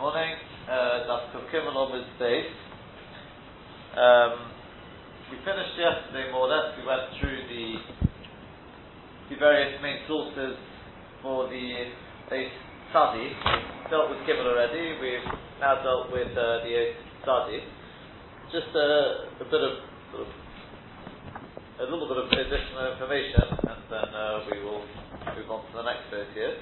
morning. 0.00 0.32
Daf 0.66 1.28
Kukimel 1.28 1.76
Omid 1.76 2.08
Beis. 2.16 2.48
Um, 4.00 4.48
we 5.28 5.36
finished 5.44 5.76
yesterday 5.76 6.32
more 6.32 6.48
or 6.48 6.56
less. 6.56 6.72
We 6.80 6.88
went 6.88 7.04
through 7.20 7.36
the 7.52 7.74
the 9.28 9.36
various 9.36 9.76
main 9.82 10.00
sources 10.08 10.56
for 11.20 11.52
the 11.52 11.92
Sadi. 12.94 13.28
Dealt 13.90 14.08
with 14.08 14.24
Gimel 14.24 14.48
already. 14.48 14.96
We've 15.04 15.28
now 15.60 15.84
dealt 15.84 16.10
with 16.10 16.32
uh, 16.32 16.64
the 16.64 16.96
Sadi. 17.26 17.60
Just 18.56 18.72
a, 18.72 19.44
a 19.44 19.46
bit 19.52 19.60
of, 19.60 19.84
sort 20.16 20.24
of 20.24 20.32
a 21.76 21.84
little 21.92 22.08
bit 22.08 22.24
of 22.24 22.32
additional 22.32 22.90
information, 22.90 23.52
and 23.68 23.82
then 23.92 24.08
uh, 24.16 24.48
we 24.50 24.64
will 24.64 24.80
move 25.36 25.50
on 25.50 25.60
to 25.68 25.72
the 25.76 25.82
next 25.84 26.08
bit 26.10 26.26
here. 26.32 26.56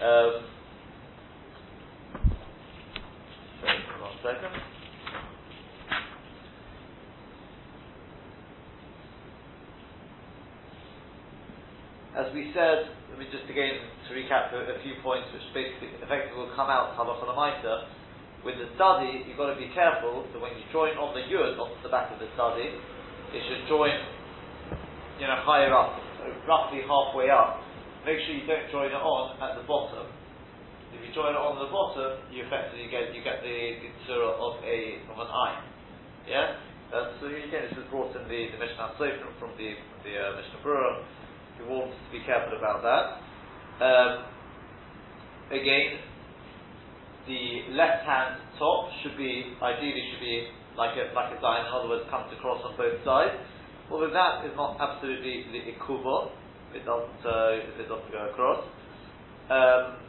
Um, 0.00 0.63
one 4.14 4.34
second. 4.34 4.54
As 12.14 12.30
we 12.30 12.52
said, 12.54 12.94
I 13.10 13.18
mean, 13.18 13.26
just 13.34 13.50
again 13.50 13.74
to 14.06 14.14
recap 14.14 14.54
a, 14.54 14.78
a 14.78 14.82
few 14.86 14.94
points 15.02 15.26
which 15.34 15.42
basically 15.50 15.90
effectively 15.98 16.38
will 16.38 16.54
come 16.54 16.70
out 16.70 16.94
halacha 16.94 17.26
lamaita. 17.26 17.90
With 18.44 18.60
the 18.60 18.68
tzadi, 18.76 19.26
you've 19.26 19.40
got 19.40 19.50
to 19.50 19.58
be 19.58 19.72
careful 19.74 20.28
that 20.30 20.38
when 20.38 20.52
you 20.52 20.62
join 20.70 20.94
on 21.00 21.16
the 21.16 21.24
yud 21.26 21.58
onto 21.58 21.80
the 21.82 21.88
back 21.88 22.12
of 22.12 22.20
the 22.20 22.28
tzadi, 22.36 22.76
it 23.34 23.42
should 23.48 23.66
join, 23.66 23.90
you 25.18 25.26
know, 25.26 25.40
higher 25.42 25.72
up, 25.72 25.98
roughly 26.46 26.84
halfway 26.86 27.30
up. 27.30 27.64
Make 28.04 28.20
sure 28.20 28.36
you 28.36 28.46
don't 28.46 28.70
join 28.70 28.92
it 28.92 29.00
on 29.00 29.40
at 29.40 29.56
the 29.58 29.66
bottom 29.66 30.06
join 31.14 31.38
on 31.38 31.62
the 31.62 31.70
bottom, 31.70 32.18
you 32.34 32.42
effectively 32.44 32.90
get 32.90 33.14
you 33.14 33.22
get 33.22 33.40
the, 33.40 33.78
the 33.80 33.90
surah 34.04 34.34
of 34.34 34.58
a 34.66 34.78
of 35.08 35.16
an 35.16 35.30
eye. 35.30 35.62
Yeah? 36.26 36.58
Uh, 36.90 37.14
so 37.22 37.26
again, 37.30 37.70
this 37.70 37.78
is 37.78 37.86
brought 37.90 38.14
in 38.14 38.26
the, 38.26 38.40
the 38.50 38.58
Mishnah 38.58 38.98
Sofrim 38.98 39.32
from 39.38 39.54
the 39.56 39.78
the 40.02 40.12
uh, 40.18 40.36
Mishnah 40.36 40.60
Berurah. 40.66 41.06
You 41.58 41.70
want 41.70 41.94
to 41.94 42.08
be 42.10 42.20
careful 42.26 42.58
about 42.58 42.82
that. 42.82 43.04
Um, 43.78 44.12
again, 45.54 46.02
the 47.30 47.72
left 47.78 48.04
hand 48.04 48.42
top 48.58 48.90
should 49.02 49.16
be 49.16 49.54
ideally 49.62 50.02
should 50.10 50.20
be 50.20 50.50
like 50.76 50.98
a 50.98 51.14
like 51.14 51.30
a 51.30 51.40
dime, 51.40 51.66
in 51.66 51.72
other 51.72 51.88
words, 51.88 52.10
comes 52.10 52.30
across 52.34 52.58
on 52.66 52.76
both 52.76 52.98
sides. 53.06 53.38
Although 53.90 54.10
that 54.10 54.44
is 54.44 54.52
not 54.56 54.76
absolutely 54.80 55.46
the 55.54 55.62
ikubo, 55.78 56.34
it 56.74 56.82
doesn't 56.82 57.22
uh, 57.22 57.54
it 57.54 57.86
doesn't 57.86 58.10
go 58.10 58.28
across. 58.34 58.66
Um, 59.50 60.04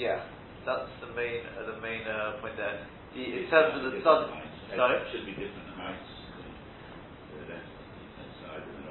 Yeah, 0.00 0.24
that's 0.64 0.88
the 1.04 1.12
main 1.12 1.44
uh, 1.44 1.68
the 1.68 1.76
main 1.84 2.00
uh, 2.08 2.40
point 2.40 2.56
there. 2.56 2.88
The, 3.12 3.20
in 3.20 3.44
terms 3.52 3.76
of 3.76 3.84
the 3.92 4.00
sun, 4.00 4.32
sorry, 4.72 4.96
should 5.12 5.28
be 5.28 5.36
different 5.36 5.76
heights. 5.76 6.08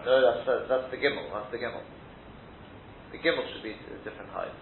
No, 0.06 0.14
that's 0.22 0.46
uh, 0.46 0.70
that's 0.70 0.88
the 0.94 0.98
gimel. 1.02 1.34
That's 1.34 1.50
the 1.50 1.58
gimel. 1.58 1.82
The 3.12 3.18
gimel 3.26 3.42
should 3.50 3.66
be 3.66 3.74
a 3.74 3.98
different 4.06 4.30
height. 4.30 4.54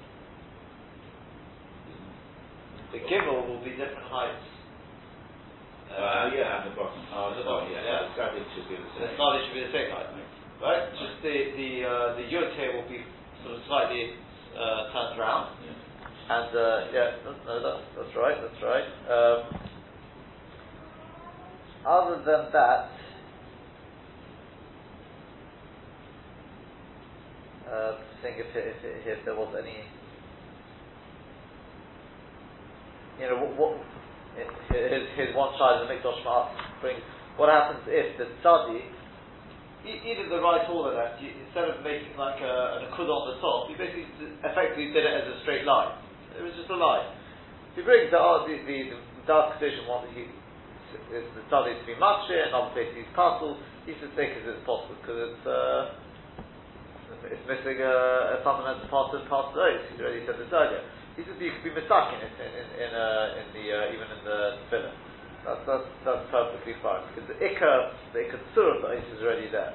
The 2.96 3.04
gimel 3.12 3.44
will 3.44 3.60
be 3.68 3.76
different 3.76 4.08
heights. 4.08 4.48
Uh, 5.92 6.32
yeah, 6.32 6.64
at 6.64 6.72
the 6.72 6.76
bottom. 6.80 7.00
Oh, 7.12 7.36
the 7.36 7.44
bottom, 7.44 7.72
yeah. 7.72 7.84
yeah. 7.84 8.00
The 8.08 8.14
static 8.16 8.44
should 8.56 8.68
be 8.72 8.76
the 8.76 8.88
The 8.88 9.08
same. 9.08 9.16
starting 9.20 9.42
should 9.48 9.56
be 9.56 9.64
the 9.68 9.76
same 9.76 9.90
height, 9.92 10.10
right? 10.64 10.84
Just 10.96 11.20
the 11.24 11.36
the 11.60 11.70
uh, 11.84 12.08
the 12.16 12.26
yod 12.32 12.56
here 12.56 12.72
will 12.72 12.88
be 12.88 13.04
sort 13.44 13.60
of 13.60 13.62
slightly 13.68 14.16
uh, 14.56 14.92
turned 14.96 15.20
around. 15.20 15.60
Yeah. 15.64 15.87
And 16.30 16.52
uh, 16.56 16.80
yeah, 16.94 17.10
no, 17.26 17.56
that's, 17.64 17.88
that's 17.98 18.16
right, 18.18 18.38
that's 18.42 18.64
right. 18.64 18.88
Um, 19.12 19.40
other 21.88 22.18
than 22.26 22.52
that, 22.54 22.92
uh, 27.68 27.92
think 28.22 28.38
if, 28.40 28.48
if, 28.56 28.78
if, 28.84 29.20
there 29.26 29.36
was 29.36 29.56
any, 29.60 29.88
you 33.20 33.28
know, 33.30 33.38
what, 33.44 33.58
what 33.58 33.74
here's, 34.70 35.08
here's 35.16 35.36
one 35.36 35.58
child 35.58 35.84
in 35.84 35.88
the 35.88 35.94
Mikdash 35.96 36.24
Ma'at 36.26 36.52
brings, 36.82 37.04
what 37.38 37.50
happens 37.50 37.84
if 37.88 38.18
the 38.18 38.26
tzadi, 38.44 38.82
e- 39.86 40.02
either 40.12 40.30
the 40.30 40.42
right 40.42 40.68
or 40.70 40.92
the 40.92 40.98
left, 40.98 41.22
you, 41.22 41.32
instead 41.46 41.70
of 41.70 41.84
making 41.84 42.18
like 42.18 42.42
a, 42.42 42.80
an 42.80 42.88
akud 42.92 43.08
on 43.10 43.24
the 43.32 43.38
top, 43.42 43.70
you 43.70 43.78
basically 43.78 44.08
effectively 44.44 44.94
did 44.94 45.06
it 45.06 45.14
as 45.14 45.28
a 45.36 45.42
straight 45.44 45.66
line. 45.66 46.07
It 46.38 46.44
was 46.46 46.54
just 46.54 46.70
a 46.70 46.78
lie. 46.78 47.06
He 47.74 47.82
brings 47.82 48.14
the 48.14 48.18
uh, 48.22 48.46
the, 48.46 48.58
the, 48.66 48.78
the 48.94 49.24
dark 49.26 49.58
position 49.58 49.90
one 49.90 50.06
that 50.06 50.14
he 50.14 50.30
is 51.12 51.26
the 51.36 51.44
study 51.52 51.76
to 51.76 51.86
be 51.86 51.98
much 52.00 52.30
in 52.32 52.54
other 52.54 52.72
places 52.72 52.94
he's 52.96 53.12
parcel. 53.18 53.58
He 53.86 53.94
says 54.00 54.14
as 54.14 54.46
it's 54.46 54.66
possible 54.66 54.96
because 55.02 55.34
it's 55.34 55.46
uh, 55.46 55.82
it's 57.28 57.46
missing 57.48 57.80
a, 57.82 58.38
a 58.38 58.46
fundamental 58.46 58.86
part 58.90 59.14
of 59.16 59.26
part 59.28 59.52
of. 59.52 59.58
He's 59.92 60.00
already 60.00 60.24
said 60.26 60.38
this 60.38 60.52
earlier. 60.52 60.84
He 61.18 61.26
says 61.26 61.36
you 61.42 61.52
could 61.58 61.66
be 61.66 61.74
mistaken 61.74 62.22
in 62.22 62.32
in 62.38 62.52
in, 62.54 62.68
in, 62.82 62.92
uh, 62.94 63.40
in 63.42 63.46
the 63.56 63.66
uh, 63.74 63.94
even 63.96 64.08
in 64.14 64.22
the 64.26 64.40
filler. 64.70 64.94
That's, 65.46 65.64
that's 65.66 65.88
that's 66.04 66.26
perfectly 66.30 66.76
fine 66.84 67.02
because 67.14 67.26
the 67.32 67.38
ikka 67.40 67.74
the 68.14 68.20
ikka 68.28 68.38
of 68.42 68.78
the 68.84 68.90
ice 68.94 69.10
is 69.16 69.22
already 69.24 69.50
there. 69.50 69.74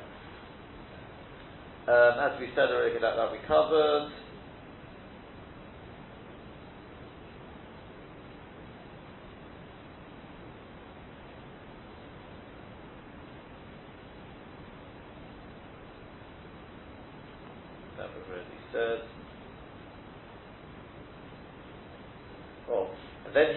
Um, 1.83 2.15
as 2.31 2.39
we 2.39 2.47
said 2.55 2.71
already, 2.71 3.01
that 3.01 3.17
that 3.17 3.33
we 3.33 3.39
covered. 3.49 4.13
that 18.03 18.11
we've 18.15 18.35
already 18.35 18.59
said. 18.73 19.07
Oh, 22.71 22.89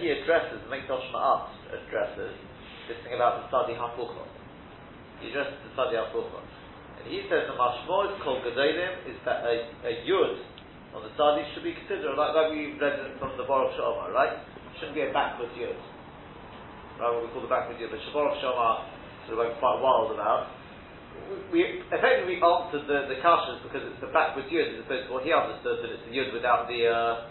he 0.00 0.10
addresses, 0.10 0.60
Mikdash 0.66 1.06
Ma'at 1.12 1.52
addresses 1.70 2.34
this 2.88 2.98
thing 3.04 3.14
about 3.14 3.42
the 3.42 3.44
tzadi 3.50 3.74
Hapucha. 3.78 4.24
He 5.20 5.30
addresses 5.30 5.58
the 5.62 5.70
tzadi 5.74 5.96
Hapucha. 5.98 6.40
And 7.00 7.04
he 7.06 7.22
says 7.28 7.46
the 7.46 7.54
Mashmo 7.54 8.10
is 8.10 8.16
called 8.22 8.42
Gedolim 8.42 9.06
is 9.06 9.18
that 9.24 9.44
a, 9.46 9.68
a 9.86 9.92
Yud 10.06 10.42
on 10.96 11.04
the 11.04 11.12
tzadi 11.14 11.46
should 11.54 11.64
be 11.64 11.74
considered, 11.74 12.16
like, 12.16 12.34
like 12.34 12.50
we 12.50 12.74
read 12.80 12.98
it 12.98 13.18
from 13.18 13.36
the 13.36 13.44
Baruch 13.44 13.76
She'amar, 13.76 14.12
right? 14.12 14.42
Shouldn't 14.80 14.96
be 14.96 15.04
a 15.06 15.12
backward 15.12 15.52
Yud. 15.54 15.78
Right, 16.96 17.12
what 17.12 17.22
we 17.22 17.28
call 17.30 17.42
the 17.42 17.52
backward 17.52 17.76
Yud. 17.78 17.92
But 17.92 18.00
Baruch 18.10 18.40
She'amar 18.40 18.88
sort 19.28 19.38
of 19.38 19.44
went 19.44 19.58
quite 19.60 19.78
wild 19.78 20.14
about 20.14 20.56
we 21.50 21.82
effectively 21.90 22.38
we 22.38 22.42
answered 22.42 22.86
the, 22.86 23.08
the 23.10 23.18
kashas 23.24 23.62
because 23.64 23.82
it's 23.82 24.00
the 24.00 24.12
backward 24.12 24.46
yud 24.46 24.78
as 24.78 24.84
opposed 24.84 25.08
to 25.08 25.12
what 25.12 25.24
he 25.24 25.32
understood 25.32 25.82
that 25.82 25.90
it's 25.90 26.04
the 26.06 26.14
yud 26.14 26.30
without 26.32 26.68
the 26.68 26.86
uh, 26.86 27.26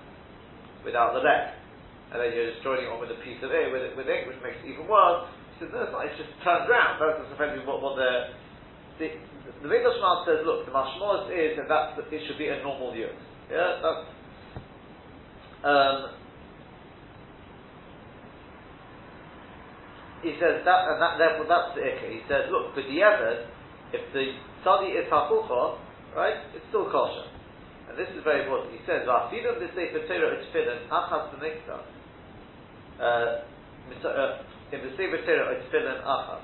without 0.83 1.13
the 1.13 1.21
leg, 1.23 1.55
and 2.11 2.17
then 2.21 2.29
you're 2.33 2.51
just 2.53 2.61
joining 2.61 2.85
on 2.89 3.01
with 3.01 3.09
a 3.09 3.19
piece 3.25 3.41
of 3.41 3.49
it 3.49 3.71
with 3.73 3.81
it, 3.81 3.93
with 3.97 4.09
it 4.09 4.27
which 4.29 4.37
makes 4.45 4.59
it 4.61 4.69
even 4.69 4.85
worse. 4.85 5.29
He 5.57 5.65
says 5.65 5.71
no, 5.73 5.87
it's 5.87 5.93
not. 5.93 6.05
It's 6.05 6.19
just 6.19 6.31
turned 6.43 6.69
round. 6.69 7.01
That's 7.01 7.25
effectively 7.31 7.65
what, 7.65 7.81
what 7.81 7.95
the 7.97 8.35
the 8.99 9.07
the 9.63 9.69
Mikdash 9.69 9.97
Ma'at 9.97 10.25
says. 10.27 10.45
Look, 10.45 10.65
the 10.67 10.73
mashmos 10.75 11.31
is 11.31 11.57
that 11.57 11.67
that's 11.69 11.97
it 11.97 12.21
should 12.27 12.37
be 12.37 12.51
a 12.51 12.61
normal 12.61 12.91
yud. 12.93 13.15
Yeah, 13.49 13.81
that's. 13.81 14.03
Um, 15.65 15.97
he 20.21 20.37
says 20.41 20.61
that, 20.65 20.81
and 20.89 21.01
that, 21.01 21.17
therefore 21.17 21.45
that's 21.49 21.73
the 21.73 21.81
ikka. 21.81 22.05
He 22.09 22.21
says, 22.29 22.49
look, 22.53 22.73
for 22.73 22.81
the 22.81 23.01
if 23.93 24.03
the 24.13 24.33
tzadi 24.65 24.93
is 24.97 25.09
hapucha, 25.09 25.77
right, 26.15 26.37
it's 26.53 26.65
still 26.69 26.89
kosher. 26.89 27.34
And 27.89 27.97
this 27.97 28.09
is 28.17 28.23
very 28.23 28.41
important. 28.43 28.73
He 28.73 28.81
says, 28.85 29.05
"Va'afilu 29.05 29.61
b'sefer 29.61 30.07
Torah 30.07 30.37
utfilin 30.37 30.89
achas 30.89 31.29
b'mikta." 31.37 31.77
In 34.73 34.79
the 34.81 34.91
sefer 34.97 35.21
Torah 35.25 35.53
utfilin 35.53 36.01
achas. 36.01 36.41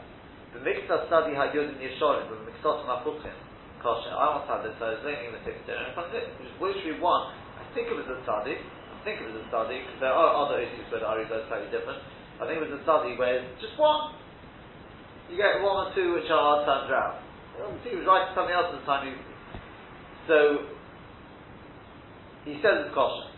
B'mikta 0.53 1.07
study 1.07 1.33
hayud 1.33 1.73
in 1.73 1.81
yeshorim, 1.81 2.29
b'mikta 2.29 2.85
mapuchim 2.85 3.33
kosher. 3.81 4.13
I 4.13 4.37
to 4.37 4.45
have 4.53 4.61
this. 4.63 4.77
There's 4.77 5.01
only 5.01 5.25
in 5.25 5.33
the 5.33 5.41
sefer 5.41 5.63
Torah. 5.65 5.89
And 5.89 5.97
I'm 5.97 6.13
which 6.61 6.77
we 6.85 6.99
want, 7.01 7.33
I 7.57 7.65
think 7.73 7.89
it 7.89 7.97
was 7.97 8.05
a 8.05 8.21
study. 8.21 8.57
I 8.61 9.03
think 9.03 9.17
it 9.21 9.33
was 9.33 9.41
a 9.41 9.47
study 9.49 9.81
because 9.81 9.97
there 9.97 10.13
are 10.13 10.45
other 10.45 10.61
issues 10.61 10.85
where 10.93 11.01
the 11.01 11.09
Ariba 11.09 11.41
is 11.41 11.49
slightly 11.49 11.73
different. 11.73 11.97
I 12.37 12.45
think 12.45 12.61
it 12.61 12.69
was 12.69 12.77
a 12.77 12.83
study 12.85 13.17
where 13.17 13.41
just 13.57 13.73
one. 13.81 14.13
You 15.25 15.37
get 15.41 15.57
one 15.65 15.89
or 15.89 15.95
two 15.95 16.13
which 16.13 16.29
are 16.29 16.61
turned 16.67 16.91
around. 16.91 17.17
He 17.81 17.95
was 17.97 18.05
writing 18.05 18.35
something 18.35 18.53
else 18.53 18.69
at 18.73 18.77
the 18.77 18.85
time. 18.85 19.09
He, 19.09 19.17
so 20.27 20.69
he 22.45 22.57
says 22.61 22.87
it's 22.87 22.93
kosher. 22.95 23.29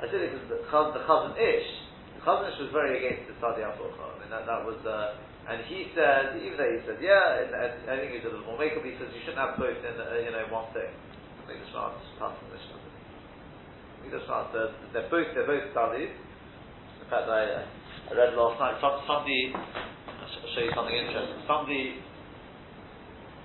I 0.00 0.10
said 0.10 0.20
it 0.20 0.34
because 0.34 0.48
the, 0.50 0.60
chaz, 0.68 0.92
the 0.92 1.02
Chazon 1.06 1.38
Ish, 1.38 1.70
the 2.18 2.20
Chazon 2.26 2.50
Ish 2.50 2.58
was 2.60 2.70
very 2.74 3.00
against 3.00 3.30
the 3.30 3.34
study 3.40 3.64
al 3.64 3.72
I 3.72 4.20
mean 4.20 4.28
that, 4.28 4.44
that 4.44 4.60
was 4.66 4.80
uh, 4.84 5.16
And 5.44 5.60
he 5.68 5.92
said, 5.92 6.40
even 6.40 6.56
though 6.56 6.72
he 6.72 6.80
said, 6.88 6.96
yeah, 7.04 7.44
and, 7.44 7.52
and 7.52 7.72
I 7.84 8.00
think 8.00 8.16
he's 8.16 8.24
a 8.24 8.32
little 8.32 8.48
more 8.48 8.56
makeable, 8.56 8.88
he 8.88 8.96
says 8.96 9.12
you 9.12 9.20
shouldn't 9.28 9.44
have 9.44 9.60
both 9.60 9.76
in, 9.76 9.92
uh, 10.00 10.16
you 10.16 10.32
know, 10.32 10.40
one 10.48 10.72
thing. 10.72 10.88
I 10.88 11.42
think 11.44 11.60
the 11.60 11.68
Shema 11.68 11.92
apart 11.92 12.40
from 12.40 12.48
Mishnah. 12.48 12.80
I 12.80 13.96
think 14.00 14.12
the 14.16 14.24
Shema 14.24 14.48
said 14.56 14.72
they're 14.96 15.10
both 15.12 15.28
they're 15.36 15.44
both 15.44 15.68
studies. 15.76 16.08
In 16.08 17.06
fact, 17.12 17.28
I, 17.28 17.68
I 18.08 18.12
read 18.16 18.32
last 18.32 18.56
night. 18.56 18.80
Some, 18.80 19.04
somebody, 19.04 19.52
I'll 19.52 20.52
show 20.56 20.64
you 20.64 20.72
something 20.72 20.96
interesting. 20.96 21.44
Somebody, 21.44 22.00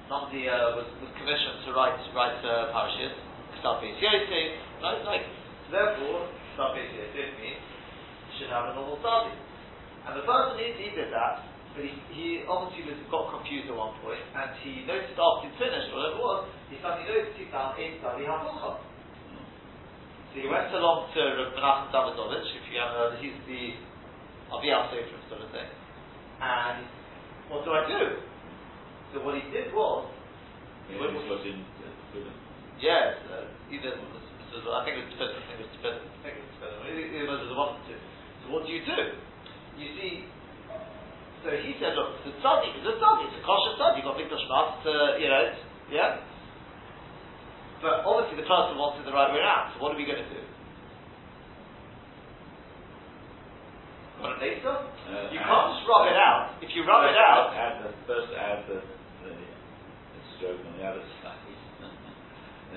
somebody 0.08 0.48
uh, 0.48 0.80
was, 0.80 0.88
was 1.04 1.12
commissioned 1.20 1.68
to 1.68 1.76
write 1.76 2.00
write 2.16 2.40
uh, 2.48 2.72
Ksav 3.60 3.84
right? 3.84 5.04
Like, 5.04 5.26
therefore, 5.72 6.32
Ksav 6.56 6.76
means 6.76 6.96
you 6.96 8.34
should 8.40 8.52
have 8.52 8.72
a 8.72 8.76
normal 8.76 8.98
tzadi. 9.04 9.36
And 10.08 10.16
the 10.16 10.24
person 10.24 10.56
he, 10.58 10.72
he 10.80 10.90
did 10.96 11.12
that, 11.12 11.44
but 11.76 11.84
he, 11.84 11.92
he 12.16 12.28
obviously 12.48 12.88
was, 12.88 12.98
got 13.12 13.30
confused 13.36 13.68
at 13.68 13.76
one 13.76 13.94
point, 14.00 14.24
and 14.34 14.50
he 14.64 14.88
noticed 14.88 15.20
after 15.20 15.48
he 15.48 15.52
finished, 15.60 15.92
whatever 15.92 16.16
it 16.16 16.24
was, 16.24 16.40
he 16.72 16.76
suddenly 16.80 17.06
noticed 17.06 17.36
he 17.36 17.46
found 17.52 17.76
a 17.76 17.86
tzadi 18.00 18.24
Hafucha. 18.24 18.80
So 20.30 20.36
he 20.40 20.48
went 20.48 20.72
along 20.72 21.10
to 21.18 21.22
Rav 21.22 21.52
Menachem 21.58 21.90
Davidovich, 21.92 22.48
if 22.54 22.64
you 22.72 22.78
haven't 22.80 22.98
heard, 23.02 23.14
he's 23.20 23.40
the 23.50 23.76
Aviyah 24.54 24.94
Sefer 24.94 25.20
sort 25.28 25.42
of 25.42 25.50
thing. 25.52 25.70
And 26.40 26.86
what 27.50 27.66
do 27.66 27.74
I 27.74 27.84
do? 27.90 28.24
So 29.12 29.26
what 29.26 29.36
he 29.36 29.44
did 29.52 29.74
was, 29.74 30.06
Yeah, 30.90 31.02
this 31.02 31.26
was 31.28 31.42
in 31.46 31.66
uh. 31.66 32.39
Yes, 32.80 33.20
uh, 33.28 33.46
either 33.72 33.92
I 33.96 34.80
think 34.88 34.98
it 34.98 35.04
was 35.06 35.12
depends. 35.14 35.36
I 35.36 35.44
think 35.46 35.60
it 35.60 35.68
was 35.68 35.74
depends. 35.78 36.00
I 36.00 36.20
think 36.24 36.34
it 36.40 36.44
was 36.44 36.54
depends. 36.58 36.80
It 36.90 37.28
was 37.28 37.42
the 37.46 37.58
one 37.60 37.76
two. 37.86 38.00
So 38.44 38.46
what 38.56 38.64
do 38.66 38.72
you 38.72 38.82
do? 38.88 39.00
You 39.80 39.88
see, 39.96 40.28
so 41.44 41.56
he 41.56 41.72
said, 41.80 41.96
look, 41.96 42.20
the 42.28 42.36
tzaddik 42.44 42.76
is 42.76 42.84
a 42.84 43.00
tzaddik, 43.00 43.32
it's 43.32 43.40
a 43.40 43.44
kosher 43.48 43.80
tzaddik, 43.80 44.04
you've 44.04 44.08
got 44.12 44.20
Mikdash 44.20 44.44
Ma'at, 44.52 44.84
uh, 44.84 45.16
you 45.16 45.32
know, 45.32 45.44
yeah? 45.88 46.20
But 47.80 48.04
obviously 48.04 48.44
the 48.44 48.48
person 48.48 48.76
wants 48.76 49.00
it 49.00 49.08
the 49.08 49.16
right 49.16 49.32
way 49.32 49.40
around, 49.40 49.72
so 49.72 49.80
what 49.80 49.96
are 49.96 50.00
we 50.00 50.04
going 50.04 50.20
to 50.20 50.28
do? 50.28 50.44
A? 54.20 54.28
Uh, 54.28 55.32
You 55.32 55.40
can't 55.40 55.68
just 55.80 55.88
rub 55.88 56.12
it 56.12 56.20
out. 56.20 56.60
If 56.60 56.76
you 56.76 56.84
rub 56.84 57.08
it 57.08 57.16
out, 57.16 57.56
Add 57.56 57.88
the, 57.88 57.92
first 58.04 58.36
add 58.36 58.68
the, 58.68 58.84
the, 59.24 59.32
the 59.32 60.22
stroke 60.36 60.60
on 60.60 60.76
the 60.76 60.84
other 60.84 61.00
side. 61.00 61.19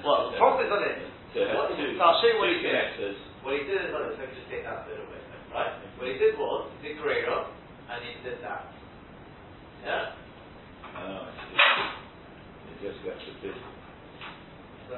Well, 0.01 0.33
the 0.33 0.39
problem 0.41 0.65
is 0.65 0.73
on 0.73 0.83
it. 0.89 0.97
So 1.37 1.41
what, 1.53 1.77
two- 1.77 1.97
so 1.97 2.03
I'll 2.03 2.19
show 2.21 2.29
you 2.33 2.39
what 2.41 2.49
he 2.49 2.61
did. 2.65 2.73
connectors. 2.73 3.19
What 3.45 3.53
he 3.61 3.65
did 3.69 3.79
is, 3.85 3.93
let 3.93 4.09
me 4.17 4.33
just 4.33 4.49
take 4.49 4.65
that 4.65 4.89
bit 4.89 4.97
away, 4.97 5.21
right? 5.53 5.73
Mm-hmm. 5.77 5.99
What 6.01 6.07
he 6.09 6.17
did 6.19 6.39
was, 6.39 6.71
he 6.81 6.89
did 6.89 6.99
Guerrero, 7.01 7.53
and 7.91 7.99
he 8.05 8.13
did 8.25 8.41
that. 8.45 8.73
Yeah? 9.85 10.13
Oh, 10.97 11.29
I 11.29 11.31
see. 11.37 11.57
It 12.71 12.77
just 12.93 13.01
got 13.05 13.17
the 13.19 13.33
bit. 13.43 13.57
So, 14.89 14.95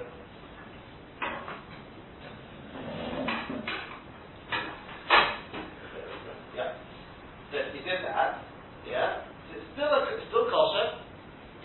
yeah. 6.56 6.73
So 7.52 7.56
he 7.73 7.81
did 7.85 8.00
that, 8.05 8.43
yeah? 8.88 9.23
So 9.50 9.58
it's 9.58 9.69
still, 9.75 9.90
a, 9.90 10.00
it's 10.14 10.26
still 10.29 10.47
kosher. 10.50 11.00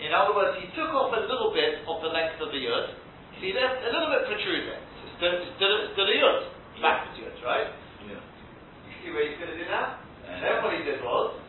In 0.00 0.14
other 0.16 0.34
words, 0.34 0.56
he 0.62 0.68
took 0.72 0.90
off 0.96 1.12
a 1.12 1.20
little 1.28 1.52
bit 1.52 1.84
of 1.84 2.00
the 2.02 2.08
length 2.08 2.40
of 2.40 2.52
the 2.52 2.60
yud. 2.60 2.99
He 3.40 3.56
left 3.56 3.80
a 3.80 3.88
little 3.88 4.12
bit 4.12 4.28
protruding. 4.28 4.68
It's 4.68 5.16
still, 5.16 5.32
it's 5.32 5.56
still, 5.56 5.74
it's 5.80 5.92
still 5.96 6.08
a 6.08 6.16
yud. 6.16 6.38
Backwards 6.84 7.16
yud, 7.16 7.36
right? 7.40 7.72
Yeah. 8.04 8.20
You 8.20 8.94
see 9.00 9.10
where 9.16 9.24
he's 9.24 9.40
going 9.40 9.56
to 9.56 9.58
do 9.58 9.64
that? 9.72 10.04
And 10.28 10.44
then 10.44 10.60
what 10.60 10.76
he 10.76 10.84
did 10.84 11.00
was, 11.00 11.40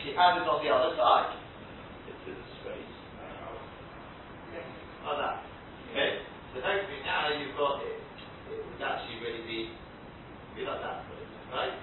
he 0.00 0.16
added 0.16 0.48
on 0.48 0.64
the 0.64 0.72
other 0.72 0.96
side. 0.96 1.36
It's 2.08 2.24
in 2.28 2.36
the 2.36 2.48
space. 2.64 2.92
Like 5.04 5.20
that. 5.20 5.44
Okay? 5.92 6.24
So 6.56 6.64
hopefully 6.64 7.00
now 7.04 7.28
you've 7.28 7.56
got 7.60 7.84
it. 7.84 8.00
It 8.48 8.64
would 8.64 8.80
actually 8.80 9.20
really 9.20 9.44
be, 9.44 9.68
be 10.56 10.64
like 10.64 10.80
that. 10.80 11.04
Right? 11.52 11.76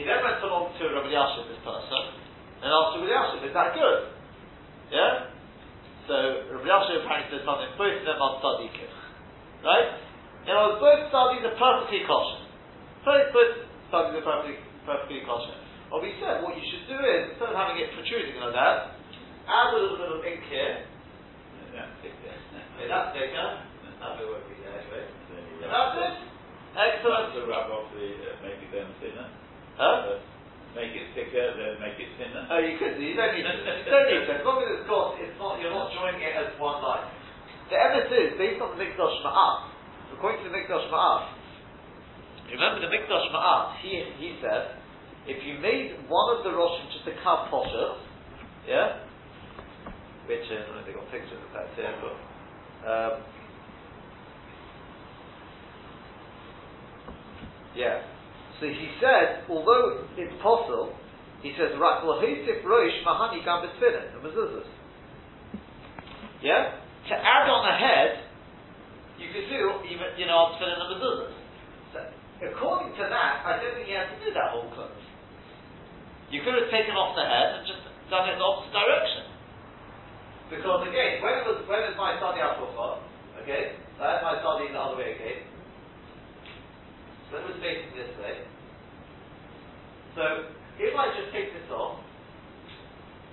He 0.00 0.08
then 0.08 0.24
went 0.24 0.40
along 0.40 0.72
to 0.80 0.82
Rav 0.96 1.04
Elyashiv, 1.04 1.44
this 1.52 1.60
person, 1.60 2.02
and 2.64 2.72
asked 2.72 2.96
Rav 2.96 3.04
Elyashiv, 3.04 3.44
is 3.44 3.52
that 3.52 3.76
good? 3.76 4.16
Yeah? 4.88 5.31
So 6.10 6.14
Rav 6.50 6.66
Elyashiv 6.66 7.06
apparently 7.06 7.38
said 7.38 7.46
something, 7.46 7.70
both 7.78 7.94
of 7.94 8.04
them 8.06 8.18
are 8.18 8.34
tzaddikim. 8.42 8.90
Right? 9.62 9.88
In 10.46 10.52
other 10.58 10.82
words, 10.82 10.82
both 10.82 11.00
studies 11.14 11.42
are 11.46 11.54
perfectly 11.54 12.02
kosher. 12.02 12.42
Both, 13.06 13.30
both 13.30 13.52
studies 13.86 14.18
are 14.18 14.26
perfectly, 14.26 14.58
perfectly 14.82 15.22
kosher. 15.22 15.54
What 15.94 16.02
we 16.02 16.16
said, 16.18 16.42
what 16.42 16.58
you 16.58 16.64
should 16.66 16.88
do 16.90 16.98
is, 16.98 17.36
instead 17.36 17.52
of 17.52 17.56
having 17.58 17.78
it 17.78 17.94
protruding 17.94 18.40
like 18.42 18.56
that, 18.56 18.98
add 19.46 19.70
a 19.70 19.78
little 19.78 20.00
bit 20.00 20.10
of 20.10 20.24
ink 20.26 20.42
here, 20.50 20.88
Yeah. 21.70 21.86
Okay, 22.02 22.88
that's 22.88 23.14
bigger. 23.14 23.46
That 24.02 24.18
bit 24.18 24.26
won't 24.26 24.42
be 24.50 24.58
there 24.58 24.74
anyway. 24.74 25.06
Then 25.30 25.42
you 25.46 25.62
And 25.62 25.70
rub 25.70 25.94
that's 25.94 26.18
it. 26.18 26.32
Excellent. 26.74 27.26
To 27.36 27.40
rub 27.46 27.70
off 27.70 27.86
the, 27.94 28.06
uh, 28.34 28.50
it 28.50 28.58
then 28.74 28.90
thinner. 28.98 29.28
Huh? 29.78 30.18
Uh, 30.18 30.31
Make 30.72 30.96
it 30.96 31.12
thicker, 31.12 31.52
then 31.52 31.76
make 31.84 32.00
it 32.00 32.08
thinner. 32.16 32.48
Oh, 32.48 32.56
you 32.56 32.80
could. 32.80 32.96
You 32.96 33.12
don't 33.12 33.36
need 33.36 33.44
to. 33.44 33.52
You 33.52 33.92
don't 33.92 34.08
need 34.08 34.24
to. 34.24 34.40
As 34.40 34.44
long 34.44 34.64
as 34.64 34.68
it's 34.72 34.88
got, 34.88 35.20
it's 35.20 35.36
not. 35.36 35.60
You're 35.60 35.74
not 35.74 35.92
joining 35.92 36.24
it 36.24 36.32
as 36.32 36.56
one 36.56 36.80
line. 36.80 37.12
The 37.68 37.76
evidence 37.76 38.08
is 38.08 38.32
based 38.40 38.60
on 38.60 38.72
the 38.76 38.80
Mikdash 38.80 39.16
Ma'at. 39.20 39.56
According 40.16 40.44
to 40.44 40.48
the 40.48 40.54
Mikdash 40.56 40.88
Ma'at, 40.88 41.22
remember 42.56 42.80
the 42.80 42.88
Mikdash 42.88 43.28
Ma'at. 43.36 43.84
He 43.84 44.00
he 44.16 44.40
said, 44.40 44.80
if 45.28 45.44
you 45.44 45.60
made 45.60 46.08
one 46.08 46.36
of 46.36 46.44
the 46.44 46.52
Roshim 46.56 46.88
just 46.88 47.04
a 47.04 47.16
kav 47.20 47.52
posher, 47.52 48.00
yeah, 48.64 49.04
which 50.24 50.48
is 50.48 50.56
I 50.56 50.72
don't 50.72 50.72
know 50.72 50.80
if 50.80 50.86
they 50.88 50.96
got 50.96 51.04
pictures 51.12 51.36
of 51.36 51.52
that 51.52 51.68
here, 51.76 51.92
but. 52.00 52.16
Um, 52.88 53.14
Yeah. 57.74 58.02
So 58.62 58.70
he 58.70 58.94
said, 59.02 59.42
although 59.50 60.06
it's 60.14 60.38
possible, 60.38 60.94
he 61.42 61.50
says, 61.58 61.74
right, 61.82 61.98
well, 62.06 62.22
Hosif 62.22 62.62
Rosh 62.62 62.94
Mahani 63.02 63.42
Gam 63.42 63.66
the 63.66 63.74
mezuzahs. 64.22 64.70
Yeah? 66.38 66.78
To 67.10 67.14
add 67.18 67.50
on 67.50 67.66
a 67.66 67.74
head, 67.74 68.22
you 69.18 69.34
could 69.34 69.50
do, 69.50 69.82
even, 69.90 70.14
you 70.14 70.30
know, 70.30 70.54
on 70.54 70.62
and 70.62 70.78
mezuzahs. 70.94 71.34
So, 71.90 71.98
according 72.54 72.94
to 73.02 73.04
that, 73.10 73.42
I 73.42 73.58
don't 73.58 73.74
think 73.74 73.90
he 73.90 73.98
had 73.98 74.14
to 74.14 74.18
do 74.22 74.30
that 74.30 74.54
whole 74.54 74.70
clothes. 74.70 75.10
You 76.30 76.46
could 76.46 76.54
have 76.54 76.70
taken 76.70 76.94
off 76.94 77.18
the 77.18 77.26
head 77.26 77.58
and 77.58 77.66
just 77.66 77.82
done 78.14 78.30
it 78.30 78.34
in 78.34 78.38
the 78.38 78.46
opposite 78.46 78.70
direction. 78.70 79.26
Because 80.54 80.86
again, 80.86 81.18
when 81.18 81.34
was, 81.50 81.66
when 81.66 81.82
is 81.82 81.98
my 81.98 82.14
tzadi 82.14 82.38
Afucha, 82.38 83.02
okay, 83.42 83.74
so 83.98 84.06
I 84.06 84.14
had 84.14 84.22
my 84.22 84.38
tzadi 84.38 84.70
the 84.70 84.78
other 84.78 85.02
way 85.02 85.18
again, 85.18 85.50
so 87.32 87.40
it 87.40 87.48
was 87.48 87.56
facing 87.64 87.96
this 87.96 88.12
way. 88.20 88.44
So 90.12 90.52
if 90.76 90.92
I 90.92 91.08
just 91.16 91.32
take 91.32 91.56
this 91.56 91.64
off, 91.72 92.04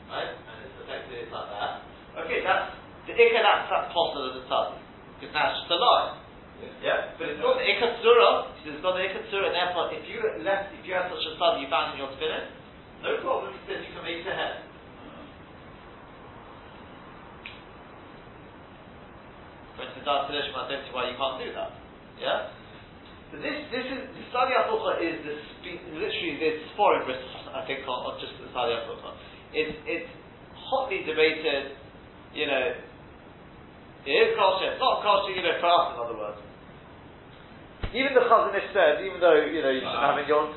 right, 0.08 0.32
and 0.32 0.56
it's 0.64 0.80
effectively 0.80 1.28
it's 1.28 1.34
like 1.36 1.52
that, 1.52 1.84
okay, 2.24 2.40
that's 2.40 2.80
the 3.04 3.14
ikka 3.20 3.44
that's 3.44 3.68
that 3.68 3.92
possible 3.92 4.32
of 4.32 4.40
the 4.40 4.48
tzadi, 4.48 4.80
because 5.20 5.36
now 5.36 5.52
it's 5.52 5.68
just 5.68 5.76
a 5.76 5.80
line. 5.84 6.16
Yeah, 6.80 7.16
but 7.20 7.28
it's 7.28 7.40
not 7.44 7.60
the 7.60 7.68
ikka 7.68 8.00
tzura. 8.00 8.52
It's 8.64 8.84
not 8.84 8.96
the 8.96 9.04
ikka 9.04 9.32
tzura. 9.32 9.48
And 9.52 9.56
therefore, 9.56 9.92
if 9.96 10.04
you 10.08 10.20
left, 10.44 10.76
if 10.76 10.84
you 10.84 10.92
had 10.92 11.08
such 11.08 11.24
a 11.24 11.36
tzadi 11.36 11.64
you 11.64 11.72
found 11.72 11.96
in 11.96 12.04
your 12.04 12.12
tefillin, 12.16 12.52
no 13.04 13.20
problem. 13.24 13.56
Says 13.64 13.84
you 13.84 13.96
can 13.96 14.04
make 14.04 14.24
the 14.28 14.36
head. 14.36 14.68
For 19.80 19.88
instance, 19.88 20.08
our 20.12 20.28
Tedeshim, 20.28 20.52
I 20.52 20.68
don't 20.68 20.84
see 20.84 20.92
why 20.92 21.08
you 21.08 21.16
can't 21.16 21.40
do 21.40 21.56
that. 21.56 21.72
Yeah? 22.20 22.52
So 23.30 23.38
this, 23.38 23.58
this 23.70 23.86
is, 23.86 24.02
the 24.10 24.24
Sadi 24.34 24.58
Afucha 24.58 24.98
is 25.06 25.22
the, 25.22 25.36
spe- 25.62 25.86
literally 25.94 26.42
this 26.42 26.66
foreign 26.74 27.06
I 27.06 27.62
think, 27.70 27.86
on, 27.86 27.98
on 28.10 28.14
just 28.18 28.34
the 28.42 28.50
Sadi 28.50 28.74
Afucha. 28.74 29.14
It's, 29.54 29.78
it's 29.86 30.10
hotly 30.58 31.06
debated, 31.06 31.78
you 32.34 32.50
know, 32.50 32.74
it 34.06 34.16
is 34.16 34.34
kosher, 34.34 34.82
not 34.82 35.06
kosher, 35.06 35.38
you 35.38 35.46
know, 35.46 35.62
for 35.62 35.70
us, 35.70 35.88
in 35.94 35.98
other 36.02 36.18
words. 36.18 36.42
Even 37.94 38.14
the 38.18 38.26
Chazon 38.26 38.54
Ish 38.54 38.70
said, 38.74 39.02
even 39.06 39.22
though, 39.22 39.38
you 39.46 39.62
know, 39.62 39.74
you 39.74 39.82
shouldn't 39.82 40.10
have 40.10 40.18
in 40.22 40.26
your, 40.30 40.50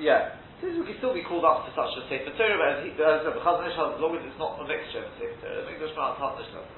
yeah, 0.00 0.36
this 0.60 0.76
would 0.76 0.88
still 1.00 1.12
be 1.12 1.24
called 1.24 1.44
up 1.44 1.68
to 1.68 1.70
such 1.76 1.92
a 1.96 2.02
Sefer 2.08 2.32
Torah, 2.36 2.56
but 2.56 2.68
as, 2.72 2.78
he, 2.84 2.90
as 2.96 3.20
the 3.24 3.32
Chazon 3.40 3.64
Ish 3.68 3.76
has, 3.76 3.96
as 3.96 4.00
long 4.00 4.12
as 4.16 4.24
it's 4.28 4.40
not 4.40 4.60
a 4.60 4.64
mixture 4.68 5.04
of 5.04 5.12
Sefer 5.16 5.40
Torah, 5.40 5.64
the 5.64 5.72
English 5.72 5.92
man 5.96 6.16
Chazon 6.20 6.40
Ish 6.40 6.52
level. 6.52 6.72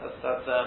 That's, 0.00 0.16
that's, 0.20 0.46
um, 0.48 0.66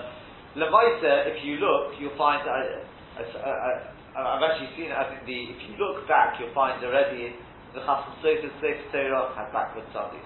Lemaita, 0.58 1.34
if 1.34 1.42
you 1.42 1.58
look, 1.58 1.98
you'll 1.98 2.18
find, 2.18 2.46
that. 2.46 2.54
I, 2.54 2.86
I, 3.14 3.22
I, 3.22 3.26
uh, 3.26 3.50
uh, 3.50 4.20
uh, 4.20 4.34
I've 4.38 4.46
actually 4.46 4.72
seen 4.78 4.94
it, 4.94 4.98
I 4.98 5.10
think 5.10 5.26
the, 5.26 5.40
if 5.54 5.60
you 5.66 5.74
look 5.82 6.06
back, 6.06 6.38
you'll 6.38 6.54
find 6.54 6.78
already 6.86 7.34
the 7.74 7.82
Chasam 7.82 8.14
Sofer 8.22 8.52
Sefer 8.62 8.86
Torah 8.94 9.34
has 9.34 9.50
backward 9.50 9.86
studies. 9.90 10.26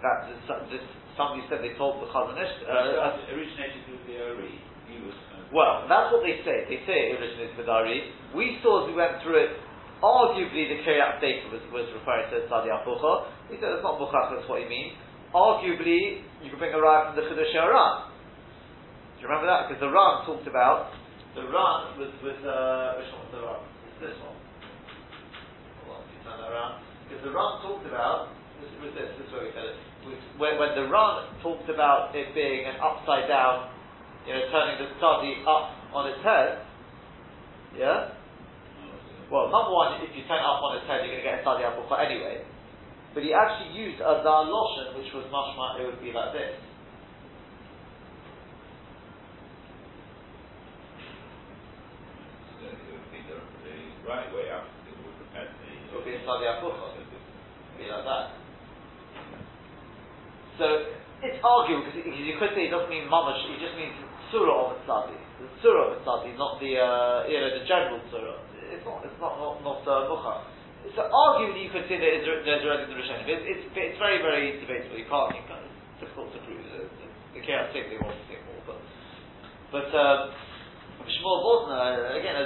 That, 0.00 0.32
this, 0.72 0.80
somebody 1.16 1.44
said 1.52 1.60
they 1.60 1.76
told 1.76 2.00
the 2.00 2.08
Chazon 2.08 2.40
Ish, 2.40 2.54
uh, 2.64 3.36
originated 3.36 3.84
with 3.92 4.00
the 4.08 4.16
Ari. 4.16 4.56
He 4.88 4.96
was 5.04 5.16
kind 5.28 5.44
of 5.44 5.52
well, 5.52 5.84
that's 5.86 6.08
what 6.08 6.24
they 6.24 6.40
say. 6.40 6.64
They 6.72 6.80
say 6.88 7.12
it 7.12 7.20
originated 7.20 7.56
with 7.60 7.68
Ari. 7.68 8.08
We 8.32 8.56
saw 8.64 8.84
as 8.84 8.84
we 8.88 8.96
went 8.96 9.20
through 9.20 9.44
it 9.44 9.52
Arguably, 10.00 10.64
the 10.64 10.80
Kiryat 10.80 11.20
data 11.20 11.44
was, 11.52 11.60
was 11.68 11.84
referring 11.92 12.32
to 12.32 12.48
Tzadi 12.48 12.72
Apucha. 12.72 13.28
He 13.52 13.60
said 13.60 13.76
it's 13.76 13.84
not 13.84 14.00
Bukhach, 14.00 14.32
that's 14.32 14.48
what 14.48 14.64
he 14.64 14.66
means. 14.68 14.96
Arguably, 15.36 16.24
you 16.40 16.48
could 16.48 16.58
bring 16.58 16.72
a 16.72 16.80
ride 16.80 17.12
from 17.12 17.20
the 17.20 17.28
Chidush 17.28 17.52
Ran. 17.52 18.08
Do 18.08 19.18
you 19.20 19.28
remember 19.28 19.44
that? 19.44 19.68
Because 19.68 19.84
the 19.84 19.92
Ran 19.92 20.24
talked 20.24 20.48
about, 20.48 20.96
the 21.34 21.44
Ran 21.46 21.80
was, 21.98 22.10
was 22.22 22.40
uh, 22.42 22.98
which 22.98 23.10
one 23.14 23.22
was 23.26 23.32
the 23.34 23.42
Ran? 23.44 23.60
It's 23.86 23.98
this 24.02 24.16
one. 24.22 24.38
Hold 25.86 26.00
on, 26.00 26.02
you 26.10 26.18
turn 26.26 26.36
that 26.40 26.50
around. 26.50 26.82
Because 27.06 27.22
the 27.26 27.32
Ran 27.34 27.52
talked 27.62 27.86
about, 27.86 28.34
this 28.58 28.70
was 28.82 28.92
this, 28.94 29.10
this 29.18 29.26
is 29.26 29.32
where 29.34 29.44
we 29.46 29.52
said 29.54 29.74
it, 29.74 29.78
when, 30.40 30.56
when 30.56 30.72
the 30.74 30.88
Ran 30.88 31.28
talked 31.44 31.68
about 31.68 32.14
it 32.16 32.32
being 32.34 32.64
an 32.66 32.80
upside 32.80 33.28
down, 33.28 33.70
you 34.26 34.34
know, 34.34 34.42
turning 34.52 34.80
the 34.80 34.88
study 34.96 35.44
up 35.44 35.76
on 35.92 36.08
its 36.08 36.20
head, 36.24 36.64
yeah? 37.76 38.16
Well, 39.30 39.46
number 39.46 39.70
one, 39.70 40.02
if 40.02 40.10
you 40.16 40.26
turn 40.26 40.42
it 40.42 40.46
up 40.46 40.58
on 40.58 40.76
its 40.76 40.86
head, 40.90 41.06
you're 41.06 41.14
going 41.14 41.22
to 41.22 41.28
get 41.30 41.38
a 41.38 41.46
study 41.46 41.62
apple 41.62 41.86
anyway. 41.94 42.42
But 43.14 43.22
he 43.22 43.34
actually 43.34 43.74
used 43.78 44.02
a 44.02 44.22
Zaloshan, 44.26 44.98
which 44.98 45.10
was 45.14 45.26
much 45.30 45.54
more, 45.54 45.78
it 45.78 45.86
would 45.86 46.02
be 46.02 46.10
like 46.10 46.34
this. 46.34 46.58
So 52.58 52.66
it 52.70 52.78
would 52.90 53.10
be 53.14 53.22
the, 53.26 53.38
the 53.38 53.74
right 54.10 54.26
way 54.34 54.50
up, 54.50 54.66
it 54.90 54.94
would 54.98 55.14
have 55.14 55.46
had 55.46 55.48
the. 55.62 55.70
It 55.70 56.02
be 56.02 56.18
a 56.18 56.22
study 56.26 56.50
apple. 56.50 56.74
be 57.78 57.86
like 57.86 58.02
that. 58.02 58.34
So 60.58 60.66
it's 61.22 61.38
arguable 61.40 61.86
because 61.86 62.02
you 62.02 62.34
could 62.36 62.52
say 62.58 62.66
it 62.66 62.74
doesn't 62.74 62.90
mean 62.90 63.06
mamash, 63.06 63.46
it 63.46 63.62
just 63.62 63.78
means 63.78 63.94
surah 64.34 64.74
of 64.74 64.82
study. 64.82 65.14
The 65.38 65.46
surah 65.62 65.94
of 65.94 66.02
a 66.02 66.30
not 66.36 66.58
the 66.58 66.76
uh, 66.76 67.30
you 67.30 67.38
know 67.38 67.50
the 67.54 67.64
general 67.64 68.02
surah 68.10 68.50
it's 68.70 68.86
not, 68.86 69.02
it's 69.02 69.18
not, 69.18 69.34
not, 69.36 69.54
not 69.66 69.82
uh, 69.82 70.06
mucha. 70.06 70.46
So 70.96 71.04
arguably 71.10 71.66
you 71.66 71.70
could 71.74 71.84
say 71.90 71.98
that 72.00 72.10
there's 72.24 72.64
already 72.64 72.88
the 72.88 72.96
Rishonim. 72.96 73.26
It's, 73.28 73.44
it's, 73.44 73.64
it's 73.74 73.98
very, 74.00 74.22
very 74.22 74.56
debatable. 74.62 74.96
You 74.96 75.04
can't, 75.10 75.36
you 75.36 75.44
it's 75.44 76.00
difficult 76.00 76.32
to 76.32 76.40
prove. 76.46 76.64
The, 76.72 76.88
the, 76.88 77.06
the 77.36 77.40
chaos 77.44 77.68
think 77.74 77.92
they 77.92 78.00
want 78.00 78.16
to 78.16 78.24
think 78.30 78.40
more, 78.48 78.62
but, 78.64 78.80
but, 79.74 79.88
um, 79.92 80.32
Shmuel 81.04 81.40
Wosner, 81.44 82.16
again, 82.16 82.36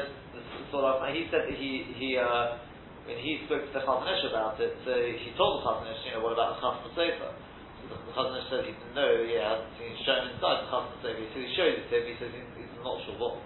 as 0.65 0.73
sort 0.73 0.89
of, 0.89 1.05
he 1.13 1.29
said 1.29 1.45
that 1.45 1.57
he, 1.61 1.85
he, 2.01 2.17
uh, 2.17 2.57
when 3.05 3.21
he 3.21 3.45
spoke 3.45 3.69
to 3.69 3.73
the 3.77 3.85
Chazon 3.85 4.09
Ish 4.09 4.25
about 4.33 4.57
it, 4.57 4.81
uh, 4.89 4.93
he 5.21 5.29
told 5.37 5.61
the 5.61 5.69
Chazon 5.69 5.85
Ish, 5.93 6.09
you 6.09 6.13
know, 6.17 6.25
what 6.25 6.33
about 6.33 6.57
the 6.57 6.65
Chasam 6.65 6.89
Sofer? 6.97 7.33
So 7.37 7.83
the, 7.93 7.97
Chazon 8.17 8.41
Ish 8.41 8.49
said 8.49 8.61
he 8.65 8.73
didn't 8.73 8.97
know, 8.97 9.13
he 9.29 9.37
hadn't 9.37 9.69
seen 9.77 9.93
shown 10.09 10.33
inside 10.33 10.65
the 10.65 10.69
Chasam 10.73 10.97
Sofer, 11.05 11.25
so 11.29 11.37
he 11.37 11.49
showed 11.53 11.77
it 11.77 11.85
to 11.93 11.95
him, 12.01 12.05
he 12.09 12.15
says 12.17 12.33
he's, 12.33 12.49
he's 12.57 12.73
not 12.81 12.97
sure 13.05 13.21
what 13.21 13.37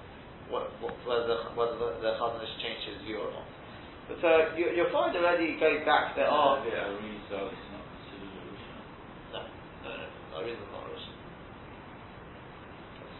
what, 0.50 0.72
what, 0.80 0.96
whether 1.04 1.52
whether 1.52 1.76
the, 2.00 2.10
has 2.16 2.52
changed 2.60 2.84
his 2.88 2.98
view 3.04 3.20
or 3.20 3.30
not. 3.32 3.48
But 4.08 4.20
uh, 4.24 4.56
you, 4.56 4.72
you'll 4.72 4.92
find 4.92 5.12
already 5.12 5.60
going 5.60 5.84
back 5.84 6.16
there 6.16 6.28
are 6.28 6.64
yeah, 6.64 6.88
Arizal 6.88 7.52
is 7.52 7.64
not 7.68 7.84
considered 7.84 8.32
a 8.32 8.42
Rishon. 8.48 8.80
no 9.36 9.40
no 9.84 9.90
no 9.92 10.36
Arizal 10.40 10.64
is 10.64 10.72
not 10.72 10.88
a 10.88 10.90
Rishon. 10.96 11.16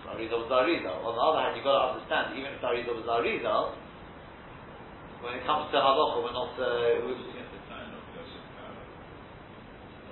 Arizal 0.09 0.38
was 0.40 0.52
Arizal. 0.57 0.97
On 1.05 1.12
the 1.12 1.21
other 1.21 1.40
hand, 1.45 1.52
you've 1.61 1.69
got 1.69 1.76
to 1.76 1.85
understand 1.93 2.33
even 2.40 2.57
if 2.57 2.64
Arizal 2.64 2.97
was 2.97 3.05
Arizal, 3.05 3.76
when 5.22 5.34
it 5.34 5.44
comes 5.46 5.70
to 5.72 5.78
halacha, 5.78 6.22
we're 6.22 6.32
not. 6.32 6.54
Uh, 6.58 7.06
we, 7.06 7.14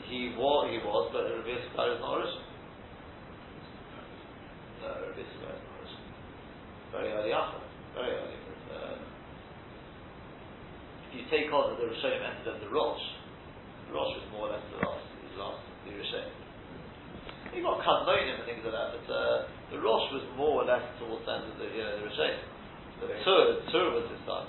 he 0.07 0.31
was, 0.39 0.71
he 0.71 0.79
was, 0.87 1.11
but 1.11 1.27
Rabbi 1.27 1.51
Yisrael 1.51 1.95
is 1.95 2.01
not 2.01 2.15
Rishon. 2.23 2.47
No, 4.83 4.89
Rabbi 5.03 5.19
Yisrael 5.19 5.67
very 6.97 7.13
early 7.13 7.33
after, 7.33 7.61
very 7.93 8.13
early. 8.17 8.41
But, 8.41 8.63
uh, 8.73 8.97
if 11.05 11.11
you 11.13 11.23
take 11.29 11.53
on 11.53 11.77
that 11.77 11.79
the 11.83 11.93
Rishonim 11.93 12.25
entered 12.25 12.65
the 12.65 12.73
Rosh, 12.73 13.05
the 13.89 13.93
Rosh 13.93 14.13
was 14.17 14.27
more 14.33 14.49
or 14.49 14.53
less 14.57 14.65
the 14.73 14.81
last, 14.81 15.05
the 15.05 15.37
last 15.37 15.61
the 15.85 15.93
Rishonim. 15.93 16.33
You 17.53 17.63
got 17.63 17.85
Kadmonim 17.85 18.41
and 18.41 18.45
things 18.49 18.65
like 18.65 18.73
that, 18.73 18.91
but 18.97 19.07
uh, 19.13 19.37
the 19.73 19.79
Rosh 19.81 20.09
was 20.13 20.25
more 20.41 20.65
or 20.65 20.67
less 20.67 20.85
towards 20.97 21.25
the 21.29 21.33
end 21.37 21.45
of 21.53 21.57
the, 21.61 21.69
you 21.69 21.85
know, 21.85 22.01
the 22.01 22.05
Rishonim. 22.09 22.41
The 22.97 23.07
Tur, 23.29 23.43
Tur 23.69 23.87
was 23.93 24.09
his 24.09 24.25
time. 24.25 24.49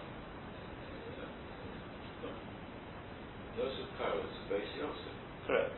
Joseph 3.58 3.90
Karo 3.98 4.22
is 4.22 4.38
Beis 4.54 4.70
Yosef. 4.78 5.16
Correct. 5.50 5.74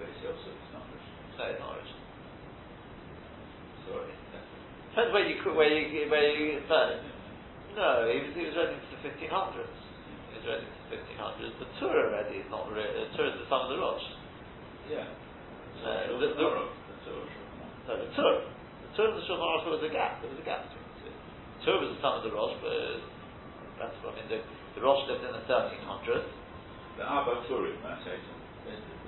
Beis 0.00 0.16
Yosef 0.24 0.56
is 0.56 0.70
not 0.72 0.88
Rishon. 0.88 1.36
No, 1.36 1.44
it's 1.52 1.60
not 1.60 1.72
Rishon. 1.76 2.02
Sorry. 3.84 4.12
Depends 4.88 5.12
where 5.12 5.26
you 5.28 5.36
where 5.52 5.68
you 5.68 6.08
where 6.08 6.32
you 6.32 6.64
say. 6.64 6.88
No, 7.76 8.08
he 8.08 8.24
was 8.24 8.32
he 8.32 8.42
was 8.48 8.56
ready 8.56 8.74
to 8.74 8.88
the 8.88 9.00
fifteen 9.04 9.28
hundreds. 9.28 9.76
He 10.32 10.40
was 10.40 10.46
ready 10.48 10.64
to 10.64 10.72
the 10.72 10.88
fifteen 10.96 11.18
hundreds. 11.20 11.52
The 11.60 11.68
tour 11.76 11.92
already 11.92 12.40
is 12.40 12.48
not 12.48 12.66
really 12.72 12.88
the 12.88 13.12
tour 13.14 13.28
is 13.28 13.36
the 13.36 13.46
sum 13.52 13.68
of 13.68 13.76
the 13.76 13.78
Rosh. 13.78 14.06
Yeah. 14.88 15.04
Uh, 15.84 16.08
So 16.08 16.18
the, 16.18 16.34
the, 16.34 16.40
Torah, 16.40 16.66
the 16.72 16.96
Torah. 17.04 17.28
no, 17.86 17.92
the 18.00 18.08
tour. 18.16 18.34
The 18.48 18.90
tour 18.96 19.06
and 19.12 19.16
the 19.20 19.24
Shulchan 19.28 19.44
Aruch 19.44 19.68
was 19.70 19.84
a 19.84 19.92
gap. 19.92 20.18
There 20.24 20.32
was 20.32 20.40
a 20.40 20.46
gap 20.48 20.66
between 20.66 20.82
the 20.88 20.96
two. 21.04 21.12
The 21.12 21.60
tour 21.68 21.76
was 21.84 21.90
the 21.94 22.00
sum 22.02 22.12
of 22.18 22.22
the 22.24 22.32
Rosh, 22.34 22.56
but 22.64 22.72
that's 23.78 23.94
what 24.02 24.16
I 24.16 24.24
mean. 24.24 24.26
The, 24.32 24.40
the 24.74 24.82
Rosh 24.82 25.04
lived 25.06 25.22
in 25.22 25.30
the 25.36 25.44
thirteen 25.46 25.84
hundreds. 25.86 26.26
The 26.98 27.04
Arba 27.06 27.46
Turim, 27.46 27.78
that's 27.86 28.02
it. 28.10 28.18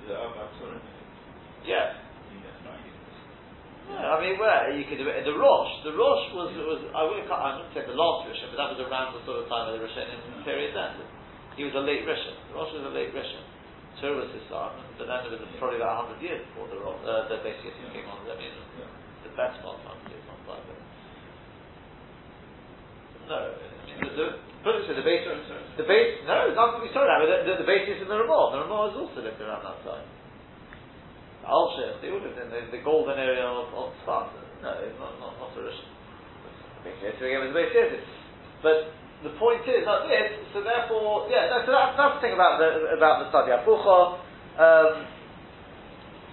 The 0.07 0.15
Arba 0.15 0.47
Turim. 0.57 0.79
Yeah. 1.67 1.91
No, 3.91 4.15
I 4.15 4.17
mean, 4.23 4.39
where 4.39 4.71
you 4.71 4.87
could. 4.87 5.03
The 5.03 5.35
Rosh, 5.35 5.73
the 5.83 5.91
Rosh 5.91 6.25
was 6.31 6.55
was 6.55 6.79
I 6.95 7.03
wouldn't 7.03 7.27
I 7.27 7.59
wouldn't 7.59 7.75
say 7.75 7.83
the 7.83 7.97
last 7.97 8.31
Rishon, 8.31 8.55
but 8.55 8.57
that 8.63 8.71
was 8.71 8.79
around 8.87 9.11
the 9.11 9.21
sort 9.27 9.43
of 9.43 9.51
time 9.51 9.67
of 9.67 9.75
the 9.75 9.83
Rishon 9.83 10.07
in 10.07 10.19
the 10.39 10.47
period 10.47 10.71
then. 10.71 11.03
He 11.59 11.67
was 11.67 11.75
a 11.75 11.83
late 11.83 12.07
Rishon. 12.07 12.39
The 12.47 12.55
Rosh 12.55 12.71
was 12.71 12.87
a 12.87 12.93
late 12.95 13.11
Rishon. 13.11 13.43
Tur 13.99 14.15
was 14.15 14.31
his 14.31 14.47
son, 14.47 14.71
but 14.95 15.11
then 15.11 15.27
it 15.27 15.35
was 15.35 15.43
probably 15.59 15.83
about 15.83 16.07
hundred 16.07 16.23
years 16.23 16.39
before 16.55 16.71
the 16.71 16.79
Rosh, 16.79 17.03
uh, 17.03 17.27
the 17.27 17.43
Beis 17.43 17.59
came 17.91 18.07
on. 18.07 18.23
I 18.23 18.39
mean, 18.39 18.55
Yeah. 18.79 18.87
the 19.27 19.35
best 19.35 19.59
part 19.59 19.75
of 19.83 19.99
years, 20.07 20.23
not 20.31 20.39
five. 20.47 20.63
No, 23.27 23.35
I 23.35 23.83
mean, 23.83 24.15
the, 24.15 24.27
the, 24.61 24.69
this 24.77 24.93
the 24.93 25.01
base, 25.01 25.25
the 25.25 25.87
base, 25.89 26.21
no, 26.29 26.45
it's 26.45 26.53
not 26.53 26.77
going 26.77 26.85
to 26.85 26.87
be 26.87 26.93
sorry 26.93 27.09
about. 27.09 27.25
The, 27.25 27.37
the, 27.49 27.53
the 27.65 27.67
basis 27.67 27.97
in 27.97 28.05
the 28.05 28.13
Ramah, 28.13 28.53
the 28.53 28.59
Ramah 28.61 28.93
has 28.93 28.97
also 28.97 29.25
lived 29.25 29.41
around 29.41 29.65
that 29.65 29.81
time. 29.81 30.05
Al 31.41 31.73
Sheikh, 31.73 31.97
they 32.05 32.13
all 32.13 32.21
lived 32.21 32.37
in 32.37 32.53
the, 32.53 32.61
the 32.69 32.81
golden 32.85 33.17
area 33.17 33.41
of, 33.41 33.73
of 33.73 33.97
Tzfat. 34.05 34.29
No, 34.61 34.69
not, 35.01 35.17
not, 35.17 35.33
not 35.41 35.57
a 35.57 35.61
Rishon. 35.65 35.89
So 36.85 37.25
again, 37.25 37.41
the 37.49 37.53
base 37.53 37.73
Yosef. 37.73 38.05
But 38.61 38.93
the 39.25 39.33
point 39.41 39.65
is 39.65 39.85
like 39.85 40.05
this, 40.05 40.29
so 40.53 40.61
therefore, 40.61 41.25
yeah, 41.29 41.49
no, 41.49 41.65
so 41.65 41.73
that, 41.73 41.97
that's 41.97 42.17
the 42.17 42.21
thing 42.21 42.33
about 42.37 42.61
the, 42.61 42.93
about 42.93 43.25
the 43.25 43.27
tzadi 43.33 43.53
Apucha. 43.53 44.21
Um, 44.61 44.91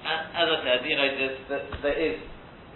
as 0.09 0.49
I 0.53 0.57
said, 0.65 0.85
you 0.85 0.97
know, 0.97 1.09
there's, 1.09 1.39
there, 1.49 1.65
there 1.81 1.99
is, 2.01 2.17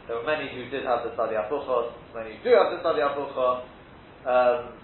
there 0.08 0.16
were 0.16 0.24
many 0.24 0.48
who 0.52 0.68
did 0.72 0.84
have 0.88 1.04
the 1.04 1.12
tzadi 1.12 1.36
Apucha, 1.36 1.92
many 2.16 2.40
who 2.40 2.44
do 2.44 2.56
have 2.56 2.72
the 2.72 2.80
tzadi 2.80 3.04
Apucha. 3.04 3.68
Um, 4.24 4.81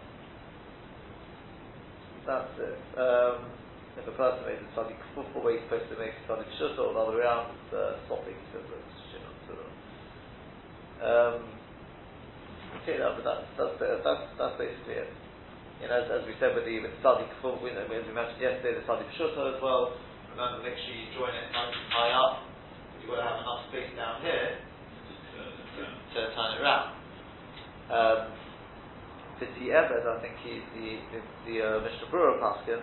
that's 2.28 2.52
it. 2.60 2.76
Um, 3.00 3.48
if 3.96 4.04
a 4.04 4.12
person 4.12 4.44
makes 4.44 4.60
a 4.60 4.68
tzadi 4.76 4.94
kufur 5.16 5.40
way 5.40 5.56
he's 5.56 5.64
supposed 5.64 5.88
to 5.88 5.96
make 5.96 6.12
a 6.12 6.22
tzadi 6.28 6.44
pshuta 6.54 6.76
or 6.76 6.92
the 6.92 7.00
other 7.00 7.16
way 7.16 7.24
around, 7.24 7.56
it's 7.56 7.72
uh, 7.72 7.96
stopping 8.04 8.36
because 8.52 8.68
it's 8.68 8.96
shimon 9.08 9.34
surah. 9.48 9.72
Um, 11.00 11.36
okay, 12.84 13.00
that, 13.00 13.16
but 13.16 13.24
that's, 13.24 13.48
that's, 13.56 13.74
that's, 13.80 14.24
that's 14.36 14.56
basically 14.60 15.00
it. 15.00 15.10
You 15.80 15.88
know, 15.88 16.04
as, 16.04 16.06
as 16.12 16.22
we 16.28 16.36
said 16.36 16.52
with 16.52 16.68
the 16.68 16.84
with 16.84 17.00
kufur, 17.00 17.56
you 17.64 17.72
as 17.72 17.88
we 17.88 18.12
mentioned 18.12 18.44
yesterday, 18.44 18.76
the 18.76 18.84
tzadi 18.84 19.08
pshuta 19.16 19.56
as 19.56 19.58
well. 19.64 19.96
Remember, 20.36 20.62
make 20.62 20.76
sure 20.84 20.94
you 20.94 21.08
join 21.16 21.32
it 21.32 21.48
high 21.50 22.12
up. 22.12 22.44
You've 23.00 23.10
got 23.10 23.24
to 23.24 23.26
have 23.26 23.40
enough 23.40 23.66
space 23.72 23.90
down 23.96 24.20
here 24.20 24.60
to 26.14 26.20
turn 26.36 26.50
it 26.54 26.60
around. 26.60 26.92
Um, 27.88 28.47
Fitzi 29.40 29.70
Ebed, 29.70 30.02
I 30.06 30.20
think 30.20 30.34
he's 30.42 30.62
the 30.74 30.98
the, 31.14 31.20
the 31.46 31.56
uh, 31.62 31.80
Mishnah 31.80 32.10
Berurah 32.10 32.42
Paskins. 32.42 32.82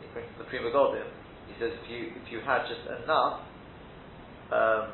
He 0.00 0.06
brings 0.12 0.28
the 0.38 0.44
Pri 0.44 0.58
Megadim. 0.60 1.08
He 1.48 1.54
says 1.58 1.72
if 1.82 1.90
you 1.90 2.12
if 2.20 2.32
you 2.32 2.40
had 2.40 2.68
just 2.68 2.84
enough 3.04 3.40
um, 4.52 4.92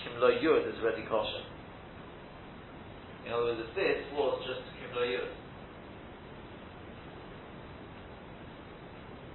Kimlo 0.00 0.32
Yud 0.42 0.68
is 0.68 0.80
ready 0.82 1.04
kosher. 1.08 1.44
In 3.26 3.32
other 3.32 3.44
words, 3.44 3.60
if 3.68 3.74
this 3.76 4.02
was 4.16 4.42
just 4.46 4.64
Kimlo 4.80 5.04
Yud. 5.04 5.28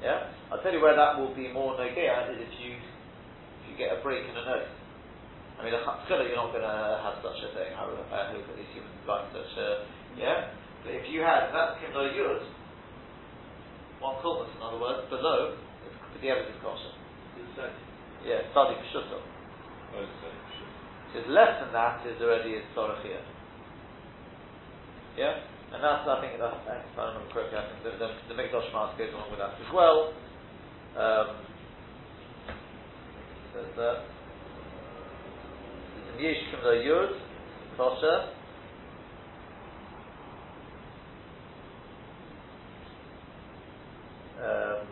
Yeah? 0.01 0.29
I'll 0.51 0.61
tell 0.61 0.73
you 0.73 0.81
where 0.81 0.95
that 0.95 1.17
will 1.17 1.33
be 1.35 1.51
more 1.51 1.73
Nogea 1.73 2.31
is 2.31 2.37
if 2.41 2.59
you 2.59 2.73
if 2.73 3.71
you 3.71 3.77
get 3.77 3.97
a 3.97 4.01
break 4.01 4.23
in 4.23 4.35
a 4.35 4.45
note. 4.45 4.67
I 5.57 5.65
mean, 5.65 5.73
a 5.73 5.81
chatzkila, 5.81 6.21
you're 6.29 6.37
not 6.37 6.53
going 6.53 6.61
to 6.61 7.01
have 7.01 7.17
such 7.25 7.41
a 7.41 7.49
thing. 7.57 7.73
I 7.73 7.89
hope 7.89 8.05
at 8.13 8.37
least 8.37 8.77
humans 8.77 9.01
like 9.09 9.25
such 9.33 9.53
a, 9.57 9.89
yeah? 10.13 10.53
But 10.85 10.93
if 10.93 11.09
you 11.09 11.25
had, 11.25 11.49
that 11.49 11.81
that's 11.81 11.81
kimlo 11.81 12.05
yud, 12.13 12.45
one 13.97 14.21
kulmus, 14.21 14.53
in 14.53 14.61
other 14.61 14.77
words, 14.77 15.09
below, 15.09 15.57
it's 16.13 16.21
the 16.21 16.29
evidence 16.29 16.61
kosher. 16.61 16.93
Yeah, 18.21 18.45
study 18.53 18.77
for 18.77 18.87
shuttle. 18.93 19.25
Oh, 19.97 20.05
it's 20.05 20.21
like, 20.21 20.37
sure. 20.61 20.69
If 21.09 21.25
it's 21.25 21.29
less 21.33 21.57
than 21.57 21.73
that, 21.73 22.05
is 22.05 22.21
already 22.21 22.61
a 22.61 22.61
here. 23.01 23.25
Yeah? 25.17 25.41
And 25.73 25.81
that's, 25.81 26.05
I 26.05 26.21
think, 26.21 26.37
that's, 26.37 26.61
I 26.69 27.01
remember 27.01 27.33
correctly, 27.33 27.57
I 27.57 27.65
think 27.65 27.81
the, 27.81 27.91
the, 27.97 28.09
the 28.29 28.35
Mikdash 28.37 28.69
Ma'at 28.69 28.93
goes 28.97 29.09
along 29.09 29.33
with 29.33 29.41
that 29.41 29.57
as 29.57 29.71
well. 29.73 30.13
Um, 30.93 31.27
says 33.53 33.73
that. 33.75 33.97
Yeshkim 36.19 36.63
the 36.63 36.83
Yud, 36.85 37.09
kosher. 37.77 38.29
Um, 44.39 44.87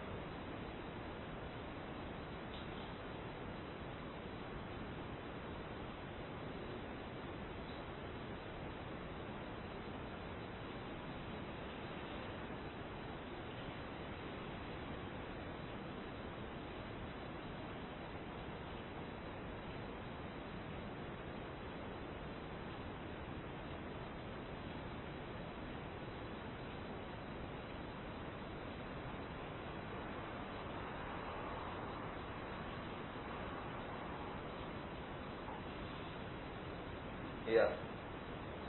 Yeah. 37.48 37.70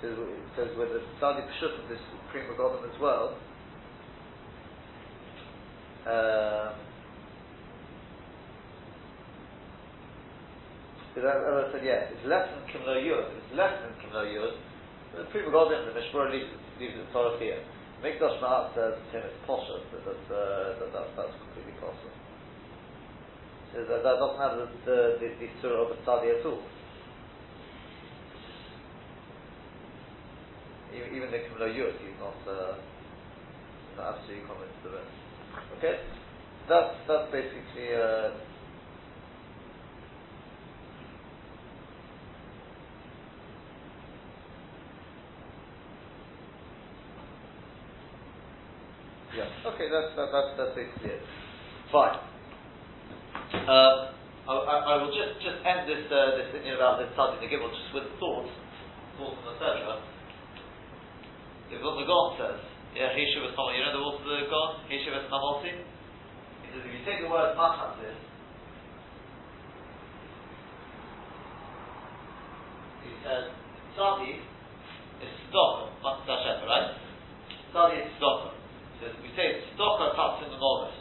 So 0.01 0.09
it 0.09 0.49
says 0.57 0.65
with 0.76 0.92
the 0.92 1.00
Sadi 1.21 1.40
Pshut 1.40 1.83
of 1.83 1.88
this 1.88 2.00
Pri 2.30 2.42
Megadim 2.42 2.85
as 2.85 3.00
well. 3.00 3.35
Um, 6.06 6.76
so 11.14 11.21
as 11.25 11.25
I 11.25 11.73
said, 11.73 11.85
yeah, 11.85 12.12
it's 12.12 12.26
less 12.26 12.49
than 12.52 12.62
Kimlo 12.68 12.95
Yud. 13.00 13.26
It's 13.40 13.56
less 13.56 13.73
than 13.80 13.92
Kimlo 14.04 14.23
Yud. 14.28 14.54
The 15.16 15.25
Pri 15.33 15.42
Megadim, 15.42 15.88
the 15.88 15.99
Mishmur 15.99 16.30
leaves, 16.30 16.52
leaves 16.78 16.95
it 16.95 17.40
here. 17.40 17.62
Mikdash 18.04 18.38
Ma'at 18.45 18.75
says 18.76 19.00
Tim 19.11 19.23
it's 19.25 19.40
Posha, 19.49 19.80
that, 19.90 20.04
that, 20.04 20.35
uh, 20.35 20.78
that, 20.78 20.92
that, 20.92 21.06
that's 21.16 21.33
completely 21.40 21.73
possible. 21.80 22.12
So 23.73 23.80
that, 23.88 24.04
that 24.04 24.16
doesn't 24.21 24.40
have 24.40 24.54
the, 24.61 24.66
the, 24.85 24.99
the, 25.16 25.28
the 25.40 25.49
surah 25.62 25.88
of 25.88 25.97
a 25.97 25.99
Sadi 26.04 26.28
at 26.28 26.45
all. 26.45 26.61
Even, 31.26 31.33
the 31.33 31.42
Kimlo 31.50 31.68
Yud, 31.68 31.99
he's 31.99 32.18
not, 32.23 32.38
uh, 32.47 32.78
not 33.97 34.14
absolutely 34.14 34.47
convinced 34.47 34.87
of 34.87 34.95
it. 34.95 35.09
Okay? 35.78 36.00
That's, 36.68 36.95
that's 37.09 37.33
basically, 37.33 37.95
uh, 37.95 38.30
Yeah. 49.37 49.68
Okay, 49.68 49.92
that's 49.92 50.16
that, 50.16 50.33
that's 50.33 50.56
that's 50.56 50.73
basically 50.73 51.12
it. 51.12 51.21
Fine. 51.92 52.16
Um, 53.68 53.97
I, 54.49 54.97
I, 54.97 55.02
will 55.02 55.12
just 55.12 55.45
just 55.45 55.61
end 55.61 55.85
this 55.85 56.09
uh, 56.09 56.40
this 56.40 56.49
thinking 56.56 56.73
about 56.73 57.04
this 57.04 57.12
study 57.12 57.45
the 57.45 57.49
Gimel 57.52 57.68
just 57.68 57.92
with 57.92 58.09
thoughts, 58.16 58.49
thoughts 59.21 59.45
etc. 59.52 60.00
Is 61.66 61.82
what 61.82 61.99
the 61.99 62.06
Gon 62.06 62.38
says. 62.38 62.62
Yeah, 62.94 63.11
Hishav 63.11 63.50
is 63.50 63.58
You 63.58 63.82
know 63.82 63.92
the 63.92 64.02
words 64.06 64.23
of 64.23 64.30
the 64.30 64.46
Gon? 64.46 64.87
Hishav 64.87 65.18
is? 65.18 65.26
He 65.26 66.66
says 66.70 66.82
if 66.87 66.92
you 66.94 67.02
take 67.02 67.26
the 67.26 67.30
word 67.30 67.58
Machatzis, 67.58 68.14
he 73.02 73.11
says, 73.26 73.50
Sadi 73.98 74.38
is 74.38 75.33
Stocker, 75.50 75.90
Machatzis 76.07 76.62
right? 76.70 76.94
Sadi 77.74 77.98
is 77.98 78.14
Stocker. 78.22 78.55
He 78.94 78.96
says, 79.02 79.12
we 79.18 79.29
say 79.35 79.66
Stocker 79.74 80.14
cuts 80.14 80.46
in 80.46 80.55
the 80.55 80.61
Norvis. 80.62 80.94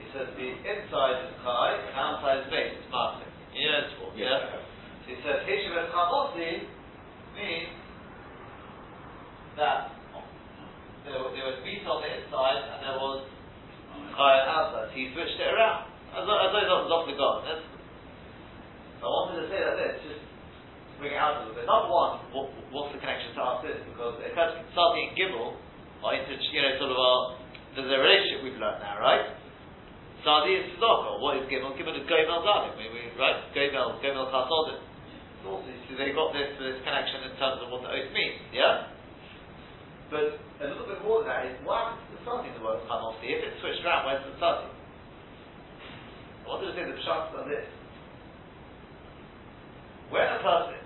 He 0.00 0.08
says 0.16 0.32
the 0.32 0.48
inside 0.64 1.28
is 1.28 1.32
Chai 1.44 1.68
and 1.76 1.94
outside 1.94 2.40
is 2.40 2.48
base, 2.48 2.72
it's 2.72 2.88
Martin. 2.88 3.28
You 3.52 3.68
know 3.68 3.84
it's 3.84 3.94
what, 4.00 4.16
yeah? 4.16 4.64
So 5.04 5.12
he 5.12 5.20
says, 5.20 5.44
Hishav 5.44 5.76
is 5.84 6.64
means 7.36 7.83
that 9.56 9.94
there, 11.04 11.20
there 11.20 11.46
was 11.46 11.58
meat 11.62 11.84
on 11.84 12.00
the 12.00 12.10
inside 12.10 12.60
and 12.64 12.78
there 12.80 12.98
was 12.98 13.28
chaya 14.16 14.42
outside. 14.48 14.90
He 14.96 15.12
switched 15.12 15.38
it 15.38 15.50
around. 15.50 15.90
As 16.14 16.22
though, 16.24 16.38
as 16.38 16.54
not 16.54 16.86
off 16.86 17.10
the 17.10 17.18
God. 17.18 17.42
I 17.44 19.04
wanted 19.04 19.44
to 19.44 19.46
say 19.50 19.60
that 19.60 19.76
this, 19.76 20.00
just 20.06 20.22
bring 20.96 21.12
it 21.12 21.20
out 21.20 21.36
a 21.36 21.38
little 21.44 21.58
bit. 21.58 21.68
Number 21.68 21.90
one, 21.90 22.24
what, 22.32 22.48
what's 22.72 22.94
the 22.96 23.02
connection 23.02 23.36
to 23.36 23.42
us 23.42 23.60
is? 23.68 23.82
Because 23.84 24.16
it 24.24 24.32
has 24.32 24.56
starting 24.72 25.10
in 25.10 25.18
Gimel, 25.18 25.60
or 26.00 26.16
into, 26.16 26.32
you 26.38 26.62
know, 26.64 26.72
sort 26.80 26.88
of 26.88 26.96
our, 26.96 27.18
there's 27.76 27.90
a 27.90 28.00
relationship 28.00 28.46
we've 28.46 28.56
learned 28.56 28.80
now, 28.80 28.96
right? 28.96 29.36
Sadi 30.24 30.56
is 30.56 30.72
Tzedakah. 30.80 31.20
What 31.20 31.36
is 31.36 31.44
Gimel? 31.52 31.76
Gimel 31.76 32.00
is 32.00 32.08
Gomel 32.08 32.40
Zalim, 32.40 32.72
right? 33.20 33.38
Gomel, 33.52 34.00
Gomel 34.00 34.30
Chasodim. 34.32 34.80
So 35.44 35.60
they 36.00 36.16
got 36.16 36.32
this, 36.32 36.56
this 36.56 36.80
connection 36.80 37.28
in 37.28 37.36
terms 37.36 37.60
of 37.60 37.68
what 37.68 37.84
the 37.84 37.92
oath 37.92 38.10
means, 38.16 38.40
yeah? 38.56 38.93
But 40.14 40.38
a 40.62 40.70
little 40.70 40.86
bit 40.86 41.02
more 41.02 41.26
than 41.26 41.34
that 41.34 41.42
is 41.50 41.58
why 41.66 41.98
to 41.98 42.06
the 42.14 42.22
starting 42.22 42.54
the 42.54 42.62
world 42.62 42.78
word 42.78 42.86
Chamosi? 42.86 43.34
If 43.34 43.50
it's 43.50 43.58
switched 43.58 43.82
around, 43.82 44.06
where's 44.06 44.22
the 44.22 44.38
starting? 44.38 44.70
I 44.70 46.44
wanted 46.46 46.70
to 46.70 46.74
say 46.78 46.86
the 46.86 46.94
Pshat 47.02 47.34
on 47.34 47.50
this. 47.50 47.66
When 50.14 50.22
a 50.22 50.38
person, 50.38 50.78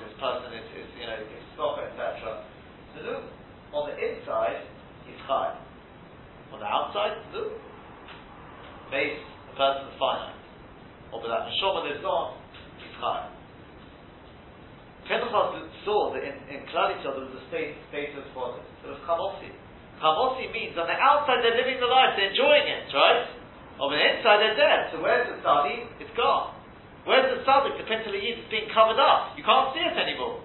this 0.00 0.16
person 0.16 0.56
is, 0.56 0.64
is 0.72 0.88
you 0.96 1.04
know, 1.04 1.20
is 1.20 1.44
stocker, 1.52 1.84
etc., 1.84 2.48
the 2.96 3.28
on 3.76 3.92
the 3.92 3.96
inside 4.00 4.64
is 5.04 5.20
high. 5.28 5.52
On 6.56 6.56
the 6.56 6.64
outside, 6.64 7.20
look. 7.36 7.52
Base, 8.88 9.20
the 9.52 9.56
person 9.60 9.84
is 9.84 9.96
finite. 10.00 10.40
Or 11.12 11.20
without 11.20 11.44
Neshama 11.44 11.92
lives 11.92 12.04
on, 12.08 12.40
he's 12.80 12.96
high. 12.96 13.28
Pinchas 15.06 15.34
saw 15.82 16.14
that 16.14 16.22
in, 16.22 16.36
in 16.46 16.62
Klal 16.70 16.94
there 16.94 17.12
was 17.12 17.34
a 17.34 17.42
state, 17.50 17.74
status 17.90 18.26
for 18.30 18.54
it. 18.54 18.64
It 18.86 18.88
was 18.94 19.02
Chamosi. 19.02 19.50
Chamosi 19.98 20.50
means 20.54 20.78
on 20.78 20.86
the 20.86 20.98
outside 20.98 21.42
they're 21.42 21.58
living 21.58 21.82
the 21.82 21.90
life, 21.90 22.14
they're 22.14 22.30
enjoying 22.30 22.66
it, 22.70 22.86
right? 22.94 23.26
On 23.82 23.90
the 23.90 23.98
inside 23.98 24.38
they're 24.38 24.58
dead. 24.58 24.80
So 24.94 25.02
where's 25.02 25.26
the 25.26 25.42
study? 25.42 25.90
It's 25.98 26.14
gone. 26.14 26.54
Where's 27.02 27.26
the 27.34 27.42
tzaddik, 27.42 27.82
the 27.82 27.86
pintal 27.90 28.14
It's 28.14 28.46
being 28.46 28.70
covered 28.70 28.98
up. 29.02 29.34
You 29.34 29.42
can't 29.42 29.74
see 29.74 29.82
it 29.82 29.96
anymore. 29.98 30.38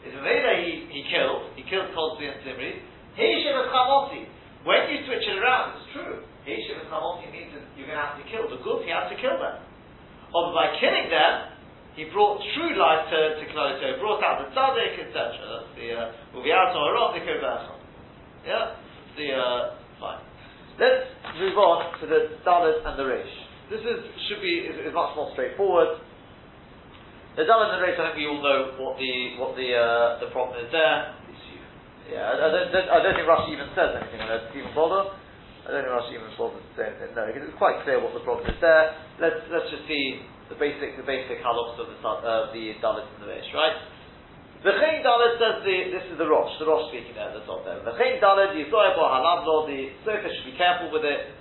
It's 0.00 0.16
a 0.16 0.22
Veda 0.24 0.64
he, 0.64 0.88
he 0.88 1.04
killed. 1.12 1.52
He 1.52 1.68
killed 1.68 1.92
Kozbi 1.92 2.32
and 2.32 2.40
Zimri. 2.40 2.80
Hishiv 3.12 3.52
is 3.52 3.68
Chamosi. 3.68 4.24
When 4.64 4.88
you 4.88 5.04
switch 5.04 5.24
it 5.28 5.36
around, 5.36 5.76
it's 5.76 5.92
true. 5.92 6.24
Hishiv 6.48 6.80
is 6.80 6.88
Chamosi 6.88 7.28
means 7.28 7.52
that 7.52 7.64
you're 7.76 7.90
going 7.92 8.00
to 8.00 8.06
have 8.08 8.16
to 8.16 8.24
kill. 8.24 8.48
The 8.48 8.56
goof, 8.64 8.88
you 8.88 8.94
have 8.96 9.12
to 9.12 9.18
kill 9.20 9.36
them. 9.36 9.60
Or 10.32 10.52
by 10.56 10.72
killing 10.80 11.12
them, 11.12 11.55
he 11.96 12.04
brought 12.12 12.44
true 12.52 12.76
life 12.76 13.08
to, 13.08 13.40
to 13.40 13.44
Klal 13.56 13.80
brought 13.96 14.20
out 14.20 14.44
the 14.44 14.52
tzaddik, 14.52 15.00
etc. 15.00 15.16
That's 15.16 15.72
the 15.72 15.88
Uviato 16.36 16.76
uh, 16.76 16.92
Haram, 16.92 17.16
the. 17.16 17.24
Yeah? 18.44 18.76
The, 19.16 19.26
uh, 19.32 19.60
fine. 19.96 20.20
Let's 20.76 21.08
move 21.40 21.56
on 21.56 21.96
to 22.00 22.04
the 22.04 22.36
Dalit 22.44 22.84
and 22.84 23.00
the 23.00 23.08
Reish. 23.08 23.34
This 23.72 23.80
is, 23.80 24.04
should 24.28 24.44
be, 24.44 24.68
is, 24.68 24.76
is 24.76 24.92
much 24.92 25.16
more 25.16 25.32
straightforward. 25.32 26.04
The 27.40 27.48
Dalit 27.48 27.72
and 27.72 27.80
the 27.80 27.88
Reish, 27.88 27.96
I 27.96 28.12
think 28.12 28.20
we 28.20 28.28
all 28.28 28.44
know 28.44 28.76
what 28.76 29.00
the, 29.00 29.12
what 29.40 29.56
the, 29.56 29.68
uh, 29.72 30.20
the 30.20 30.28
problem 30.36 30.60
is 30.60 30.68
there. 30.68 31.16
Yeah, 32.12 32.28
I, 32.28 32.32
I, 32.36 32.48
don't, 32.52 32.88
I 32.92 32.98
don't 33.02 33.16
think 33.16 33.26
Rashi 33.26 33.56
even 33.56 33.72
says 33.72 33.96
anything 33.96 34.20
on 34.20 34.30
it, 34.36 34.52
even 34.52 34.70
bother. 34.76 35.16
I 35.64 35.72
don't 35.72 35.80
think 35.80 35.96
Rashi 35.96 36.12
even 36.12 36.28
bothers 36.36 36.60
to 36.60 36.72
say 36.76 36.92
anything. 36.92 37.16
No, 37.16 37.24
because 37.24 37.48
it's 37.48 37.56
quite 37.56 37.80
clear 37.88 38.04
what 38.04 38.12
the 38.12 38.20
problem 38.20 38.44
is 38.52 38.60
there. 38.60 38.94
Let's, 39.16 39.40
let's 39.48 39.72
just 39.72 39.88
see 39.88 40.22
the 40.48 40.58
basic 40.58 40.94
the 40.94 41.06
basic 41.06 41.42
halachs 41.42 41.78
of 41.78 41.90
the 41.90 41.98
uh, 42.02 42.52
the 42.54 42.78
Dalit 42.78 43.06
and 43.06 43.20
the 43.22 43.28
Reish, 43.30 43.50
right? 43.54 43.76
The 44.62 44.72
Chain 44.82 45.02
Dalit 45.02 45.38
says 45.38 45.62
the 45.62 45.76
this 45.94 46.06
is 46.10 46.16
the 46.18 46.26
Rosh, 46.26 46.50
the 46.58 46.66
Rosh 46.66 46.90
speaking 46.90 47.14
there 47.14 47.30
at 47.30 47.36
the 47.38 47.44
top 47.46 47.62
there. 47.66 47.82
The 47.82 47.94
Chain 47.98 48.18
Dalit, 48.22 48.54
Yisoyabo 48.54 48.98
Halavlo, 48.98 49.66
the 49.66 49.90
Circus 50.06 50.32
should 50.38 50.50
be 50.50 50.58
careful 50.58 50.90
with 50.90 51.04
it. 51.04 51.34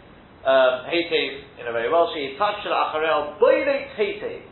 Um, 0.46 0.86
in 0.94 1.66
a 1.66 1.74
very 1.74 1.90
well, 1.90 2.14
she 2.14 2.38
touch 2.38 2.62
acharel 2.70 3.42
boilet 3.42 3.98
Heitev. 3.98 4.46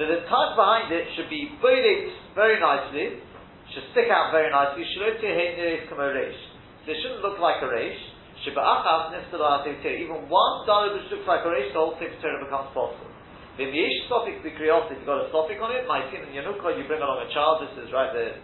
So 0.00 0.08
the 0.08 0.24
touch 0.24 0.56
behind 0.56 0.88
it 0.88 1.04
should 1.16 1.28
be 1.28 1.52
boilet 1.60 2.08
very 2.32 2.56
nicely, 2.56 3.20
should 3.74 3.84
stick 3.92 4.08
out 4.08 4.32
very 4.32 4.48
nicely. 4.48 4.88
Shalote 4.96 5.20
Heitev 5.20 5.92
a 5.92 5.96
Reish. 6.16 6.40
So 6.86 6.92
it 6.92 6.96
shouldn't 7.04 7.20
look 7.20 7.36
like 7.40 7.60
a 7.60 7.68
Reish. 7.68 8.00
Even 8.48 10.16
one 10.32 10.54
Dalit 10.64 10.96
which 10.96 11.12
looks 11.12 11.28
like 11.28 11.44
a 11.44 11.50
Reish, 11.52 11.76
the 11.76 11.80
whole 11.82 11.98
Sefer 12.00 12.40
becomes 12.40 12.72
possible. 12.72 13.07
If 13.58 13.74
the 13.74 13.80
ish 13.82 14.06
sophic 14.06 14.38
b'kriyos, 14.46 14.86
if 14.94 15.02
you've 15.02 15.10
got 15.10 15.26
a 15.26 15.34
sophic 15.34 15.58
on 15.58 15.74
it, 15.74 15.82
ma'asin 15.90 16.22
and 16.22 16.30
yanuka, 16.30 16.78
you 16.78 16.86
bring 16.86 17.02
along 17.02 17.26
a 17.26 17.30
child. 17.34 17.66
This 17.66 17.74
is 17.82 17.90
right 17.90 18.14
the 18.14 18.38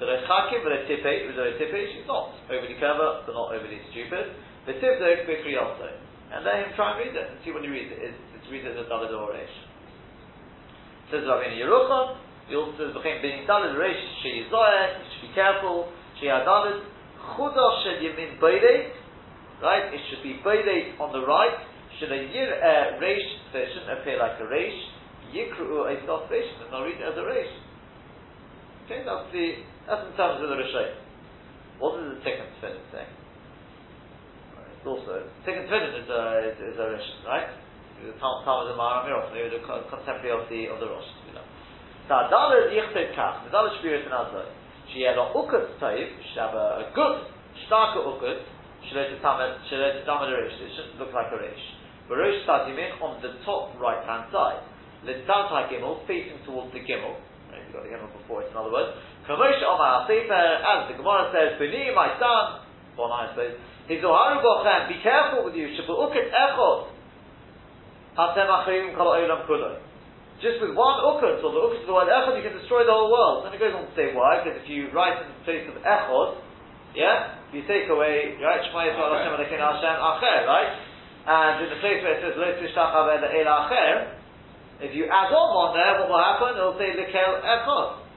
the 0.00 0.08
rechakim, 0.08 0.64
a 0.64 0.84
tipe, 0.88 1.04
a 1.04 1.32
tipe, 1.60 1.76
she's 1.92 2.08
not 2.08 2.32
overly 2.48 2.76
clever, 2.80 3.24
but 3.24 3.32
not 3.36 3.52
overly 3.52 3.80
stupid. 3.92 4.32
The 4.64 4.76
tivdok 4.80 5.28
b'kriyos, 5.28 5.80
and 6.32 6.44
let 6.44 6.60
him 6.60 6.72
try 6.76 6.92
and 6.92 6.96
read 7.00 7.16
it 7.16 7.24
and 7.24 7.36
see 7.44 7.52
what 7.52 7.64
he 7.64 7.68
reads 7.68 7.92
it. 7.92 8.00
It's, 8.00 8.20
it's 8.36 8.48
read 8.52 8.64
it 8.64 8.76
as 8.76 8.84
a 8.84 8.88
dalad 8.88 9.12
or 9.12 9.32
reish. 9.32 9.56
Says 11.08 11.24
Rabbeinu 11.24 11.56
Yerucham. 11.56 12.16
He 12.48 12.56
also 12.56 12.76
says 12.76 12.92
b'chem 12.96 13.20
being 13.20 13.48
dalad 13.48 13.76
reish 13.76 14.00
she 14.22 14.44
should 14.44 15.24
be 15.24 15.32
careful. 15.34 15.92
She 16.20 16.26
dalad 16.28 16.84
chudah 17.36 17.70
shel 17.84 17.98
yamin 18.00 18.40
beidei. 18.40 18.92
Right, 19.60 19.92
it 19.92 20.00
should 20.08 20.22
be 20.22 20.40
beidei 20.44 21.00
on 21.00 21.12
the 21.12 21.20
right. 21.26 21.60
Should 22.00 22.12
a 22.12 22.16
yir 22.16 22.48
uh, 22.56 22.96
reish, 22.96 23.28
so 23.52 23.60
it 23.60 23.68
shouldn't 23.76 24.00
appear 24.00 24.16
like 24.16 24.40
a 24.40 24.48
reish. 24.48 24.80
Yikru 25.36 25.84
a 25.84 25.94
soft 26.08 26.32
reish, 26.32 26.48
and 26.48 26.72
not 26.72 26.88
read 26.88 26.96
it 26.96 27.04
as 27.04 27.14
a 27.14 27.22
reish. 27.28 27.52
Okay, 28.90 29.06
that's 29.06 29.30
the 29.30 29.46
that's 29.86 30.02
in 30.02 30.16
terms 30.18 30.42
of 30.42 30.50
the 30.50 30.58
Rishonim. 30.58 30.98
What 31.78 31.94
does 31.94 32.18
the 32.18 32.20
second 32.26 32.50
tefillin 32.58 32.82
say? 32.90 33.06
It's 33.06 34.82
also 34.82 35.30
second 35.46 35.70
tefillin 35.70 35.94
is 35.94 36.10
a 36.10 36.22
is, 36.50 36.58
is 36.58 36.78
a 36.80 36.86
Rish, 36.90 37.08
right? 37.22 37.54
The 38.02 38.16
Talmud 38.18 38.72
of 38.72 38.80
Maharam 38.80 39.06
maybe 39.30 39.52
the 39.52 39.62
contemporary 39.62 40.34
of 40.34 40.48
the 40.50 40.72
of 40.74 40.82
the 40.82 40.90
Rosh. 40.90 41.06
So 42.10 42.18
Adal 42.18 42.66
is 42.66 42.74
yichted 42.74 43.14
kach. 43.14 43.46
Adal 43.46 43.70
should 43.78 43.86
be 43.86 43.94
written 43.94 44.10
as 44.10 44.34
She 44.90 45.06
had 45.06 45.14
a 45.14 45.30
ukut 45.38 45.78
type. 45.78 46.10
She 46.18 46.34
have 46.40 46.58
a, 46.58 46.82
a 46.82 46.86
good 46.90 47.30
starker 47.70 48.02
ukut. 48.02 48.42
She 48.88 48.96
let 48.98 49.06
it 49.12 49.22
let 49.78 50.02
it 50.02 50.04
tamed 50.08 50.34
Rish. 50.34 50.58
It 50.58 50.74
shouldn't 50.74 50.98
look 50.98 51.14
like 51.14 51.30
a 51.30 51.38
Rish. 51.38 51.79
But 52.10 52.18
Rish 52.18 52.42
on 52.42 53.22
the 53.22 53.38
top 53.46 53.78
right 53.78 54.02
hand 54.02 54.34
side. 54.34 54.66
Litzat 55.06 55.70
Gimel 55.70 56.02
facing 56.10 56.42
towards 56.42 56.74
the 56.74 56.82
Gimel. 56.82 57.14
You've 57.54 57.70
got 57.70 57.86
the 57.86 57.94
Gimel 57.94 58.10
before 58.10 58.42
it, 58.42 58.50
in 58.50 58.58
other 58.58 58.74
words. 58.74 58.98
Kamosh 59.30 59.62
Omar 59.62 60.10
Sefer, 60.10 60.34
as 60.34 60.90
the 60.90 60.98
Gemara 60.98 61.30
says, 61.30 61.54
Bini, 61.62 61.94
my 61.94 62.18
son, 62.18 62.66
well, 62.98 63.14
I 63.14 63.30
suppose, 63.30 63.54
Hizoharu 63.86 64.42
Bochem, 64.42 64.90
be 64.90 64.98
careful 65.06 65.46
with 65.46 65.54
you, 65.54 65.70
Shabu'ukit 65.78 66.34
Echot, 66.34 66.90
Hatem 68.18 68.50
Achrim 68.58 68.90
Kol 68.98 69.14
Olam 69.14 69.46
Kulo. 69.46 69.78
Just 70.42 70.58
with 70.58 70.74
one 70.74 70.98
ukut, 71.04 71.38
or 71.46 71.52
the 71.54 71.62
ukut 71.62 71.84
of 71.84 71.86
the 71.86 71.94
word 71.94 72.08
echod, 72.10 72.34
you 72.34 72.42
can 72.42 72.58
destroy 72.58 72.82
the 72.82 72.90
whole 72.90 73.12
world. 73.12 73.46
And 73.46 73.54
it 73.54 73.60
goes 73.60 73.76
on 73.76 73.86
to 73.86 73.94
say 73.94 74.16
why, 74.16 74.42
because 74.42 74.58
if 74.58 74.66
you 74.66 74.90
write 74.90 75.20
in 75.22 75.28
the 75.30 75.38
place 75.46 75.62
of 75.68 75.78
echod, 75.78 76.42
yeah, 76.96 77.38
you 77.54 77.62
take 77.70 77.86
away, 77.86 78.34
right, 78.42 78.64
Shema 78.66 78.88
Yisrael 78.88 79.14
Hashem 79.14 79.36
Hashem 79.36 79.94
Acher, 79.94 80.38
right? 80.50 80.89
And 81.30 81.62
in 81.62 81.70
the 81.70 81.78
place 81.78 82.02
where 82.02 82.18
it 82.18 82.26
says, 82.26 82.34
Lo 82.34 82.50
Tishtach 82.58 82.90
Aved 82.90 83.22
El 83.22 83.46
Acher, 83.46 84.18
if 84.82 84.90
you 84.98 85.06
add 85.06 85.30
on 85.30 85.48
one 85.54 85.78
there, 85.78 86.02
what 86.02 86.10
will 86.10 86.18
happen? 86.18 86.58
It'll 86.58 86.74
say 86.74 86.90
Lekel 86.98 87.38
Echod 87.38 88.10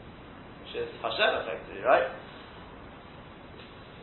which 0.74 0.82
is 0.82 0.90
Hashem 1.06 1.32
effectively, 1.46 1.86
right? 1.86 2.10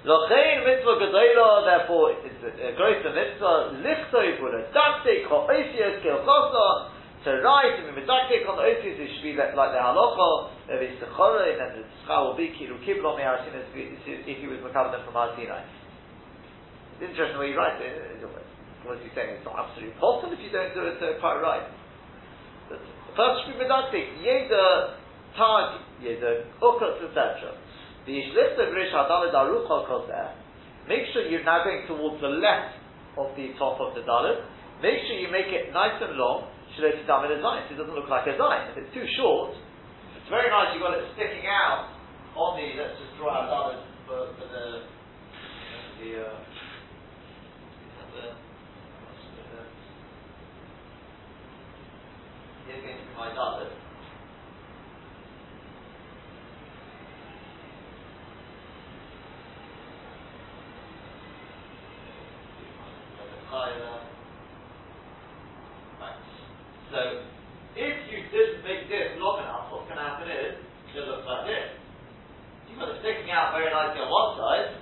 Lochein 0.07 0.65
mitzvah 0.65 0.97
gedoylo, 0.97 1.67
therefore 1.67 2.15
it's 2.25 2.41
a 2.47 2.73
greater 2.79 3.13
mitzvah, 3.13 3.83
lichtoi 3.83 4.41
buddha, 4.41 4.71
daktik, 4.73 5.27
ho 5.29 5.51
oisios 5.51 6.01
kilchoso, 6.01 6.95
to 7.25 7.37
write 7.45 7.77
and 7.85 7.95
be 7.95 8.01
medaktik 8.01 8.49
on 8.49 8.57
the 8.57 8.65
oisios, 8.65 8.97
it 8.97 9.11
should 9.13 9.23
be 9.23 9.37
like, 9.37 9.53
the 9.53 9.81
halacha, 9.83 10.51
there 10.69 10.83
is 10.83 10.97
sechora, 11.03 11.53
and 11.53 11.83
the 11.83 11.85
tzcha 12.07 12.17
will 12.25 12.37
be 12.37 12.49
kiru 12.57 12.79
kiblo 12.87 13.17
me 13.19 13.25
if 13.25 14.39
he 14.39 14.47
was 14.47 14.61
them 14.63 14.73
from 15.05 15.15
Sinai. 15.37 15.65
It's 16.97 17.11
interesting 17.11 17.35
the 17.35 17.41
way 17.41 17.49
he 17.53 17.57
writes 17.57 17.81
it. 17.81 18.21
What 18.85 18.99
is 18.99 19.05
he 19.05 19.11
saying? 19.13 19.41
It's 19.41 19.47
not 19.47 19.61
absolutely 19.61 19.97
possible 20.01 20.33
if 20.33 20.41
you 20.41 20.53
don't 20.53 20.73
do 20.73 20.89
it 20.89 20.99
uh, 21.01 21.21
quite 21.21 21.41
right. 21.41 21.67
But 22.71 22.81
should 23.45 23.59
be 23.59 23.67
medaktik. 23.67 24.25
Yeda 24.25 24.97
tag 25.37 25.85
Yedek, 26.01 26.49
Ukot, 26.63 27.05
etc. 27.05 27.53
The 28.07 28.13
Ishlist 28.17 28.57
of 28.57 28.73
Rish 28.73 28.93
Hadalid 28.93 29.37
Arucha 29.37 29.87
Kozeh, 29.87 30.33
make 30.89 31.05
sure 31.13 31.29
you're 31.29 31.45
now 31.45 31.63
going 31.63 31.85
towards 31.87 32.21
the 32.21 32.33
left 32.41 32.81
of 33.19 33.37
the 33.37 33.53
top 33.59 33.79
of 33.81 33.95
the 33.95 34.01
Dalit. 34.01 34.41
Make 34.81 35.05
sure 35.05 35.21
you 35.21 35.29
make 35.29 35.53
it 35.53 35.73
nice 35.77 36.01
and 36.01 36.17
long, 36.17 36.49
Damid 36.81 37.37
a 37.37 37.45
Zayin, 37.45 37.69
so 37.69 37.75
it 37.75 37.79
doesn't 37.79 37.95
look 37.95 38.09
like 38.09 38.25
a 38.27 38.33
Zayin. 38.41 38.73
If 38.73 38.81
it's 38.81 38.95
too 38.95 39.05
short, 39.21 39.53
it's 40.17 40.31
very 40.33 40.49
nice 40.49 40.73
you've 40.73 40.81
got 40.81 40.97
it 40.97 41.05
sticking 41.13 41.45
out 41.45 41.93
on 42.33 42.57
the, 42.57 42.81
let's 42.81 42.97
just 42.97 43.13
draw 43.21 43.37
a 43.37 43.45
Dalit 43.45 43.85
for, 44.09 44.33
for 44.41 44.47
the, 44.49 44.65
the, 46.01 46.11
uh, 46.25 46.39
the 48.17 48.50
So, 66.91 67.23
if 67.79 67.97
you 68.11 68.19
didn't 68.35 68.67
make 68.67 68.91
this 68.91 69.15
long 69.23 69.47
enough, 69.47 69.71
what's 69.71 69.87
going 69.87 70.03
to 70.03 70.03
happen 70.03 70.27
is, 70.27 70.59
it 70.91 71.07
looks 71.07 71.23
like 71.23 71.47
this. 71.47 71.79
You've 72.67 72.83
got 72.83 72.91
it 72.91 72.99
sticking 72.99 73.31
out 73.31 73.55
very 73.55 73.71
nicely 73.71 74.03
on 74.03 74.11
one 74.11 74.35
side, 74.35 74.75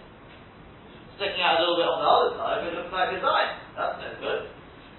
sticking 1.21 1.45
out 1.45 1.61
a 1.61 1.69
little 1.69 1.77
bit 1.77 1.85
on 1.85 2.01
the 2.01 2.09
other 2.09 2.33
side, 2.41 2.59
it 2.65 2.73
looks 2.81 2.89
like 2.97 3.13
design. 3.13 3.49
That's 3.77 4.01
no 4.01 4.09
good. 4.25 4.41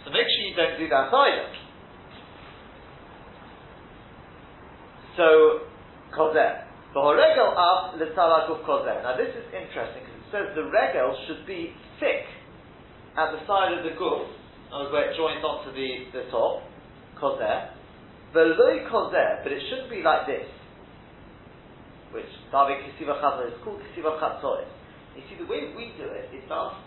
So 0.05 0.13
make 0.13 0.29
sure 0.29 0.43
you 0.45 0.53
don't 0.53 0.77
do 0.77 0.85
that 0.85 1.09
either. 1.09 1.58
So, 5.19 5.67
kozer. 6.15 6.63
The 6.95 6.99
horegel 7.03 7.51
up 7.51 7.99
l'talakuf 7.99 8.63
kozer. 8.63 9.03
Now 9.03 9.19
this 9.19 9.27
is 9.35 9.43
interesting 9.51 10.07
because 10.07 10.15
it 10.15 10.31
says 10.31 10.47
the 10.55 10.63
regel 10.71 11.11
should 11.27 11.43
be 11.43 11.75
thick 11.99 12.23
at 13.19 13.35
the 13.35 13.43
side 13.43 13.75
of 13.75 13.83
the 13.83 13.99
guf, 13.99 14.31
where 14.71 15.11
it 15.11 15.17
joins 15.19 15.43
onto 15.43 15.75
the, 15.75 16.07
the 16.15 16.31
top, 16.31 16.63
kozer, 17.19 17.75
below 18.31 18.79
kozer, 18.87 19.43
but 19.43 19.51
it 19.51 19.59
shouldn't 19.67 19.91
be 19.91 19.99
like 19.99 20.23
this, 20.23 20.47
which 22.15 22.31
David 22.47 22.87
Kisiva 22.87 23.19
is 23.43 23.59
called 23.67 23.83
Kisiva 23.91 24.15
Chatzor. 24.23 24.63
You 25.19 25.23
see, 25.27 25.35
the 25.35 25.51
way 25.51 25.75
we 25.75 25.91
do 25.99 26.07
it, 26.15 26.31
it 26.31 26.47
does, 26.47 26.79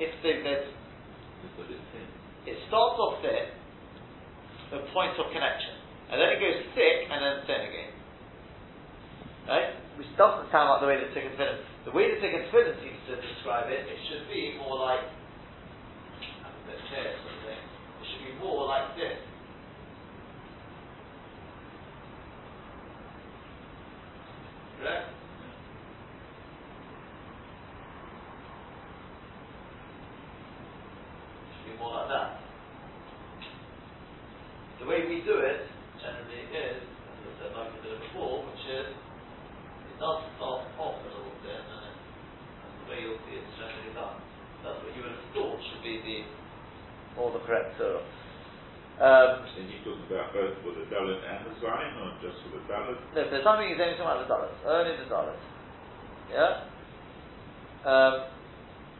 if 0.00 0.10
there's, 0.26 0.66
it 2.50 2.56
starts 2.66 2.98
off 2.98 3.22
there, 3.22 3.54
the 4.74 4.82
point 4.90 5.14
of 5.22 5.30
connection, 5.30 5.79
and 6.10 6.16
then 6.18 6.28
it 6.34 6.38
goes 6.42 6.58
thick, 6.74 7.06
and 7.06 7.18
then 7.22 7.34
thin 7.46 7.62
again. 7.70 7.92
Right? 9.46 9.70
Which 9.96 10.10
doesn't 10.18 10.50
sound 10.50 10.70
like 10.74 10.80
the 10.82 10.90
way 10.90 10.98
the 10.98 11.10
Tikkun 11.14 11.34
Tefillin. 11.38 11.62
The 11.86 11.94
way 11.94 12.10
the 12.10 12.18
Tikkun 12.18 12.50
Tefillin 12.50 12.76
seems 12.82 13.00
to 13.08 13.18
describe 13.18 13.70
it, 13.70 13.86
it 13.86 14.00
should 14.10 14.26
be 14.30 14.58
more 14.58 14.78
like 14.78 15.06
of 16.90 17.34
thing. 17.46 17.62
It 18.02 18.06
should 18.10 18.26
be 18.26 18.38
more 18.42 18.66
like 18.66 18.96
this. 18.96 19.18
Correct? 24.80 25.06
It 31.46 31.54
should 31.54 31.72
be 31.72 31.78
more 31.78 31.94
like 31.94 32.08
that. 32.08 32.40
The 34.80 34.86
way 34.86 35.06
we 35.06 35.22
do 35.22 35.38
it 35.38 35.68
generally 36.00 36.42
is, 36.50 36.82
as 36.82 37.16
I 37.22 37.32
said 37.38 37.52
like 37.54 37.70
I 37.70 37.78
did 37.84 37.92
it 37.92 38.00
before, 38.10 38.42
which 38.50 38.64
is 38.66 38.88
it 38.90 39.96
does 40.00 40.24
start 40.40 40.64
off 40.80 40.96
a 40.96 41.08
little 41.12 41.36
bit 41.44 41.54
and 41.54 41.68
then 41.86 41.94
that's 41.94 42.76
the 42.82 42.86
way 42.88 42.98
you'll 43.04 43.20
see 43.28 43.36
it's 43.36 43.54
generally 43.60 43.92
done. 43.92 44.18
That's 44.64 44.80
what 44.80 44.90
you 44.96 45.04
would 45.04 45.12
have 45.12 45.28
thought 45.36 45.60
should 45.60 45.84
be 45.84 46.00
the 46.00 46.18
or 47.20 47.32
the 47.32 47.42
correct 47.44 47.74
surah. 47.78 48.02
Um, 49.00 49.48
and 49.56 49.64
you 49.72 49.80
talking 49.80 50.04
about 50.12 50.36
both 50.36 50.60
for 50.60 50.76
the 50.76 50.84
Dalit 50.92 51.24
and 51.24 51.48
the 51.48 51.56
Zayin, 51.64 51.96
or 52.04 52.12
just 52.20 52.36
for 52.44 52.52
the 52.52 52.64
No, 53.30 53.38
something 53.46 53.70
he's 53.70 53.78
only 53.78 53.94
talking 53.94 54.26
the 54.26 54.28
Dalit, 54.28 54.50
only 54.66 54.98
the 54.98 55.06
Dalit. 55.06 55.38
Yeah? 56.34 56.66
Um, 57.86 58.14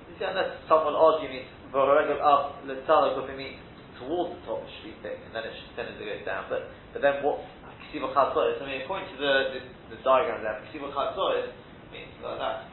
you 0.06 0.14
see, 0.18 0.24
unless 0.24 0.54
someone 0.70 0.94
argue 0.94 1.28
me, 1.28 1.44
V'horegel 1.74 2.22
up, 2.22 2.62
l'tzalak, 2.66 3.18
if 3.22 3.30
it 3.30 3.38
means 3.38 3.58
towards 3.98 4.34
the 4.34 4.40
top, 4.46 4.62
it 4.62 4.70
should 4.78 4.90
be 4.90 4.96
thick, 5.02 5.18
and 5.26 5.34
then 5.34 5.44
it 5.46 5.54
should 5.54 5.74
tend 5.76 5.90
to 5.90 6.04
go 6.04 6.14
down. 6.26 6.46
But 6.48 6.70
but 6.94 7.02
then 7.02 7.22
what 7.22 7.42
Kisiva 7.86 8.10
Chatzoris, 8.14 8.62
I 8.62 8.66
mean, 8.66 8.82
according 8.82 9.10
to 9.14 9.18
the, 9.18 9.34
the, 9.54 9.60
the 9.94 9.98
diagram 10.02 10.42
there, 10.42 10.58
Kisiva 10.70 10.90
Chatzoris 10.90 11.50
means 11.92 12.10
like 12.22 12.38
that, 12.38 12.70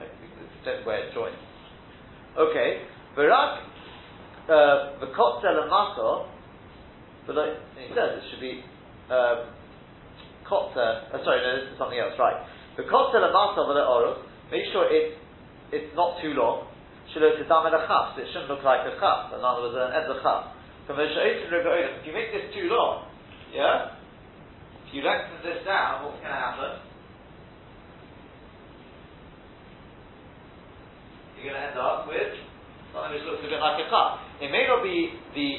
that's 0.65 0.85
where 0.85 1.05
it 1.05 1.13
joins. 1.13 1.37
Okay, 2.37 2.85
uh, 3.17 4.99
the 5.01 5.09
kotzel 5.13 5.61
and 5.61 5.69
maso, 5.69 6.29
but 7.25 7.35
like 7.35 7.57
he 7.75 7.89
says, 7.93 8.21
it 8.21 8.23
should 8.29 8.39
be 8.39 8.63
um, 9.09 9.56
kotzer. 10.47 11.11
Uh, 11.13 11.19
sorry, 11.23 11.43
no, 11.43 11.49
this 11.61 11.69
is 11.71 11.77
something 11.77 11.99
else. 11.99 12.15
Right, 12.17 12.41
the 12.79 12.83
kotzel 12.87 13.21
and 13.21 13.35
maso 13.35 13.67
the. 13.67 13.83
Make 14.47 14.63
sure 14.71 14.87
it 14.87 15.19
it's 15.71 15.91
not 15.95 16.17
too 16.23 16.31
long. 16.31 16.71
It 17.07 17.23
shouldn't 17.23 18.49
look 18.49 18.63
like 18.63 18.83
a 18.83 18.93
chaf. 18.99 19.31
In 19.33 19.43
other 19.43 19.61
words, 19.63 19.75
an 19.75 19.91
edza 19.95 20.21
chaf. 20.21 20.53
If 20.87 22.05
you 22.07 22.13
make 22.13 22.31
this 22.31 22.47
too 22.55 22.69
long, 22.71 23.07
Yeah? 23.51 23.99
If 24.87 24.93
you 24.95 25.03
lengthen 25.03 25.43
this 25.43 25.65
down, 25.67 26.05
what's 26.07 26.23
going 26.23 26.31
to 26.31 26.39
happen? 26.39 26.79
You're 31.35 31.51
going 31.51 31.59
to 31.59 31.67
end 31.67 31.79
up 31.79 32.07
with 32.07 32.31
something 32.95 33.19
which 33.19 33.27
looks 33.27 33.43
a 33.43 33.51
bit 33.51 33.59
like 33.59 33.83
a 33.83 33.87
cut. 33.91 34.23
It 34.39 34.47
may 34.47 34.63
not 34.63 34.79
be 34.79 35.11
the 35.35 35.49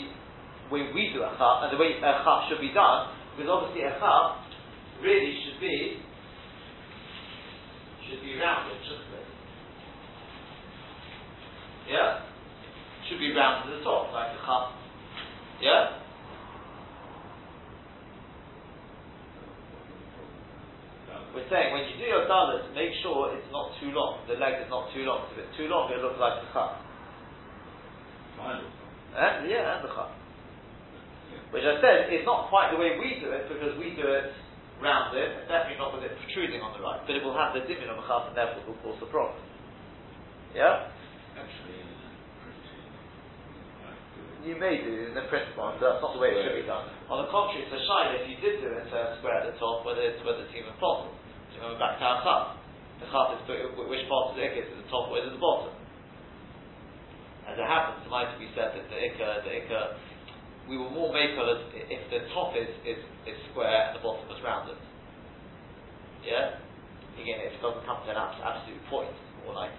way 0.73 0.89
we 0.97 1.13
do 1.13 1.21
a 1.29 1.33
cut, 1.37 1.69
and 1.69 1.77
the 1.77 1.81
way 1.81 2.01
a 2.01 2.13
cut 2.25 2.49
should 2.49 2.65
be 2.65 2.73
done, 2.73 3.13
because 3.37 3.53
obviously 3.53 3.85
a 3.85 4.01
cut 4.01 4.48
really 5.03 5.35
should 5.45 5.61
be 5.61 6.03
should 8.09 8.23
be 8.25 8.41
rounded, 8.41 8.81
shouldn't 8.89 9.13
it? 9.21 9.29
Yeah? 11.93 12.25
Should 13.09 13.21
be 13.21 13.33
rounded 13.37 13.73
at 13.73 13.79
the 13.79 13.85
top, 13.85 14.13
like 14.13 14.33
a 14.33 14.41
cut. 14.45 14.73
Yeah? 15.61 16.01
We're 21.35 21.49
saying 21.53 21.77
when 21.77 21.85
you 21.85 22.01
do 22.01 22.09
your 22.09 22.25
dalit, 22.25 22.73
make 22.75 22.97
sure 23.05 23.37
it's 23.37 23.47
not 23.53 23.77
too 23.79 23.93
long. 23.93 24.25
The 24.27 24.41
leg 24.41 24.65
is 24.65 24.71
not 24.73 24.89
too 24.97 25.05
long. 25.05 25.29
If 25.33 25.45
it's 25.45 25.55
too 25.61 25.69
long, 25.69 25.93
it 25.93 26.01
looks 26.01 26.17
like 26.17 26.41
a 26.41 26.49
cut. 26.51 26.81
Fine. 28.41 28.65
And, 29.15 29.47
yeah, 29.47 29.77
and 29.77 29.85
the 29.85 29.93
cut. 29.93 30.11
Which 31.53 31.65
I 31.65 31.81
said 31.81 32.13
is 32.13 32.25
not 32.25 32.49
quite 32.49 32.73
the 32.73 32.81
way 32.81 32.97
we 32.97 33.21
do 33.21 33.33
it 33.33 33.49
because 33.49 33.77
we 33.77 33.93
do 33.97 34.09
it 34.09 34.33
rounded, 34.79 35.43
and 35.43 35.45
definitely 35.51 35.79
not 35.79 35.95
with 35.95 36.07
it 36.07 36.15
protruding 36.23 36.63
on 36.63 36.75
the 36.75 36.83
right, 36.83 37.03
but 37.03 37.15
it 37.15 37.23
will 37.23 37.35
have 37.35 37.55
the 37.55 37.67
dimin 37.67 37.91
on 37.91 37.99
the 37.99 38.07
chaf 38.07 38.31
and 38.31 38.35
therefore 38.39 38.63
will 38.67 38.81
cause 38.83 38.99
the 39.03 39.11
problem. 39.11 39.39
Yeah? 40.55 40.91
Actually, 41.35 41.89
You 44.47 44.55
may 44.55 44.79
do 44.79 45.11
in 45.11 45.19
the 45.19 45.27
principle, 45.27 45.75
but 45.75 45.83
that's 45.83 45.99
not 45.99 46.15
the 46.15 46.23
way 46.23 46.31
it 46.31 46.47
should 46.47 46.63
be 46.63 46.67
done. 46.67 46.87
On 47.11 47.27
the 47.27 47.29
contrary, 47.29 47.67
it's 47.67 47.75
a 47.75 47.83
shine 47.83 48.23
if 48.23 48.25
you 48.31 48.39
did 48.39 48.63
do 48.63 48.71
it 48.71 48.87
uh, 48.87 49.19
square 49.19 49.43
at 49.43 49.51
the 49.51 49.59
top, 49.59 49.83
whether 49.83 49.99
it's 49.99 50.23
whether 50.23 50.47
it's 50.47 50.55
even 50.55 50.73
possible. 50.79 51.11
You 51.53 51.59
remember 51.59 51.83
back 51.83 51.99
to 51.99 52.07
our 52.07 52.19
chaf? 52.23 52.45
The 53.03 53.11
chaf 53.11 53.35
is 53.35 53.43
which 53.51 54.07
part 54.07 54.31
of 54.31 54.39
the 54.39 54.47
ikka 54.47 54.63
is 54.63 54.71
at 54.73 54.79
the 54.79 54.89
top 54.95 55.11
or 55.11 55.19
is 55.19 55.27
at 55.27 55.35
the 55.35 55.43
bottom? 55.43 55.75
As 57.51 57.59
it 57.59 57.67
happens, 57.67 58.07
it 58.07 58.11
might 58.15 58.31
be 58.39 58.47
said 58.55 58.79
that 58.79 58.87
the 58.87 58.99
ikka, 59.11 59.43
the 59.43 59.53
ikka, 59.59 59.81
we 60.71 60.79
will 60.79 60.95
more 60.95 61.11
make 61.11 61.35
it 61.35 61.61
if 61.91 61.98
the 62.11 62.25
top 62.33 62.57
is, 62.57 62.69
is, 62.85 62.99
is 63.29 63.37
square 63.51 63.93
and 63.93 63.99
the 63.99 64.03
bottom 64.03 64.25
is 64.31 64.41
rounded. 64.45 64.77
Yeah? 66.25 66.57
Again, 67.21 67.41
it 67.45 67.61
doesn't 67.61 67.85
come 67.85 68.01
to 68.05 68.11
an 68.11 68.17
abs- 68.17 68.41
absolute 68.41 68.83
point, 68.89 69.13
or 69.47 69.55
like 69.55 69.75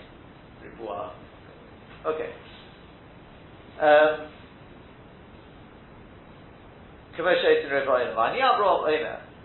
ribois. 0.62 1.12
Okay. 2.06 2.32
Um, 3.80 4.28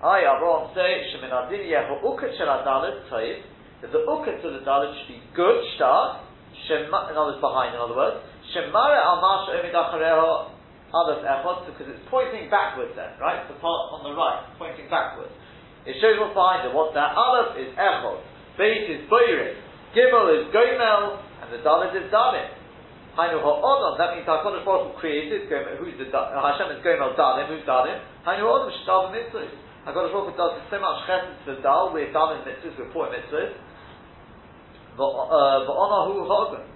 I, 0.04 0.20
Avraham, 0.26 0.74
say, 0.74 1.06
Sheminadin 1.10 1.64
Yehu 1.66 2.02
Ukat 2.02 2.36
Shel 2.36 2.46
Adalit, 2.46 3.08
Tayyib, 3.10 3.42
that 3.82 3.92
the 3.92 3.98
Ukat 3.98 4.42
to 4.42 4.50
the 4.50 4.60
Dalit 4.66 4.94
should 4.98 5.14
be 5.14 5.22
good, 5.34 5.64
stark, 5.76 6.24
Shema, 6.68 7.10
in 7.10 7.16
other 7.16 7.32
words, 7.32 7.40
behind, 7.40 7.74
in 7.74 7.80
other 7.80 7.96
words, 7.96 8.16
Shemare 8.54 9.00
Amash 9.02 9.48
Omid 9.50 9.74
Achareho 9.74 10.53
aleph 10.94 11.26
echot, 11.26 11.66
because 11.66 11.90
it's 11.90 12.07
pointing 12.07 12.46
backwards 12.46 12.94
then, 12.94 13.18
right? 13.18 13.42
The 13.50 13.59
part 13.59 13.98
on 13.98 14.07
the 14.07 14.14
right, 14.14 14.46
pointing 14.54 14.87
backwards. 14.87 15.35
It 15.85 15.98
shows 15.98 16.16
what's 16.22 16.38
behind 16.38 16.64
it. 16.64 16.72
What's 16.72 16.94
that? 16.94 17.18
Aleph 17.18 17.59
is 17.59 17.74
echot, 17.74 18.22
beit 18.54 18.87
is 18.87 19.02
boirin, 19.11 19.59
gimel 19.92 20.30
is 20.38 20.46
goimel, 20.54 21.18
and 21.42 21.50
the 21.50 21.59
dalit 21.66 21.92
is 21.98 22.07
dalit. 22.14 22.62
Hainu 23.14 23.38
ha'odam, 23.38 23.94
that 23.94 24.18
means 24.18 24.26
HaKadosh 24.26 24.66
Baruch 24.66 24.90
Hu 24.90 24.98
created, 24.98 25.46
Gomel- 25.46 25.78
who's 25.78 25.94
the, 26.02 26.11
da- 26.11 26.35
Hashem 26.35 26.74
is 26.74 26.83
Gomel 26.83 27.14
Dalim, 27.14 27.46
who's 27.46 27.62
Dalim? 27.62 28.02
Hainu 28.26 28.42
ha'odam, 28.42 28.74
Shtav 28.83 29.14
mitzvahs. 29.14 29.54
HaKadosh 29.87 30.11
Baruch 30.11 30.35
Hu 30.35 30.37
does 30.37 30.59
so 30.66 30.80
much 30.83 31.07
chesed 31.07 31.30
to 31.46 31.54
the 31.54 31.62
Dal, 31.62 31.94
we're 31.94 32.11
Dalim 32.11 32.42
mitzvahs, 32.42 32.74
we're 32.74 32.90
poor 32.90 33.07
mitzvahs. 33.14 33.54
Uh, 34.98 34.98
Va'onahu 34.98 36.26
ha'odam. 36.26 36.66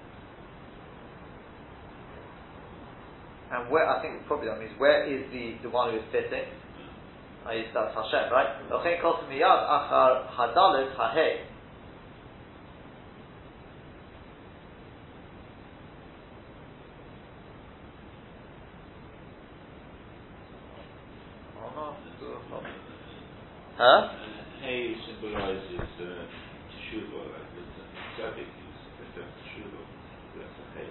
And 3.51 3.71
where, 3.71 3.89
I 3.89 4.03
think 4.03 4.27
probably 4.27 4.49
that 4.49 4.59
means, 4.59 4.73
where 4.79 5.05
is 5.09 5.25
the, 5.33 5.57
the 5.63 5.71
one 5.71 5.91
who 5.91 5.99
is 5.99 6.05
sitting? 6.13 6.45
I 7.47 7.55
use 7.55 7.67
that's 7.73 7.95
Hashem, 7.95 8.31
right? 8.31 8.61
L'chein 8.71 9.01
kol 9.01 9.25
miyad 9.31 9.65
achar 9.65 10.29
hadalit 10.37 10.95
ha'hei. 10.97 11.49
Huh? 23.79 24.11
Hay 24.61 24.97
symbolizes 25.07 25.79
uh, 25.79 26.27
teshuva, 26.67 27.23
the 27.55 27.63
tzaddik 28.19 28.43
is 28.43 28.79
the 28.99 29.23
teshuva. 29.23 29.83
That's 30.35 30.59
a 30.59 30.67
hay. 30.75 30.91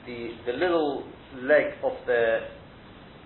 the, 0.06 0.30
the 0.46 0.58
little 0.58 1.02
leg 1.42 1.74
of 1.82 1.92
the, 2.06 2.46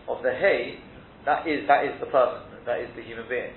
of 0.09 0.23
the 0.23 0.33
hay, 0.33 0.81
that 1.27 1.47
is, 1.47 1.69
that 1.69 1.85
is 1.85 1.93
the 2.01 2.07
person, 2.07 2.49
that 2.65 2.81
is 2.81 2.89
the 2.97 3.03
human 3.03 3.29
being. 3.29 3.53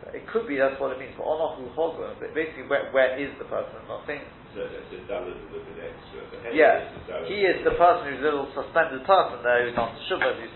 So 0.00 0.12
it 0.16 0.24
could 0.32 0.48
be 0.48 0.56
that's 0.56 0.80
what 0.80 0.92
it 0.92 0.98
means. 0.98 1.12
But 1.16 1.28
onahu 1.28 1.72
hogun, 1.76 2.16
but 2.20 2.32
basically, 2.32 2.68
where, 2.68 2.88
where 2.92 3.20
is 3.20 3.32
the 3.36 3.44
person? 3.48 3.72
I'm 3.84 3.88
not 3.88 4.06
saying. 4.06 4.24
So 4.54 4.64
that's 4.64 4.86
a 4.92 5.00
dalit 5.10 5.40
with 5.50 5.66
an 5.66 5.80
extra. 5.82 6.54
Yeah, 6.54 6.88
is 6.88 7.28
he 7.28 7.42
is 7.42 7.64
the 7.66 7.74
person 7.74 8.12
who's 8.12 8.22
a 8.22 8.28
little 8.28 8.48
suspended 8.54 9.02
person 9.02 9.42
there 9.42 9.66
who's 9.66 9.76
on 9.76 9.92
shuvah, 10.06 10.30
as 10.30 10.38
you 10.38 10.50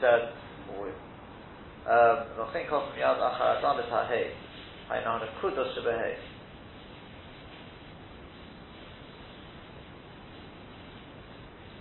Um, 1.89 2.29
uh, 2.37 2.45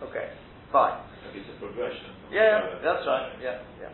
okay, 0.07 0.29
fine. 0.71 0.99
It's 1.35 1.49
a 1.49 1.59
progression. 1.59 2.15
Yeah, 2.31 2.79
that's 2.83 3.05
right. 3.05 3.33
Yeah, 3.43 3.59
yeah. 3.81 3.89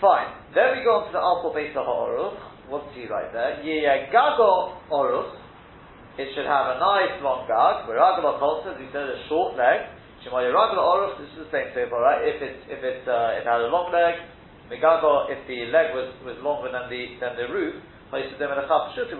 Fine. 0.00 0.32
Then 0.54 0.78
we 0.78 0.84
go 0.84 1.00
on 1.00 1.06
to 1.06 1.12
the 1.12 1.20
Alpha 1.20 1.52
Beta 1.54 1.80
Ha'oruch. 1.84 2.38
What's 2.68 2.94
he 2.94 3.06
right 3.06 3.30
there? 3.32 3.62
Yeah, 3.62 4.10
Gago 4.10 4.80
Oruch. 4.90 5.36
It 6.16 6.32
should 6.34 6.46
have 6.46 6.76
a 6.76 6.78
nice 6.80 7.20
long 7.22 7.44
gag. 7.46 7.84
Viragala 7.90 8.40
Kolsa, 8.40 8.78
he 8.80 8.86
said 8.92 9.02
a 9.02 9.28
short 9.28 9.56
leg. 9.58 9.93
Shemay 10.24 10.48
Viragala 10.48 10.80
Oruch, 10.80 11.20
this 11.20 11.28
is 11.36 11.44
the 11.44 11.52
same 11.52 11.68
thing, 11.76 11.92
alright? 11.92 12.24
If 12.24 12.40
it's, 12.40 12.64
if 12.72 12.80
it's, 12.80 13.04
uh, 13.04 13.36
it 13.36 13.44
had 13.44 13.60
a 13.60 13.68
long 13.68 13.92
leg, 13.92 14.16
Megago, 14.72 15.28
if 15.28 15.44
the 15.44 15.68
leg 15.68 15.92
was, 15.92 16.08
was 16.24 16.40
longer 16.40 16.72
than 16.72 16.88
the 16.88 17.20
than 17.20 17.36
the 17.36 17.52
roof, 17.52 17.76
we 18.08 18.24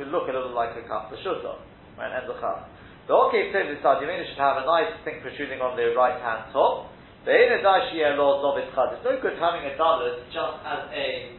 look 0.08 0.24
a 0.28 0.32
little 0.32 0.56
like 0.56 0.72
a 0.72 0.82
cup 0.88 1.12
Pashuta, 1.12 1.60
right? 2.00 2.08
And 2.08 2.24
the 2.24 2.40
cup. 2.40 2.72
The 3.04 3.12
okay 3.28 3.52
says 3.52 3.68
the 3.68 3.76
Sarjimina 3.84 4.24
should 4.24 4.40
have 4.40 4.64
a 4.64 4.64
nice 4.64 4.96
thing 5.04 5.20
protruding 5.20 5.60
on 5.60 5.76
the 5.76 5.92
right 5.92 6.16
hand 6.24 6.48
top. 6.56 6.88
There's 7.28 7.60
no 7.60 9.20
good 9.20 9.36
having 9.36 9.68
a 9.68 9.76
dalit 9.76 10.24
just 10.32 10.56
as 10.64 10.88
a 10.88 11.36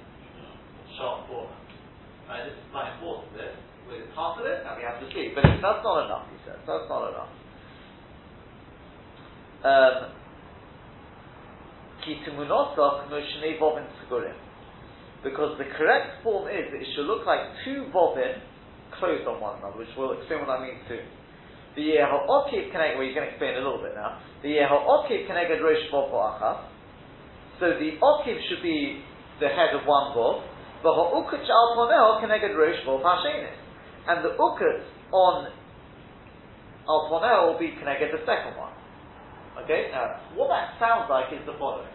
sharp 0.98 1.26
fork. 1.26 1.50
Right, 2.30 2.46
this 2.46 2.54
is 2.54 2.66
quite 2.74 2.94
important, 2.94 3.34
this. 3.38 3.54
With 3.86 4.10
half 4.18 4.38
of 4.42 4.46
it, 4.50 4.66
and 4.66 4.74
we 4.78 4.84
have 4.86 4.98
to 4.98 5.06
see. 5.14 5.30
But 5.34 5.46
that's 5.62 5.86
not 5.86 6.06
enough, 6.10 6.26
he 6.34 6.38
says. 6.42 6.58
That's 6.66 6.90
not 6.90 7.14
enough. 7.14 7.30
Um, 9.66 10.14
because 15.26 15.58
the 15.58 15.66
correct 15.74 16.22
form 16.22 16.46
is 16.46 16.70
it 16.70 16.86
should 16.94 17.10
look 17.10 17.26
like 17.26 17.40
two 17.66 17.90
vovin 17.90 18.38
closed 19.00 19.26
on 19.26 19.42
one 19.42 19.58
another, 19.58 19.80
which 19.82 19.90
we'll 19.98 20.14
explain 20.14 20.46
what 20.46 20.54
that 20.54 20.62
means 20.62 20.86
too. 20.88 21.02
The 21.76 21.98
ha'okif 21.98 22.70
connected, 22.72 23.02
well, 23.02 23.08
you 23.10 23.18
can 23.18 23.26
explain 23.26 23.58
a 23.58 23.66
little 23.66 23.82
bit 23.82 23.98
now. 23.98 24.22
The 24.46 24.54
ha'okif 24.70 25.26
connected 25.26 25.60
rosh 25.66 25.82
bov 25.90 26.14
achas. 26.14 26.70
So 27.60 27.74
the 27.74 27.98
okif 27.98 28.38
should 28.48 28.62
be 28.62 29.02
the 29.42 29.50
head 29.50 29.74
of 29.74 29.82
one 29.90 30.14
bov. 30.14 30.46
The 30.86 30.94
ha'ukut 30.94 31.42
al 31.42 31.70
ponel 31.74 32.22
connected 32.22 32.54
rosh 32.54 32.78
hashenis. 32.86 33.58
And 34.08 34.24
the 34.24 34.38
ukut 34.38 34.86
on 35.12 35.50
al 36.88 37.10
ponel 37.10 37.52
will 37.52 37.60
be 37.60 37.74
connected 37.82 38.14
the 38.14 38.22
second 38.30 38.62
one. 38.62 38.85
Okay, 39.64 39.90
now 39.92 40.20
what 40.36 40.50
that 40.50 40.78
sounds 40.80 41.10
like 41.10 41.32
is 41.32 41.46
the 41.46 41.54
following. 41.58 41.88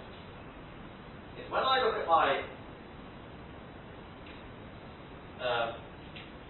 Is 1.38 1.50
when 1.50 1.62
I 1.62 1.84
look 1.84 1.96
at 1.96 2.06
my 2.06 2.40
um, 5.40 5.74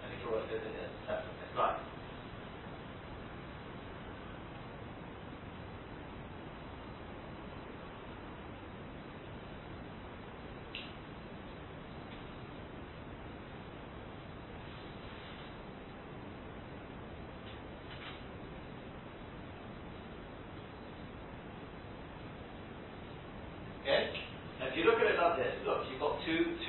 let 0.02 0.10
me 0.10 0.16
draw 0.22 0.38
it 0.38 0.48
here. 0.50 0.60
Right. 1.56 1.89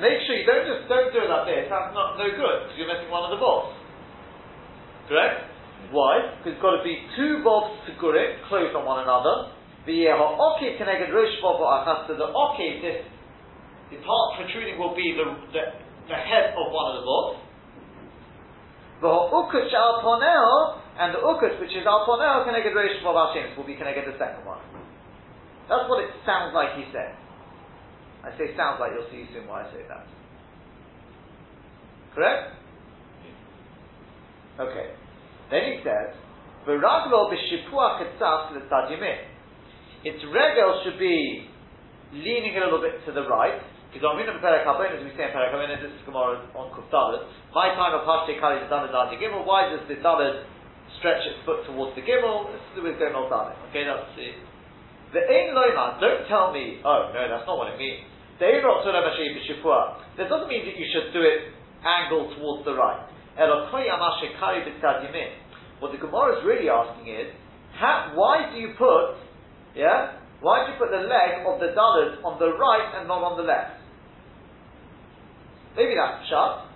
okiv, 0.00 0.40
you 0.40 0.46
don't 0.48 0.64
just 0.64 0.88
don't 0.88 1.12
do 1.12 1.20
it 1.20 1.30
up 1.30 1.44
there 1.44 1.68
cuz 1.68 1.92
not 1.92 2.16
no 2.16 2.28
good 2.32 2.56
because 2.64 2.76
you're 2.80 2.88
missing 2.88 3.12
one 3.12 3.28
of 3.28 3.32
the 3.32 3.40
part 6.44 6.60
got 6.60 6.76
to 6.76 6.84
be 6.84 7.00
two 7.16 7.44
balls 7.44 7.76
to 7.88 7.92
Gurit, 7.96 8.44
close 8.48 8.72
on 8.76 8.84
one 8.84 9.04
another. 9.04 9.52
the, 12.08 12.16
the, 12.20 12.28
Oket, 12.28 12.84
the 13.88 13.96
part 14.04 14.26
protruding 14.36 14.76
will 14.76 14.92
be 14.92 15.16
the 15.16 15.24
the 16.08 16.16
head 16.16 16.56
of 16.56 16.72
one 16.72 16.86
of 16.92 16.94
the 17.00 17.04
bolts. 17.04 17.40
The 19.00 19.12
ukut 19.12 19.68
al 19.70 20.02
and 20.98 21.14
the 21.14 21.20
ukut, 21.22 21.60
which 21.60 21.70
is 21.76 21.86
al 21.86 22.08
ponel, 22.08 22.44
connected 22.44 22.74
will 23.56 23.68
be 23.68 23.76
connected 23.76 24.08
the 24.08 24.16
second 24.18 24.42
one. 24.44 24.58
That's 25.68 25.84
what 25.86 26.02
it 26.02 26.10
sounds 26.24 26.56
like 26.56 26.74
he 26.74 26.88
said. 26.90 27.14
I 28.24 28.34
say 28.36 28.56
sounds 28.56 28.80
like, 28.80 28.92
you'll 28.94 29.10
see 29.10 29.28
soon 29.32 29.46
why 29.46 29.62
I 29.62 29.70
say 29.70 29.82
that. 29.88 30.06
Correct? 32.14 32.58
Okay. 34.58 34.90
Then 35.50 35.62
he 35.70 35.76
says, 35.86 36.18
V'raglo 36.66 37.30
b'shipua 37.30 38.02
ketzaf 38.02 38.52
l'tadimim. 38.52 39.22
Its 40.04 40.22
regel 40.34 40.82
should 40.84 40.98
be 40.98 41.46
leaning 42.12 42.56
a 42.56 42.60
little 42.64 42.80
bit 42.80 43.04
to 43.06 43.12
the 43.12 43.22
right, 43.28 43.60
because 43.92 44.04
on 44.04 44.16
Minam 44.20 44.40
Perek 44.42 44.66
as 44.66 45.04
we 45.04 45.10
say 45.16 45.28
in 45.28 45.32
Perek 45.32 45.52
this 45.80 45.90
is 45.90 46.02
Gemara 46.04 46.42
on 46.54 46.70
Kuftalit, 46.74 47.24
my 47.54 47.74
time 47.74 47.94
of 47.94 48.06
Hashte 48.06 48.38
Kali 48.40 48.60
is 48.60 48.70
Dalad 48.70 48.92
Dadi 48.92 49.16
Gimel, 49.16 49.46
why 49.46 49.68
does 49.70 49.80
the 49.88 49.96
Dalad 50.00 50.44
stretch 50.98 51.24
its 51.26 51.40
foot 51.44 51.64
towards 51.66 51.96
the 51.96 52.02
Gimel? 52.02 52.52
This 52.52 52.62
is 52.76 52.82
with 52.82 52.96
Gimel 52.96 53.30
Dalad. 53.30 53.56
Okay, 53.70 53.84
that's 53.84 54.10
the. 54.16 54.47
The 55.12 55.24
Ein 55.24 55.56
Loima, 55.56 55.96
don't 56.00 56.28
tell 56.28 56.52
me, 56.52 56.84
oh 56.84 57.08
no, 57.14 57.20
that's 57.28 57.46
not 57.48 57.56
what 57.56 57.72
it 57.72 57.78
means. 57.80 58.04
The 58.38 58.46
Ein 58.46 58.62
That 58.62 60.28
doesn't 60.28 60.48
mean 60.48 60.64
that 60.68 60.76
you 60.76 60.86
should 60.92 61.12
do 61.16 61.22
it 61.24 61.52
angled 61.80 62.36
towards 62.36 62.64
the 62.64 62.74
right. 62.76 63.08
What 65.78 65.92
the 65.92 65.98
Gemara 65.98 66.38
is 66.38 66.44
really 66.44 66.68
asking 66.68 67.06
is, 67.06 67.30
how, 67.78 68.12
why 68.14 68.50
do 68.50 68.58
you 68.58 68.74
put, 68.76 69.14
yeah, 69.78 70.18
why 70.40 70.66
do 70.66 70.72
you 70.74 70.78
put 70.78 70.90
the 70.90 71.06
leg 71.06 71.46
of 71.46 71.62
the 71.62 71.70
dullard 71.74 72.18
on 72.26 72.38
the 72.38 72.50
right 72.58 72.98
and 72.98 73.06
not 73.06 73.22
on 73.22 73.38
the 73.38 73.46
left? 73.46 73.78
Maybe 75.78 75.94
that's 75.94 76.26
shut. 76.26 76.66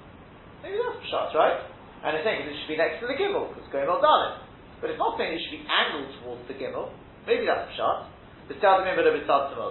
Maybe 0.63 0.79
that's 0.79 1.03
shut, 1.11 1.35
right? 1.35 1.67
And 2.07 2.15
it's 2.15 2.23
saying 2.23 2.47
it 2.47 2.55
should 2.63 2.71
be 2.71 2.79
next 2.79 3.03
to 3.03 3.11
the 3.11 3.19
gimel 3.19 3.51
because 3.51 3.67
it's 3.67 3.75
going 3.75 3.91
on 3.91 3.99
dullard. 3.99 4.47
But 4.79 4.95
it's 4.95 4.99
not 4.99 5.19
saying 5.19 5.35
it 5.35 5.43
should 5.43 5.59
be 5.59 5.67
angled 5.67 6.11
towards 6.23 6.47
the 6.47 6.55
gimel. 6.55 6.95
Maybe 7.27 7.47
that's 7.47 7.71
shut. 7.75 8.07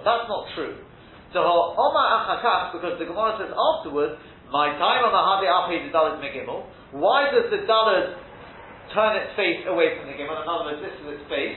That's 0.04 0.26
not 0.28 0.42
true. 0.54 0.76
So 1.32 1.40
Omar 1.40 2.06
Achakach, 2.20 2.76
because 2.76 3.00
the 3.00 3.08
Gemara 3.08 3.40
says 3.40 3.52
afterwards, 3.52 4.20
my 4.52 4.68
time 4.76 5.00
on 5.00 5.12
the 5.16 5.24
Hadi 5.24 5.48
Api 5.48 5.88
the 5.88 5.90
Dalit 5.96 6.20
Megimel. 6.20 6.68
Why 6.92 7.32
does 7.32 7.48
the 7.48 7.64
Dalit 7.64 8.20
turn 8.92 9.16
its 9.16 9.32
face 9.32 9.64
away 9.64 9.96
from 9.96 10.12
the 10.12 10.16
Gimel? 10.20 10.44
In 10.44 10.48
other 10.48 10.68
words, 10.68 10.84
this 10.84 10.92
is 10.92 11.16
its 11.16 11.24
face. 11.32 11.56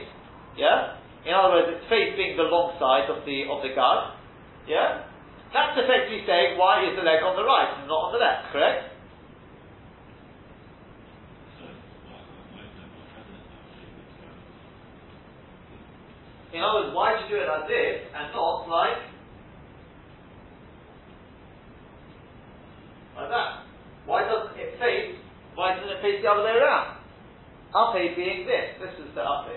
Yeah? 0.56 0.96
In 1.28 1.36
other 1.36 1.60
words, 1.60 1.76
its 1.76 1.84
face 1.92 2.16
being 2.16 2.40
the 2.40 2.48
long 2.48 2.80
side 2.80 3.12
of 3.12 3.28
the 3.28 3.52
of 3.52 3.60
the 3.68 3.76
guard. 3.76 4.16
Yeah? 4.64 5.12
That's 5.52 5.76
effectively 5.76 6.24
saying 6.24 6.56
why 6.56 6.88
is 6.88 6.96
the 6.96 7.04
leg 7.04 7.20
on 7.20 7.36
the 7.36 7.44
right 7.44 7.76
and 7.76 7.92
not 7.92 8.10
on 8.10 8.12
the 8.16 8.22
left, 8.24 8.56
correct? 8.56 8.95
In 16.56 16.64
other 16.64 16.88
words, 16.88 16.96
why 16.96 17.20
do 17.20 17.28
you 17.28 17.36
do 17.36 17.44
it 17.44 17.52
like 17.52 17.68
this 17.68 18.08
and 18.16 18.32
not 18.32 18.64
like 18.72 18.96
like 23.20 23.28
that? 23.28 23.68
Why 24.08 24.24
doesn't 24.24 24.56
it 24.56 24.80
face? 24.80 25.20
Why 25.60 25.76
doesn't 25.76 25.92
it 25.92 26.00
face 26.00 26.24
the 26.24 26.32
other 26.32 26.48
way 26.48 26.56
around? 26.56 27.04
Up 27.76 27.92
A 27.92 28.16
being 28.16 28.48
this. 28.48 28.80
This 28.80 28.96
is 29.04 29.12
the 29.20 29.24
up 29.28 29.52
A 29.52 29.56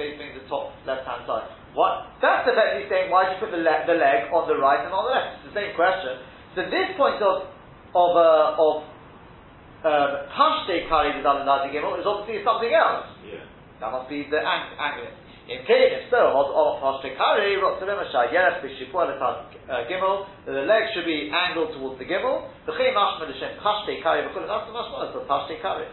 facing 0.00 0.32
the 0.32 0.48
top 0.48 0.72
left 0.88 1.04
hand 1.04 1.28
side. 1.28 1.52
What? 1.76 2.16
That's 2.24 2.48
effectively 2.48 2.88
saying 2.88 3.12
why 3.12 3.28
do 3.28 3.36
you 3.36 3.40
put 3.44 3.52
the, 3.52 3.60
le- 3.60 3.84
the 3.84 4.00
leg 4.00 4.32
on 4.32 4.48
the 4.48 4.56
right 4.56 4.80
and 4.80 4.92
on 4.92 5.04
the 5.04 5.12
left? 5.12 5.44
It's 5.44 5.52
the 5.52 5.56
same 5.60 5.76
question. 5.76 6.16
So 6.56 6.64
this 6.72 6.96
point 6.96 7.20
of 7.20 7.44
of 7.92 8.10
uh, 8.16 8.56
of 8.56 8.74
um, 9.84 10.10
Kari 10.32 11.12
is 11.20 11.26
obviously 11.28 12.40
something 12.40 12.72
else. 12.72 13.04
Yeah. 13.20 13.44
That 13.84 13.92
must 13.92 14.08
be 14.08 14.24
the 14.30 14.40
ang- 14.40 14.78
angle. 14.80 15.12
In 15.50 15.58
case 15.66 15.90
if 15.90 16.06
so, 16.06 16.38
of 16.38 16.78
Pashte 16.78 17.18
Kari, 17.18 17.58
Yeres 17.58 18.62
Bishipua 18.62 19.10
uh, 19.18 19.82
Gimel, 19.90 20.26
the 20.46 20.62
leg 20.62 20.86
should 20.94 21.04
be 21.04 21.30
angled 21.34 21.74
towards 21.74 21.98
the 21.98 22.06
Gimel. 22.06 22.46
The 22.66 22.72
Chay 22.78 22.94
Mashma 22.94 23.26
L'Shem 23.26 23.58
Pashte 23.58 24.02
Kari, 24.02 24.22
that's 24.22 24.34
the 24.38 24.46
Mashma, 24.46 25.10
so 25.10 25.26
Pashte 25.26 25.60
Kari. 25.60 25.90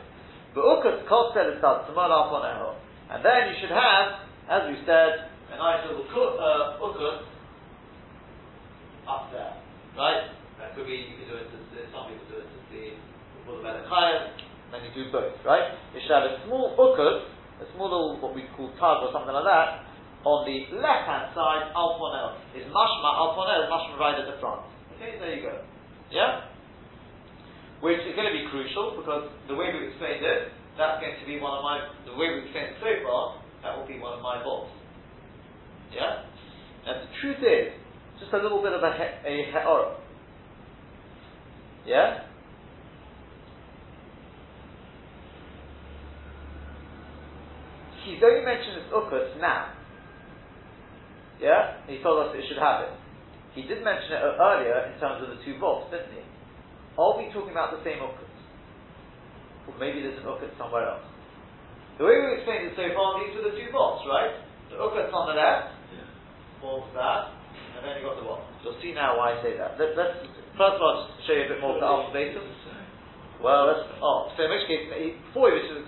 But 0.53 0.63
Ukas 0.65 1.01
Kosel 1.09 1.57
is 1.57 1.61
Tzimar 1.61 2.13
Al 2.13 2.29
Poneho. 2.29 2.75
And 3.09 3.25
then 3.25 3.49
you 3.49 3.55
should 3.61 3.73
have, 3.73 4.21
as 4.49 4.69
we 4.69 4.77
said, 4.85 5.29
a 5.49 5.57
nice 5.57 5.81
little 5.89 6.05
uh, 6.05 6.77
ukut 6.85 7.25
up 9.09 9.33
there, 9.33 9.57
right? 9.97 10.29
That 10.61 10.75
could 10.75 10.85
be, 10.85 11.09
you 11.09 11.17
could 11.17 11.29
do 11.29 11.37
it 11.41 11.49
to, 11.49 11.57
some 11.89 12.05
people 12.05 12.25
do 12.29 12.37
it 12.37 12.49
to 12.49 12.59
see 12.69 12.93
before 13.41 13.57
the 13.57 13.65
Belachayas, 13.65 14.37
then 14.69 14.85
you 14.85 14.93
do 14.93 15.11
both, 15.11 15.33
right? 15.41 15.73
You 15.97 16.01
should 16.05 16.13
have 16.13 16.29
a 16.29 16.37
small 16.45 16.77
ukut, 16.77 17.25
a 17.60 17.66
small 17.76 17.91
little, 17.91 18.20
what 18.24 18.36
we 18.36 18.47
call 18.55 18.72
tug 18.80 19.03
or 19.03 19.12
something 19.12 19.34
like 19.36 19.47
that, 19.47 19.84
on 20.24 20.43
the 20.43 20.57
left 20.80 21.07
hand 21.07 21.32
side, 21.32 21.72
alponel. 21.76 22.39
Is 22.55 22.68
mashma, 22.72 23.10
alponel 23.20 23.64
is 23.64 23.70
mashma 23.72 23.95
right 23.99 24.18
at 24.20 24.28
the 24.28 24.39
front. 24.39 24.64
Okay, 24.95 25.16
there 25.20 25.36
you 25.36 25.43
go. 25.43 25.64
Yeah? 26.12 26.49
which 27.82 27.99
is 28.03 28.16
going 28.16 28.28
to 28.28 28.36
be 28.36 28.43
crucial 28.51 28.99
because 28.99 29.32
the 29.47 29.55
way 29.55 29.72
we 29.72 29.88
explained 29.88 30.24
it, 30.24 30.51
that's 30.76 30.99
going 30.99 31.16
to 31.16 31.26
be 31.26 31.39
one 31.39 31.55
of 31.55 31.64
my, 31.64 31.80
the 32.05 32.16
way 32.16 32.32
we 32.36 32.43
explained 32.43 32.76
it 32.76 32.80
so 32.84 32.91
far, 33.07 33.39
that 33.64 33.78
will 33.78 33.88
be 33.88 33.99
one 33.99 34.14
of 34.16 34.22
my 34.22 34.43
bolts. 34.43 34.72
Yeah? 35.91 36.28
And 36.88 37.07
the 37.07 37.10
truth 37.22 37.39
is, 37.39 37.72
just 38.20 38.34
a 38.34 38.39
little 38.39 38.62
bit 38.62 38.74
of 38.74 38.84
a, 38.84 38.91
he- 38.91 39.20
a 39.28 39.36
he'or. 39.51 39.95
Yeah? 41.88 42.28
He's 48.10 48.26
only 48.26 48.41
mentioned 48.41 48.82
this 48.82 48.89
ukus 48.89 49.38
now. 49.38 49.70
Yeah? 51.38 51.78
He 51.86 52.01
told 52.01 52.26
us 52.26 52.34
it 52.34 52.41
should 52.49 52.57
have 52.57 52.89
it. 52.89 52.93
He 53.53 53.70
did 53.70 53.86
mention 53.86 54.18
it 54.18 54.22
earlier 54.41 54.89
in 54.89 54.97
terms 54.97 55.22
of 55.22 55.30
the 55.30 55.38
two 55.45 55.62
bolts, 55.62 55.93
didn't 55.93 56.18
he? 56.18 56.26
Are 56.97 57.14
we 57.22 57.30
talking 57.30 57.53
about 57.53 57.78
the 57.78 57.86
same 57.86 58.01
ukkut? 58.01 58.26
Or 59.70 59.78
maybe 59.78 60.01
there's 60.01 60.18
an 60.18 60.26
ukkut 60.26 60.57
somewhere 60.57 60.89
else. 60.89 61.05
The 62.01 62.10
way 62.10 62.18
we've 62.18 62.41
explained 62.41 62.74
it 62.74 62.74
so 62.74 62.89
far, 62.97 63.22
these 63.22 63.38
were 63.38 63.45
the 63.45 63.53
two 63.53 63.70
bolts, 63.70 64.01
right? 64.10 64.41
The 64.74 64.82
ukkut's 64.82 65.14
on 65.14 65.30
the 65.30 65.38
left, 65.38 65.78
forms 66.66 66.89
that, 66.97 67.30
and 67.78 67.86
then 67.86 68.01
you 68.01 68.10
got 68.10 68.18
the 68.18 68.26
what? 68.26 68.41
You'll 68.66 68.78
see 68.82 68.91
now 68.91 69.22
why 69.22 69.38
I 69.38 69.43
say 69.45 69.53
that. 69.55 69.78
Let, 69.78 69.95
us 69.95 70.26
first 70.57 70.76
of 70.76 70.82
all 70.82 71.14
just 71.14 71.30
show 71.30 71.38
you 71.38 71.45
a 71.45 71.49
bit 71.55 71.62
more 71.62 71.78
of 71.78 71.82
the 71.82 71.88
alpha. 71.88 72.12
Well, 73.39 73.71
let's, 73.71 73.87
oh, 74.03 74.27
so 74.35 74.43
in 74.43 74.51
which 74.51 74.67
case, 74.67 74.91
before 74.91 75.47
he 75.47 75.63
was, 75.63 75.87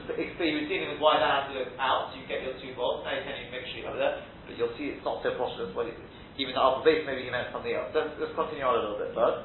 dealing 0.71 0.95
with 0.95 1.03
why 1.03 1.19
that 1.19 1.27
had 1.27 1.45
to 1.51 1.59
look 1.59 1.75
out, 1.75 2.07
so 2.07 2.15
you 2.15 2.23
get 2.23 2.47
your 2.47 2.55
two 2.63 2.71
bolts, 2.79 3.03
now 3.03 3.11
you 3.11 3.27
can 3.27 3.51
make 3.51 3.67
sure 3.67 3.83
you 3.83 3.87
have 3.91 3.99
that, 3.99 4.23
but 4.47 4.55
you'll 4.55 4.71
see 4.79 4.95
it's 4.95 5.03
not 5.03 5.19
so 5.19 5.35
prosperous, 5.35 5.75
well, 5.75 5.83
even 5.83 6.55
the 6.55 6.63
alpha 6.63 6.79
base, 6.87 7.03
maybe 7.03 7.27
he 7.27 7.29
meant 7.29 7.51
something 7.51 7.75
else. 7.75 7.91
Let's, 7.91 8.15
let's 8.23 8.31
continue 8.39 8.63
on 8.63 8.79
a 8.79 8.79
little 8.79 8.99
bit 9.03 9.11
first. 9.11 9.43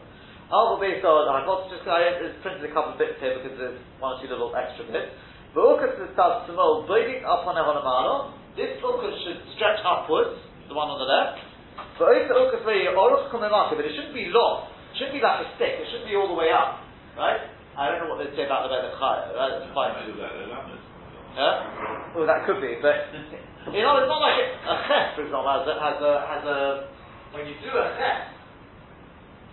Alpha 0.55 0.79
base, 0.79 1.03
oh, 1.03 1.27
I 1.27 1.43
got 1.43 1.67
just, 1.67 1.83
I 1.83 2.15
printed 2.47 2.63
a 2.63 2.71
couple 2.71 2.95
of 2.95 2.99
bits 3.03 3.19
here 3.19 3.43
because 3.43 3.59
there's 3.59 3.83
one 3.99 4.15
or 4.15 4.19
two 4.23 4.31
little 4.31 4.55
extra 4.55 4.87
bits. 4.87 5.11
But 5.51 5.67
Ukas 5.67 5.99
is 5.99 6.15
start 6.15 6.47
small, 6.47 6.87
building 6.87 7.27
up 7.27 7.43
on 7.43 7.59
a. 7.59 7.65
This 8.55 8.79
Ukas 8.79 9.15
should 9.27 9.43
stretch 9.59 9.83
upwards, 9.83 10.39
the 10.71 10.79
one 10.79 10.87
on 10.87 11.03
the 11.03 11.11
left. 11.11 11.43
But 11.99 12.15
very 12.63 12.87
Oruch 12.87 13.35
Kumemaka, 13.35 13.75
but 13.75 13.83
it 13.83 13.99
shouldn't 13.99 14.15
be 14.15 14.31
long. 14.31 14.71
It 14.95 15.03
shouldn't 15.03 15.19
be 15.19 15.25
like 15.25 15.43
a 15.43 15.49
stick, 15.59 15.83
it 15.83 15.91
shouldn't 15.91 16.07
be 16.07 16.15
all 16.15 16.31
the 16.31 16.39
way 16.39 16.55
up. 16.55 16.87
Right? 17.19 17.56
I 17.77 17.93
don't 17.93 18.09
know 18.09 18.17
what 18.17 18.25
they 18.25 18.33
say 18.33 18.49
about 18.49 18.65
the 18.65 18.73
Vedach 18.73 18.97
Chaya, 18.97 19.37
right? 19.37 19.53
That's 19.61 19.69
fine. 19.77 19.93
Maybe 20.01 20.17
that 20.17 20.33
the 20.33 20.49
lamed. 20.49 20.81
Yeah? 21.37 22.17
Well, 22.17 22.25
that 22.25 22.49
could 22.49 22.65
be, 22.65 22.81
but 22.81 23.13
you 23.77 23.85
know, 23.85 24.01
it's 24.01 24.09
not 24.09 24.25
like 24.25 24.41
it, 24.41 24.57
a 24.65 24.75
ches, 24.89 25.13
for 25.13 25.29
example, 25.29 25.53
has 25.53 25.69
a, 25.69 25.75
has 25.77 25.99
a, 26.01 26.13
has 26.25 26.43
a 26.49 26.59
when 27.37 27.45
you 27.45 27.53
do 27.61 27.69
a 27.69 27.93
ches, 28.01 28.33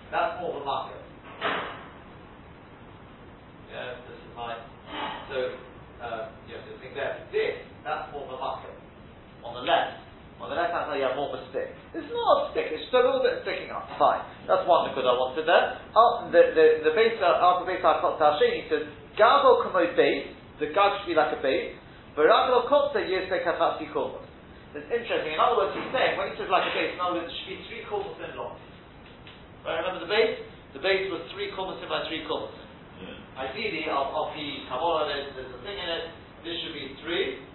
that's 0.07 0.39
more 0.39 0.55
of 0.55 0.63
a 0.63 0.65
market. 0.65 1.03
Yeah, 3.67 3.99
this 4.07 4.15
is 4.15 4.31
my, 4.37 4.55
so, 5.27 5.59
uh, 5.99 6.31
you 6.47 6.55
have 6.55 6.63
to 6.63 6.79
think 6.79 6.95
there, 6.95 7.27
this, 7.35 7.59
that's 7.83 8.07
more 8.15 8.23
of 8.23 8.31
a 8.31 8.39
market. 8.39 8.71
On 9.43 9.51
the 9.51 9.67
left, 9.67 9.99
on 10.41 10.49
the 10.49 10.57
left 10.57 10.73
hand 10.73 10.89
side 10.89 10.97
you 11.01 11.05
have 11.05 11.17
more 11.17 11.33
of 11.33 11.37
a 11.37 11.41
stick. 11.53 11.69
It's 11.93 12.09
not 12.09 12.25
a 12.25 12.55
stick, 12.55 12.73
it's 12.73 12.89
just 12.89 12.95
a 12.95 13.03
little 13.03 13.21
bit 13.21 13.41
sticking 13.45 13.69
up, 13.69 13.89
fine. 13.97 14.21
That's 14.49 14.65
one 14.65 14.89
good 14.97 15.05
I 15.05 15.13
wanted 15.13 15.45
there. 15.45 15.77
Uh, 15.93 16.29
the, 16.33 16.41
the, 16.57 16.65
the 16.89 16.93
base, 16.97 17.17
uh, 17.21 17.37
after 17.41 17.69
base 17.69 17.83
I 17.85 18.01
got 18.01 18.17
Tashini 18.17 18.65
says, 18.69 18.85
Gabo 19.17 19.61
Kamo 19.65 19.85
base, 19.93 20.33
the 20.57 20.73
gag 20.73 21.01
should 21.01 21.13
be 21.13 21.17
like 21.17 21.33
a 21.33 21.41
base, 21.41 21.77
but 22.17 22.25
Baraglo 22.25 22.69
Kotza 22.69 23.01
Yesek 23.01 23.45
Hafatsi 23.45 23.89
Kulmos. 23.93 24.23
It's 24.73 24.89
interesting. 24.89 25.37
In 25.37 25.41
other 25.41 25.53
words, 25.61 25.77
he's 25.77 25.85
saying 25.93 26.17
when 26.17 26.33
he 26.33 26.35
says 26.37 26.49
like 26.49 26.65
a 26.65 26.73
base, 26.73 26.97
in 26.97 27.01
other 27.01 27.21
words, 27.21 27.29
it 27.29 27.35
should 27.45 27.49
be 27.53 27.61
three 27.69 27.85
kulmos 27.85 28.17
in 28.17 28.33
long. 28.33 28.57
Right? 29.61 29.85
Remember 29.85 30.01
the 30.01 30.09
base? 30.09 30.41
The 30.73 30.81
base 30.81 31.13
was 31.13 31.21
three 31.37 31.53
kulmos 31.53 31.77
in 31.77 31.85
by 31.85 32.01
three 32.09 32.25
kulmos. 32.25 32.57
Yeah. 32.97 33.53
Ideally, 33.53 33.85
of, 33.93 34.09
of 34.17 34.33
the 34.33 34.65
Kabbalah, 34.65 35.13
there's, 35.13 35.29
there's 35.37 35.53
a 35.53 35.61
thing 35.61 35.77
in 35.77 35.89
it. 35.93 36.05
This 36.41 36.57
should 36.65 36.73
be 36.73 36.97
three. 37.05 37.45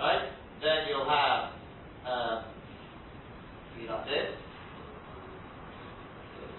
Right? 0.00 0.32
Then 0.66 0.90
you'll 0.90 1.06
have 1.06 1.54
um, 2.02 2.42
be 3.78 3.86
like 3.86 4.02
this. 4.10 4.34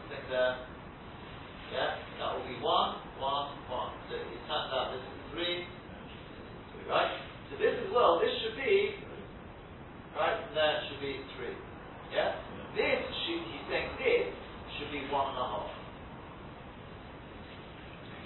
Thing 0.08 0.24
there. 0.32 0.64
Yeah, 1.76 2.00
that 2.16 2.40
will 2.40 2.48
be 2.48 2.56
one, 2.64 3.04
one, 3.20 3.52
one. 3.68 3.92
So 4.08 4.16
it 4.16 4.40
turns 4.48 4.72
out 4.72 4.96
this 4.96 5.04
is 5.04 5.20
three. 5.36 5.68
Three, 6.72 6.88
right? 6.88 7.20
So 7.52 7.60
this 7.60 7.76
as 7.84 7.92
well, 7.92 8.24
this 8.24 8.32
should 8.40 8.56
be, 8.56 8.96
right, 10.16 10.40
and 10.40 10.56
there 10.56 10.88
should 10.88 11.04
be 11.04 11.20
three. 11.36 11.60
Yeah? 12.16 12.32
This 12.80 13.04
should, 13.28 13.44
he's 13.44 13.68
saying 13.68 13.92
this 14.00 14.32
should 14.80 14.92
be 14.96 15.04
one 15.12 15.36
and 15.36 15.40
a 15.44 15.48
half. 15.52 15.72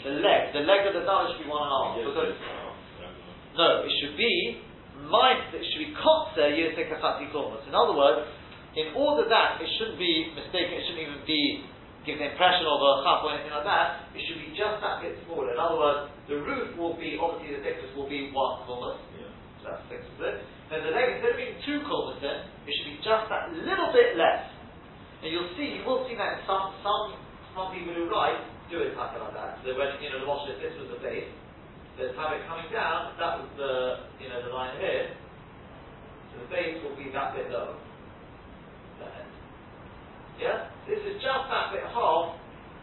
The 0.06 0.14
leg, 0.22 0.54
the 0.54 0.62
leg 0.62 0.86
of 0.86 0.94
the 0.94 1.10
dollar 1.10 1.34
should 1.34 1.42
be 1.42 1.50
one 1.50 1.66
and 1.66 1.74
a 1.74 1.78
half. 1.82 1.90
Yes, 1.98 2.06
because, 2.06 2.34
yes. 2.38 3.14
No, 3.58 3.68
it 3.82 3.94
should 3.98 4.14
be, 4.14 4.62
mine, 5.12 5.52
it 5.54 5.62
should 5.68 5.84
be 5.84 5.92
kotzer 5.94 6.50
yosek 6.50 6.90
achati 6.90 7.28
kormos. 7.30 7.62
In 7.68 7.76
other 7.76 7.94
words, 7.94 8.26
in 8.80 8.96
order 8.96 9.28
that 9.28 9.60
it 9.60 9.68
shouldn't 9.78 10.00
be 10.00 10.32
mistaken, 10.32 10.80
it 10.80 10.84
shouldn't 10.88 11.04
even 11.04 11.22
be 11.28 11.68
give 12.02 12.18
the 12.18 12.34
impression 12.34 12.66
of 12.66 12.82
a 12.82 12.92
chaf 13.06 13.22
or 13.22 13.30
anything 13.38 13.54
like 13.54 13.68
that, 13.68 14.10
it 14.18 14.22
should 14.26 14.42
be 14.42 14.50
just 14.58 14.82
that 14.82 15.06
bit 15.06 15.14
smaller. 15.28 15.54
In 15.54 15.60
other 15.62 15.78
words, 15.78 16.10
the 16.26 16.38
roof 16.42 16.74
will 16.74 16.98
be, 16.98 17.14
obviously 17.14 17.54
the 17.54 17.62
thickness 17.62 17.94
will 17.94 18.10
be 18.10 18.34
one 18.34 18.66
kormos, 18.66 18.98
Yeah. 19.14 19.30
so 19.62 19.70
that's 19.70 19.86
six 19.86 20.02
of 20.18 20.18
it. 20.26 20.42
Then 20.74 20.82
the 20.82 20.94
leg, 20.98 21.20
instead 21.20 21.36
of 21.36 21.38
being 21.38 21.62
two 21.62 21.86
kormos 21.86 22.18
in, 22.26 22.38
it 22.66 22.72
should 22.74 22.90
be 22.90 22.98
just 23.06 23.30
that 23.30 23.54
little 23.54 23.94
bit 23.94 24.18
less. 24.18 24.50
And 25.22 25.30
you'll 25.30 25.54
see, 25.54 25.78
you 25.78 25.86
will 25.86 26.02
see 26.10 26.18
that 26.18 26.42
in 26.42 26.50
some, 26.50 26.74
some, 26.82 27.14
some 27.54 27.70
people 27.70 27.94
who 27.94 28.10
write 28.10 28.42
do 28.74 28.82
it 28.82 28.98
like 28.98 29.14
that. 29.14 29.60
So 29.62 29.76
when, 29.78 29.94
you 30.02 30.10
know, 30.10 30.24
the 30.24 30.28
Moshe, 30.32 30.58
this 30.58 30.74
was 30.80 30.90
the 30.96 31.00
base, 31.04 31.28
let's 32.00 32.16
have 32.16 32.32
it 32.36 32.48
coming 32.48 32.70
down, 32.72 33.18
that 33.20 33.40
was 33.42 33.50
the, 33.58 33.74
you 34.24 34.30
know, 34.30 34.40
the 34.44 34.54
line 34.54 34.80
here, 34.80 35.12
so 36.32 36.44
the 36.44 36.50
base 36.52 36.80
will 36.84 36.96
be 36.96 37.12
that 37.12 37.36
bit 37.36 37.52
lower. 37.52 37.76
Yeah? 40.42 40.74
This 40.90 40.98
is 41.06 41.22
just 41.22 41.46
that 41.54 41.70
bit 41.70 41.86
half 41.94 42.34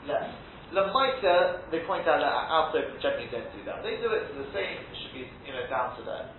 less. 0.07 0.31
Lamaita, 0.71 1.67
they 1.73 1.83
point 1.89 2.07
out 2.07 2.23
that 2.23 2.47
outside 2.53 2.87
generally 3.03 3.27
don't 3.33 3.51
do 3.57 3.65
that. 3.67 3.83
They 3.83 3.99
do 3.99 4.13
it 4.15 4.31
to 4.31 4.35
the 4.39 4.49
same, 4.55 4.79
it 4.79 4.97
should 5.03 5.15
be, 5.17 5.27
you 5.43 5.53
know, 5.53 5.67
down 5.67 5.99
to 5.99 6.05
there. 6.07 6.31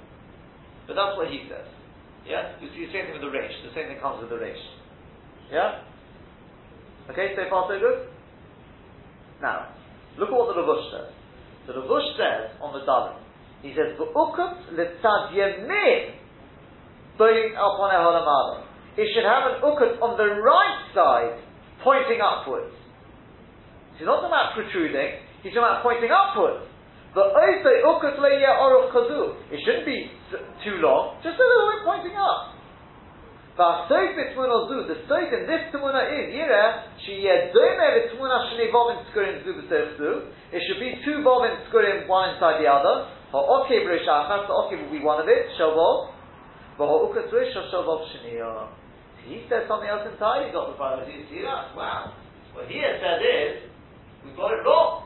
But 0.88 0.96
that's 0.96 1.18
what 1.18 1.28
he 1.28 1.50
says. 1.52 1.68
Yeah? 2.24 2.56
You 2.62 2.70
see 2.72 2.88
the 2.88 2.94
same 2.94 3.12
thing 3.12 3.20
with 3.20 3.26
the 3.26 3.34
resh. 3.34 3.52
The 3.68 3.74
same 3.76 3.92
thing 3.92 4.00
comes 4.00 4.22
with 4.22 4.32
the 4.32 4.40
resh. 4.40 4.64
Yeah? 5.52 5.84
Okay, 7.12 7.34
so 7.36 7.44
far 7.50 7.68
so 7.68 7.76
good? 7.76 8.08
Now, 9.42 9.74
look 10.18 10.30
at 10.30 10.36
what 10.38 10.56
the 10.56 10.62
Lavush 10.62 10.88
says. 10.94 11.10
The 11.70 11.78
Lavush 11.86 12.18
says 12.18 12.58
on 12.66 12.74
the 12.74 12.82
Dalit, 12.82 13.22
he 13.62 13.78
says, 13.78 13.94
V'ukut 13.94 14.74
litzad 14.74 15.38
yemin 15.38 16.18
up 17.22 17.78
on 17.78 17.94
Eholamada. 17.94 18.66
It 18.98 19.06
should 19.14 19.22
have 19.22 19.54
an 19.54 19.62
ukut 19.62 20.02
on 20.02 20.18
the 20.18 20.42
right 20.42 20.82
side, 20.98 21.38
pointing 21.86 22.18
upwards. 22.26 22.74
He's 24.02 24.10
not 24.10 24.26
talking 24.26 24.34
about 24.34 24.58
protruding, 24.58 25.22
he's 25.46 25.54
talking 25.54 25.70
about 25.70 25.86
pointing 25.86 26.10
upwards. 26.10 26.66
Also, 27.14 27.70
ukut. 27.86 28.18
It 29.54 29.60
shouldn't 29.62 29.86
be 29.86 30.10
too 30.66 30.82
long, 30.82 31.22
just 31.22 31.38
a 31.38 31.46
little 31.46 31.70
bit 31.70 31.86
pointing 31.86 32.18
up. 32.18 32.59
B'tmuna 33.60 34.72
zu, 34.72 34.88
the 34.88 35.04
soif 35.04 35.36
in 35.36 35.44
this 35.44 35.68
tmuna 35.76 36.08
is, 36.08 36.32
yira, 36.32 36.88
she 37.04 37.28
yedome 37.28 37.88
v'tmuna 37.92 38.48
shnei 38.56 38.72
vovin 38.72 39.04
skurim 39.12 39.44
zu 39.44 39.52
b'serf 39.60 39.98
zu. 40.00 40.32
It 40.56 40.64
should 40.66 40.80
be 40.80 40.96
two 41.04 41.20
vovin 41.20 41.60
skurim, 41.68 42.08
one 42.08 42.36
inside 42.36 42.64
the 42.64 42.72
other. 42.72 43.12
Ha'okev 43.36 43.84
rishachas, 43.84 44.48
the 44.48 44.56
okev 44.56 44.82
will 44.82 44.92
be 44.96 45.04
one 45.04 45.20
of 45.20 45.28
it, 45.28 45.52
shavov. 45.60 46.16
But 46.78 46.88
ha'ukas 46.88 47.28
rish 47.34 47.54
shavov 47.54 48.08
shniyah. 48.16 48.70
He 49.28 49.44
said 49.50 49.68
something 49.68 49.90
else 49.90 50.08
entirely, 50.08 50.52
got 50.56 50.72
the. 50.72 51.06
Do 51.06 51.12
you 51.12 51.28
see 51.30 51.44
that? 51.44 51.76
Wow. 51.76 52.16
What 52.56 52.72
he 52.72 52.80
has 52.80 52.98
said 53.04 53.20
is, 53.22 53.70
we 54.24 54.32
got 54.34 54.56
it 54.56 54.64
wrong. 54.64 55.06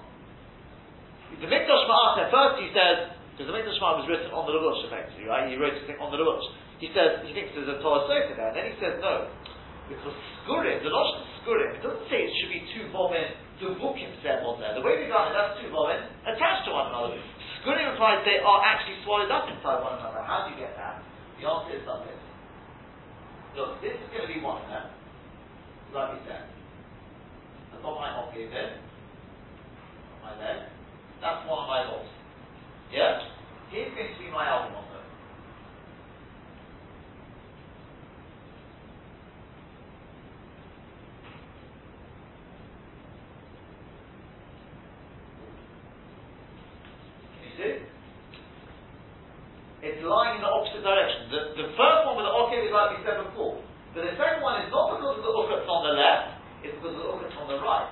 The 1.41 1.49
Mikdash 1.49 1.83
Ma'at, 1.89 2.23
at 2.23 2.29
first 2.29 2.61
he 2.61 2.69
says, 2.71 3.09
because 3.33 3.49
the 3.49 3.55
Mikdash 3.57 3.81
Ma'at 3.81 4.05
was 4.05 4.07
written 4.07 4.29
on 4.29 4.45
the 4.45 4.53
Lavush, 4.53 4.85
effectively, 4.85 5.25
right? 5.25 5.49
He 5.49 5.57
wrote 5.57 5.73
something 5.81 5.97
on 5.97 6.13
the 6.13 6.21
Lavush. 6.21 6.45
He 6.81 6.89
says, 6.91 7.21
he 7.25 7.31
thinks 7.33 7.53
there's 7.53 7.69
a 7.69 7.79
Torah 7.79 8.05
Sofa 8.09 8.33
there, 8.33 8.49
and 8.49 8.57
then 8.57 8.65
he 8.71 8.75
says, 8.81 8.97
no. 8.99 9.29
Because 9.87 10.15
Skurim, 10.43 10.79
the 10.79 10.91
Lashon 10.91 11.23
Skurim, 11.43 11.69
it 11.75 11.81
doesn't 11.83 12.07
say 12.07 12.23
it 12.23 12.33
should 12.39 12.51
be 12.51 12.63
two 12.71 12.87
Vovin, 12.95 13.35
the 13.59 13.75
Vukim 13.75 14.11
said 14.23 14.43
on 14.43 14.59
there. 14.59 14.75
The 14.75 14.83
way 14.83 14.99
we've 14.99 15.11
done 15.11 15.31
it, 15.31 15.35
that's 15.35 15.59
two 15.59 15.71
Vovin 15.71 15.99
attached 16.23 16.67
to 16.67 16.71
one 16.71 16.87
another. 16.91 17.19
Skurim 17.61 17.91
implies 17.91 18.23
they 18.23 18.39
are 18.39 18.59
actually 18.63 18.99
swallowed 19.03 19.31
up 19.31 19.47
inside 19.51 19.83
one 19.83 19.99
another. 19.99 20.23
How 20.23 20.47
do 20.47 20.55
you 20.55 20.59
get 20.59 20.75
that? 20.79 21.03
The 21.39 21.47
answer 21.47 21.75
is 21.75 21.83
like 21.83 22.03
this. 22.07 22.23
Look, 23.59 23.71
this 23.83 23.95
is 23.95 24.07
going 24.09 24.25
to 24.25 24.31
be 24.31 24.39
one 24.39 24.63
eh? 24.65 24.71
there, 24.71 24.87
like 25.93 26.15
we 26.15 26.19
said. 26.25 26.47
I've 27.75 27.83
got 27.83 27.95
my 27.99 28.09
hockey 28.09 28.47
here, 28.49 28.79
my 30.23 30.33
leg. 30.39 30.67
That's 31.21 31.43
one 31.47 31.63
of 31.63 31.69
my 31.69 31.85
bolts. 31.85 32.09
Yeah? 32.91 33.19
Here's 33.69 33.93
going 33.93 34.11
to 34.11 34.19
be 34.19 34.31
my 34.31 34.47
album 34.47 34.92
lying 50.07 50.39
in 50.39 50.41
the 50.43 50.51
opposite 50.51 50.83
direction. 50.83 51.31
The, 51.31 51.41
the 51.55 51.67
first 51.79 51.99
one 52.07 52.19
with 52.19 52.27
the 52.27 52.33
okiv 52.33 52.59
is 52.65 52.73
like 52.73 52.97
we 52.97 52.99
said 53.07 53.23
before. 53.23 53.59
But 53.95 54.09
the 54.09 54.15
second 54.17 54.41
one 54.41 54.59
is 54.63 54.69
not 54.73 54.97
because 54.97 55.21
of 55.21 55.23
the 55.23 55.33
ukat's 55.33 55.69
on 55.69 55.81
the 55.85 55.95
left, 55.95 56.27
it's 56.65 56.75
because 56.79 56.95
of 56.97 57.01
the 57.03 57.09
ukat's 57.13 57.37
on 57.37 57.47
the 57.47 57.59
right. 57.61 57.91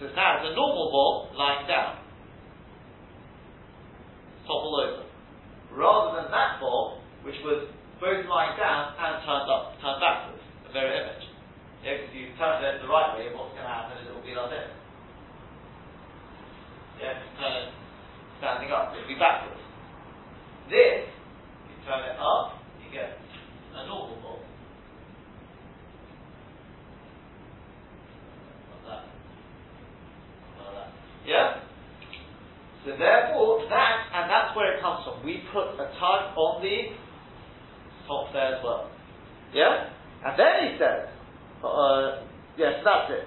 So 0.00 0.10
now 0.10 0.42
it's 0.42 0.50
a 0.50 0.54
normal 0.58 0.90
ball 0.90 1.30
lying 1.38 1.66
down. 1.70 2.02
Topple 4.48 4.74
over. 4.80 5.06
Rather 5.72 6.20
than 6.20 6.28
that 6.34 6.58
ball, 6.58 7.00
which 7.22 7.38
was 7.46 7.70
both 8.02 8.26
lying 8.26 8.58
down 8.58 8.94
and 8.98 9.22
turned 9.22 9.48
up, 9.48 9.78
turned 9.78 10.02
backwards, 10.02 10.42
the 10.66 10.70
mirror 10.74 10.92
image. 10.92 11.24
Yeah, 11.84 12.00
because 12.00 12.12
you 12.16 12.32
turn 12.36 12.64
it 12.64 12.82
the 12.82 12.88
right 12.90 13.14
way, 13.16 13.30
what's 13.32 13.54
going 13.54 13.64
to 13.64 13.70
happen 13.70 13.96
is 14.02 14.08
it 14.08 14.14
will 14.14 14.26
be 14.26 14.34
like 14.34 14.50
this. 14.50 14.72
Yeah, 17.00 17.20
turn 17.38 17.54
it 17.64 17.84
standing 18.38 18.70
up, 18.72 18.92
it'll 18.92 19.08
be 19.08 19.16
backwards. 19.16 19.60
This, 20.68 21.08
you 21.70 21.76
turn 21.86 22.04
it 22.04 22.18
up, 22.18 22.60
you 22.82 22.92
get 22.92 23.16
a 23.74 23.86
normal 23.86 24.20
ball. 24.20 24.40
Yeah? 31.24 31.64
So 32.84 32.92
therefore, 33.00 33.64
that, 33.72 33.96
and 34.12 34.28
that's 34.28 34.54
where 34.54 34.76
it 34.76 34.82
comes 34.82 35.04
from. 35.04 35.13
We 35.24 35.40
put 35.52 35.80
a 35.80 35.88
tug 35.96 36.36
on 36.36 36.60
the 36.60 36.92
top 38.06 38.32
there 38.32 38.56
as 38.56 38.60
well. 38.60 38.92
Yeah? 39.56 39.88
And 40.24 40.36
then 40.36 40.54
he 40.68 40.70
says, 40.76 41.08
uh, 41.64 42.28
yes, 42.60 42.84
that's 42.84 43.08
it. 43.08 43.24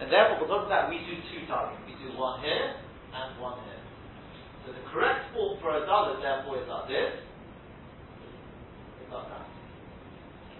And 0.00 0.12
therefore, 0.12 0.44
because 0.44 0.68
of 0.68 0.70
that, 0.72 0.92
we 0.92 1.00
do 1.00 1.16
two 1.32 1.48
tugging. 1.48 1.80
We 1.88 1.96
do 2.00 2.12
one 2.18 2.44
here 2.44 2.76
and 3.16 3.40
one 3.40 3.60
here. 3.64 3.80
So 4.66 4.76
the 4.76 4.84
correct 4.92 5.32
form 5.32 5.58
for 5.60 5.72
a 5.74 5.82
dalit, 5.88 6.20
therefore, 6.20 6.60
is 6.60 6.68
like 6.68 6.88
this. 6.88 7.12
It's 9.00 9.12
like 9.12 9.28
that. 9.28 9.46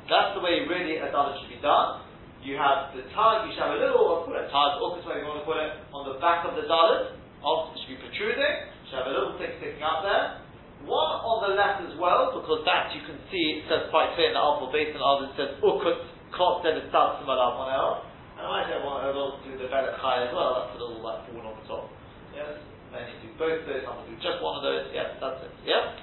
That's 0.09 0.33
the 0.35 0.43
way 0.43 0.65
really 0.67 0.99
a 0.99 1.09
dalit 1.13 1.39
should 1.43 1.53
be 1.53 1.61
done. 1.61 2.07
You 2.43 2.59
have 2.59 2.91
the 2.91 3.07
tag, 3.15 3.47
you 3.47 3.55
should 3.55 3.63
have 3.63 3.79
a 3.79 3.83
little, 3.83 4.27
put 4.27 4.35
a 4.35 4.51
tug, 4.51 4.83
or 4.83 4.99
whatever 4.99 5.23
you 5.23 5.31
want 5.31 5.43
to 5.43 5.47
put 5.47 5.63
it, 5.63 5.79
on 5.95 6.11
the 6.11 6.19
back 6.19 6.43
of 6.43 6.59
the 6.59 6.67
dalit, 6.67 7.15
it 7.15 7.77
should 7.79 7.93
be 7.95 7.99
protruding, 8.03 8.55
should 8.91 8.99
have 8.99 9.07
a 9.07 9.15
little 9.15 9.39
thing 9.39 9.55
sticking 9.63 9.83
out 9.83 10.03
there. 10.03 10.42
One 10.83 11.15
on 11.23 11.39
the 11.47 11.53
left 11.55 11.87
as 11.87 11.95
well, 11.95 12.35
because 12.35 12.67
that 12.67 12.91
you 12.91 13.07
can 13.07 13.15
see, 13.31 13.63
it 13.63 13.71
says 13.71 13.87
quite 13.95 14.19
clear 14.19 14.31
in 14.31 14.35
the 14.35 14.43
alpha 14.43 14.67
base 14.75 14.91
and 14.91 14.99
others, 14.99 15.31
it 15.31 15.37
says 15.39 15.51
oh, 15.63 15.79
ukut, 15.79 15.95
kot 16.35 16.67
said 16.67 16.75
it's 16.75 16.91
on 16.91 17.69
el. 17.71 18.03
And 18.35 18.47
I 18.51 18.67
said 18.67 18.83
one 18.83 19.07
those 19.15 19.39
do 19.47 19.55
the 19.55 19.71
better 19.71 19.95
chai 20.03 20.27
as 20.27 20.35
well, 20.35 20.59
that's 20.59 20.75
a 20.75 20.79
little 20.83 20.99
like 20.99 21.23
falling 21.31 21.47
on 21.47 21.55
the 21.55 21.67
top. 21.71 21.87
Yes? 22.35 22.59
Many 22.91 23.15
do 23.23 23.31
both 23.39 23.63
those, 23.63 23.87
some 23.87 24.03
will 24.03 24.11
do 24.11 24.19
just 24.19 24.43
one 24.43 24.59
of 24.59 24.67
those, 24.67 24.91
yeah, 24.91 25.15
that's 25.23 25.39
it. 25.47 25.55
Yeah? 25.63 25.95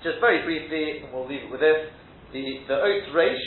Just 0.00 0.18
very 0.24 0.40
briefly, 0.48 1.04
and 1.04 1.12
we'll 1.12 1.28
leave 1.28 1.44
it 1.44 1.50
with 1.52 1.60
this. 1.60 1.92
The 2.32 2.64
the 2.64 2.80
oath 2.80 3.06
reish, 3.12 3.44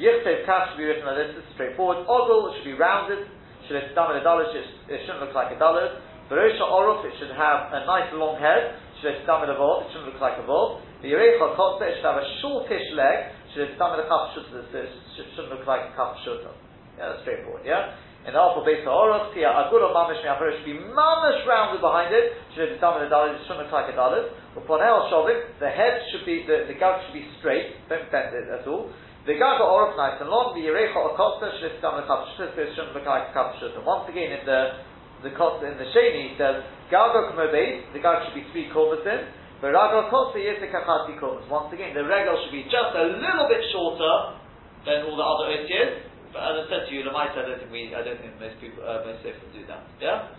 yichsev 0.00 0.48
kash 0.48 0.72
should 0.72 0.80
be 0.80 0.88
written 0.88 1.04
like 1.04 1.20
this, 1.20 1.36
this 1.36 1.44
is 1.44 1.52
straightforward. 1.54 2.08
Ogul 2.08 2.50
it 2.50 2.64
should 2.64 2.72
be 2.72 2.78
rounded, 2.80 3.28
should 3.68 3.76
it 3.76 3.92
stomach 3.92 4.16
a 4.16 4.24
dollar, 4.24 4.48
it 4.48 4.98
shouldn't 5.04 5.20
look 5.20 5.36
like 5.36 5.52
a 5.52 5.60
dollar. 5.60 6.00
Barosha 6.32 6.64
oruf, 6.64 7.04
it 7.04 7.12
should 7.20 7.36
have 7.36 7.68
a 7.70 7.84
nice 7.84 8.08
long 8.16 8.40
head. 8.40 8.80
Should 9.02 9.18
it 9.18 9.26
stomach 9.26 9.50
a 9.50 9.58
vault, 9.58 9.82
it 9.82 9.90
shouldn't 9.90 10.14
look 10.14 10.22
like 10.22 10.38
a 10.38 10.46
vault. 10.46 10.78
The 11.02 11.10
Yerecha 11.10 11.58
kotze, 11.58 11.82
it 11.90 11.98
should 11.98 12.06
have 12.06 12.22
a 12.22 12.28
shortish 12.38 12.86
leg. 12.94 13.34
Should 13.50 13.66
it 13.66 13.72
stomach 13.74 13.98
a 13.98 14.06
cup 14.06 14.30
shuta, 14.30 14.62
it 14.62 14.88
shouldn't 15.34 15.50
look 15.50 15.66
like 15.66 15.90
a 15.90 15.92
cup 15.98 16.14
shuta. 16.22 16.54
Yeah, 16.94 17.10
that's 17.10 17.26
straightforward, 17.26 17.66
yeah? 17.66 17.98
In 18.22 18.38
the 18.38 18.38
upper 18.38 18.62
base 18.62 18.86
of 18.86 18.94
Oroch, 18.94 19.34
here, 19.34 19.50
Agul 19.50 19.82
Mamish 19.90 20.22
should 20.22 20.62
be 20.62 20.78
mamish 20.78 21.42
rounded 21.42 21.82
behind 21.82 22.14
it, 22.14 22.38
should 22.54 22.70
it 22.70 22.78
stomach 22.78 23.02
a 23.02 23.10
dollar, 23.10 23.34
it 23.34 23.42
shouldn't 23.50 23.66
look 23.66 23.74
like 23.74 23.90
a 23.90 23.98
dollar. 23.98 24.30
Upon 24.54 24.78
El 24.78 25.10
Shovik, 25.10 25.58
the 25.58 25.66
head 25.66 25.98
should 26.14 26.22
be, 26.22 26.46
the, 26.46 26.70
the 26.70 26.78
gut 26.78 27.02
should 27.02 27.18
be 27.18 27.26
straight, 27.42 27.74
don't 27.90 28.06
bend 28.14 28.30
it 28.30 28.46
at 28.46 28.62
all. 28.70 28.94
The 29.26 29.34
gaga 29.34 29.66
orif 29.66 29.98
nice 29.98 30.22
and 30.22 30.30
long, 30.30 30.54
the 30.54 30.62
yerecha 30.62 30.94
akosta 30.94 31.50
shlistam 31.58 31.98
lekapshutas 31.98 32.74
shouldn't 32.78 32.94
look 32.94 33.06
like 33.06 33.30
a 33.30 33.32
kapshut. 33.34 33.74
And 33.74 33.82
once 33.82 34.06
again, 34.06 34.30
in 34.38 34.46
the 34.46 34.82
the 35.22 35.30
in 35.30 35.74
the 35.78 35.88
sheni, 35.94 36.30
he 36.30 36.34
says 36.36 36.66
gaga 36.90 37.30
kumobeit, 37.30 37.94
the 37.94 38.02
gaga 38.02 38.26
should 38.26 38.38
be 38.38 38.46
three 38.50 38.68
kormas 38.74 39.06
in. 39.06 39.30
The 39.62 39.70
raga 39.70 40.10
akosta 40.10 40.42
is 40.42 40.58
the 40.58 40.66
kachati 40.68 41.14
kormas. 41.22 41.46
Once 41.46 41.70
again, 41.70 41.94
the 41.94 42.02
regal 42.02 42.34
should 42.42 42.54
be 42.54 42.66
just 42.66 42.92
a 42.98 43.06
little 43.06 43.46
bit 43.46 43.62
shorter 43.70 44.42
than 44.82 45.06
all 45.06 45.14
the 45.14 45.22
other 45.22 45.46
otias. 45.54 46.10
But 46.34 46.42
as 46.48 46.54
I 46.60 46.64
said 46.66 46.82
to 46.88 46.90
you, 46.90 47.04
Lamaita, 47.04 47.44
I 47.44 47.46
don't 47.46 47.60
think 47.60 47.70
we, 47.70 47.92
I 47.92 48.00
don't 48.00 48.16
think 48.18 48.34
most 48.40 48.56
people, 48.56 48.80
uh, 48.82 49.04
most 49.04 49.20
people 49.20 49.46
do 49.52 49.62
that. 49.68 49.84
Yeah. 50.00 50.32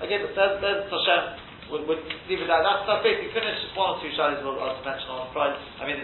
Okay, 0.00 0.16
but 0.16 0.32
there's, 0.32 0.56
there's 0.64 0.88
Hashem. 0.88 1.22
We'll, 1.68 1.84
we'll 1.84 2.00
leave 2.26 2.40
it 2.40 2.48
at 2.48 2.64
that. 2.64 2.88
That's, 2.88 3.04
basically 3.04 3.36
finished. 3.36 3.76
One 3.76 3.94
or 3.94 3.98
two 4.00 4.08
shadows 4.16 4.40
we'll, 4.40 4.56
I'll 4.56 4.80
mention 4.80 5.12
on 5.12 5.28
Friday. 5.36 5.60
I 5.60 5.82
mean, 5.84 5.98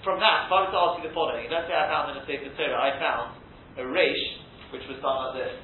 from 0.00 0.16
that, 0.20 0.48
if 0.48 0.52
I 0.52 0.64
was 0.64 0.70
to 0.72 0.80
ask 0.80 0.92
you 1.00 1.04
the 1.08 1.14
following, 1.14 1.44
let's 1.52 1.68
say 1.68 1.76
I 1.76 1.86
found 1.92 2.12
in 2.12 2.20
a 2.20 2.24
Sefer 2.24 2.52
Torah, 2.56 2.80
I 2.80 2.90
found 2.96 3.26
a 3.80 3.84
reish 3.84 4.24
which 4.72 4.84
was 4.88 4.98
done 5.04 5.30
like 5.30 5.44
this. 5.44 5.54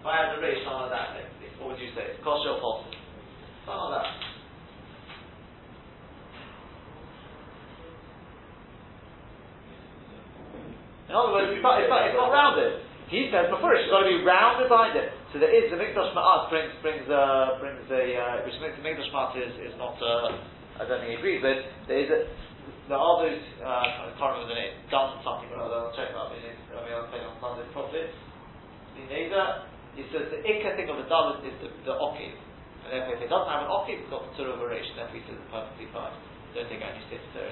If 0.00 0.06
I 0.06 0.14
had 0.14 0.34
a 0.34 0.40
done 0.40 0.86
like 0.86 0.94
that, 0.94 1.08
what 1.58 1.74
would 1.74 1.80
you 1.82 1.90
say? 1.94 2.14
Kosher 2.22 2.54
or 2.54 2.62
possible? 2.62 2.94
Done 3.66 3.78
like 3.90 4.02
that. 4.02 4.08
In 11.08 11.14
other 11.16 11.32
words, 11.32 11.48
it's 11.50 11.64
not, 11.64 11.80
it's 11.80 11.88
it's 11.88 12.20
not 12.20 12.30
rounded. 12.30 12.84
He 13.08 13.32
says 13.32 13.48
before 13.48 13.72
it's 13.72 13.88
got 13.88 14.04
to 14.04 14.12
be 14.12 14.20
rounded 14.20 14.68
behind 14.68 14.92
it. 14.92 15.08
So 15.32 15.40
there 15.40 15.48
is 15.48 15.72
the 15.72 15.80
Mikdash 15.80 16.12
Ma'at 16.12 16.52
brings 16.52 16.72
brings 16.84 17.08
uh, 17.08 17.56
brings 17.56 17.80
a 17.88 18.04
uh, 18.12 18.44
which 18.44 18.52
the 18.60 18.84
Mikdash 18.84 19.08
Ma'at 19.08 19.32
is, 19.40 19.72
is 19.72 19.74
not 19.80 19.96
uh, 19.96 20.36
I 20.76 20.84
don't 20.84 21.00
think 21.00 21.16
he 21.16 21.18
agrees, 21.18 21.40
but 21.40 21.64
there 21.88 22.04
is 22.04 22.12
a 22.12 22.28
there 22.88 22.96
are 22.96 23.20
those, 23.20 23.44
uh, 23.60 24.08
I 24.08 24.16
can't 24.16 24.32
remember 24.32 24.48
the 24.48 24.60
name, 24.60 24.72
done 24.88 25.20
something 25.20 25.52
or 25.52 25.60
other, 25.60 25.92
I'll 25.92 25.92
check 25.92 26.08
that, 26.08 26.24
I 26.24 26.32
mean, 26.32 26.96
I'll 26.96 27.04
you 27.20 27.28
on 27.28 27.36
Sunday 27.36 27.68
properly. 27.76 28.08
The 28.96 29.02
Neda, 29.12 29.68
it 29.98 30.06
says 30.14 30.30
the 30.30 30.38
ikka 30.46 30.78
thing 30.78 30.86
of 30.88 31.02
a 31.02 31.06
dalit 31.10 31.42
is 31.42 31.58
the, 31.58 31.68
the 31.82 31.94
okiv. 31.98 32.32
And 32.86 32.94
therefore 32.94 33.18
if 33.18 33.22
it 33.26 33.30
doesn't 33.30 33.50
have 33.50 33.66
an 33.66 33.70
okiv, 33.70 33.98
it's 33.98 34.10
got 34.10 34.22
the 34.22 34.32
tur 34.38 34.54
of 34.54 34.62
a 34.62 34.66
resh, 34.70 34.86
therefore 34.94 35.18
he 35.18 35.22
says 35.26 35.34
it's 35.34 35.50
perfectly 35.50 35.90
fine. 35.90 36.14
Don't 36.54 36.70
think 36.70 36.86
I 36.86 36.94
need 36.94 37.02
to 37.10 37.18
say 37.34 37.50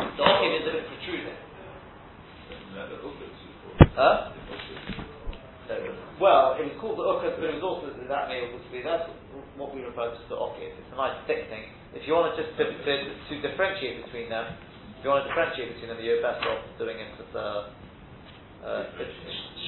the 0.00 0.24
okiv 0.26 0.50
is 0.58 0.66
a 0.66 0.72
bit 0.74 0.84
protruding. 0.90 1.38
Huh? 3.94 4.32
Well, 6.18 6.58
it 6.58 6.66
was 6.66 6.76
called 6.82 6.98
the 6.98 7.06
ukas, 7.06 7.38
but 7.38 7.46
it 7.46 7.54
was 7.62 7.64
also 7.64 7.94
that 7.94 8.26
may 8.26 8.42
also 8.50 8.66
be 8.74 8.82
that's 8.82 9.06
what 9.54 9.70
we 9.70 9.86
refer 9.86 10.10
to 10.10 10.18
as 10.18 10.26
the 10.26 10.34
okiv. 10.34 10.74
It's 10.74 10.90
a 10.90 10.98
nice 10.98 11.14
thick 11.30 11.46
thing. 11.46 11.70
If 11.94 12.10
you 12.10 12.18
want 12.18 12.34
to 12.34 12.42
just 12.42 12.58
to, 12.58 12.64
to, 12.66 12.92
to 13.06 13.34
differentiate 13.38 14.02
between 14.04 14.28
them, 14.28 14.58
if 14.98 15.06
you 15.06 15.10
want 15.14 15.24
to 15.24 15.28
differentiate 15.30 15.78
between 15.78 15.94
them, 15.94 16.02
you're 16.02 16.20
best 16.20 16.42
off 16.42 16.60
doing 16.76 16.98
it 16.98 17.14
with 17.16 17.30
uh, 17.32 17.70
uh, 18.64 18.66
uh, 18.66 18.84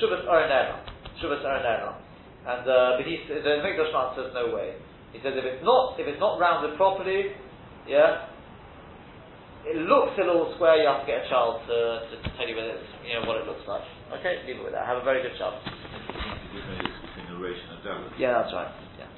Shuvas 0.01 0.24
Aranera. 0.26 0.84
Shuvas 1.22 1.45
Aranera. 1.45 1.97
And 2.43 2.66
uh, 2.66 2.99
but 2.99 3.07
he 3.07 3.22
the 3.28 3.62
Mikdash 3.62 3.93
says 4.16 4.34
no 4.34 4.55
way. 4.55 4.74
He 5.12 5.20
says 5.22 5.34
if 5.36 5.45
it's 5.45 5.64
not 5.64 6.01
if 6.01 6.07
it's 6.09 6.18
not 6.18 6.40
rounded 6.40 6.76
properly, 6.76 7.30
yeah, 7.86 8.26
it 9.64 9.76
looks 9.86 10.18
a 10.18 10.26
little 10.26 10.51
square. 10.57 10.82
You 10.82 10.88
have 10.88 11.05
to 11.05 11.07
get 11.07 11.26
a 11.26 11.28
child 11.28 11.62
to, 11.68 11.76
to, 12.11 12.14
to 12.18 12.28
tell 12.34 12.49
you 12.49 12.57
whether 12.57 12.74
it's, 12.74 12.90
you 13.07 13.14
know 13.14 13.28
what 13.28 13.38
it 13.38 13.47
looks 13.47 13.62
like. 13.68 13.86
Okay, 14.18 14.43
leave 14.47 14.59
it 14.59 14.64
with 14.64 14.74
that. 14.74 14.86
Have 14.86 14.99
a 14.99 15.07
very 15.07 15.22
good 15.22 15.38
child. 15.38 15.55
Yeah, 18.18 18.43
that's 18.43 18.53
right. 18.53 18.72
Yeah. 18.99 19.11